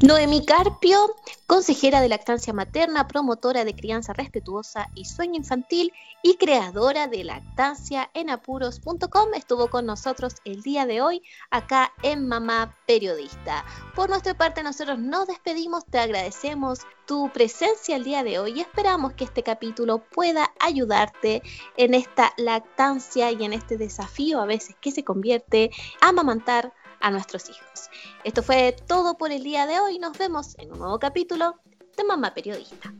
Noemi 0.00 0.44
Carpio, 0.44 1.16
consejera 1.48 2.00
de 2.00 2.08
lactancia 2.08 2.52
materna, 2.52 3.08
promotora 3.08 3.64
de 3.64 3.74
crianza 3.74 4.12
respetuosa 4.12 4.88
y 4.94 5.06
sueño 5.06 5.34
infantil 5.34 5.92
y 6.22 6.36
creadora 6.36 7.08
de 7.08 7.24
lactanciaenapuros.com, 7.24 9.34
estuvo 9.34 9.66
con 9.66 9.86
nosotros 9.86 10.36
el 10.44 10.62
día 10.62 10.86
de 10.86 11.00
hoy 11.00 11.24
acá 11.50 11.92
en 12.04 12.28
Mamá 12.28 12.78
Periodista. 12.86 13.64
Por 13.96 14.08
nuestra 14.08 14.34
parte, 14.34 14.62
nosotros 14.62 15.00
nos 15.00 15.26
despedimos, 15.26 15.84
te 15.84 15.98
agradecemos 15.98 16.86
tu 17.04 17.28
presencia 17.32 17.96
el 17.96 18.04
día 18.04 18.22
de 18.22 18.38
hoy 18.38 18.52
y 18.52 18.60
esperamos 18.60 19.14
que 19.14 19.24
este 19.24 19.42
capítulo 19.42 19.98
pueda 19.98 20.52
ayudarte 20.60 21.42
en 21.76 21.94
esta 21.94 22.32
lactancia 22.36 23.32
y 23.32 23.44
en 23.44 23.52
este 23.52 23.76
desafío 23.76 24.40
a 24.40 24.46
veces 24.46 24.76
que 24.80 24.92
se 24.92 25.02
convierte 25.02 25.72
a 26.00 26.10
amamantar 26.10 26.72
a 27.00 27.10
nuestros 27.10 27.48
hijos. 27.48 27.90
Esto 28.24 28.42
fue 28.42 28.76
todo 28.86 29.16
por 29.16 29.32
el 29.32 29.42
día 29.42 29.66
de 29.66 29.80
hoy. 29.80 29.98
Nos 29.98 30.16
vemos 30.16 30.56
en 30.58 30.72
un 30.72 30.78
nuevo 30.78 30.98
capítulo 30.98 31.60
de 31.96 32.04
Mamá 32.04 32.34
Periodista. 32.34 32.92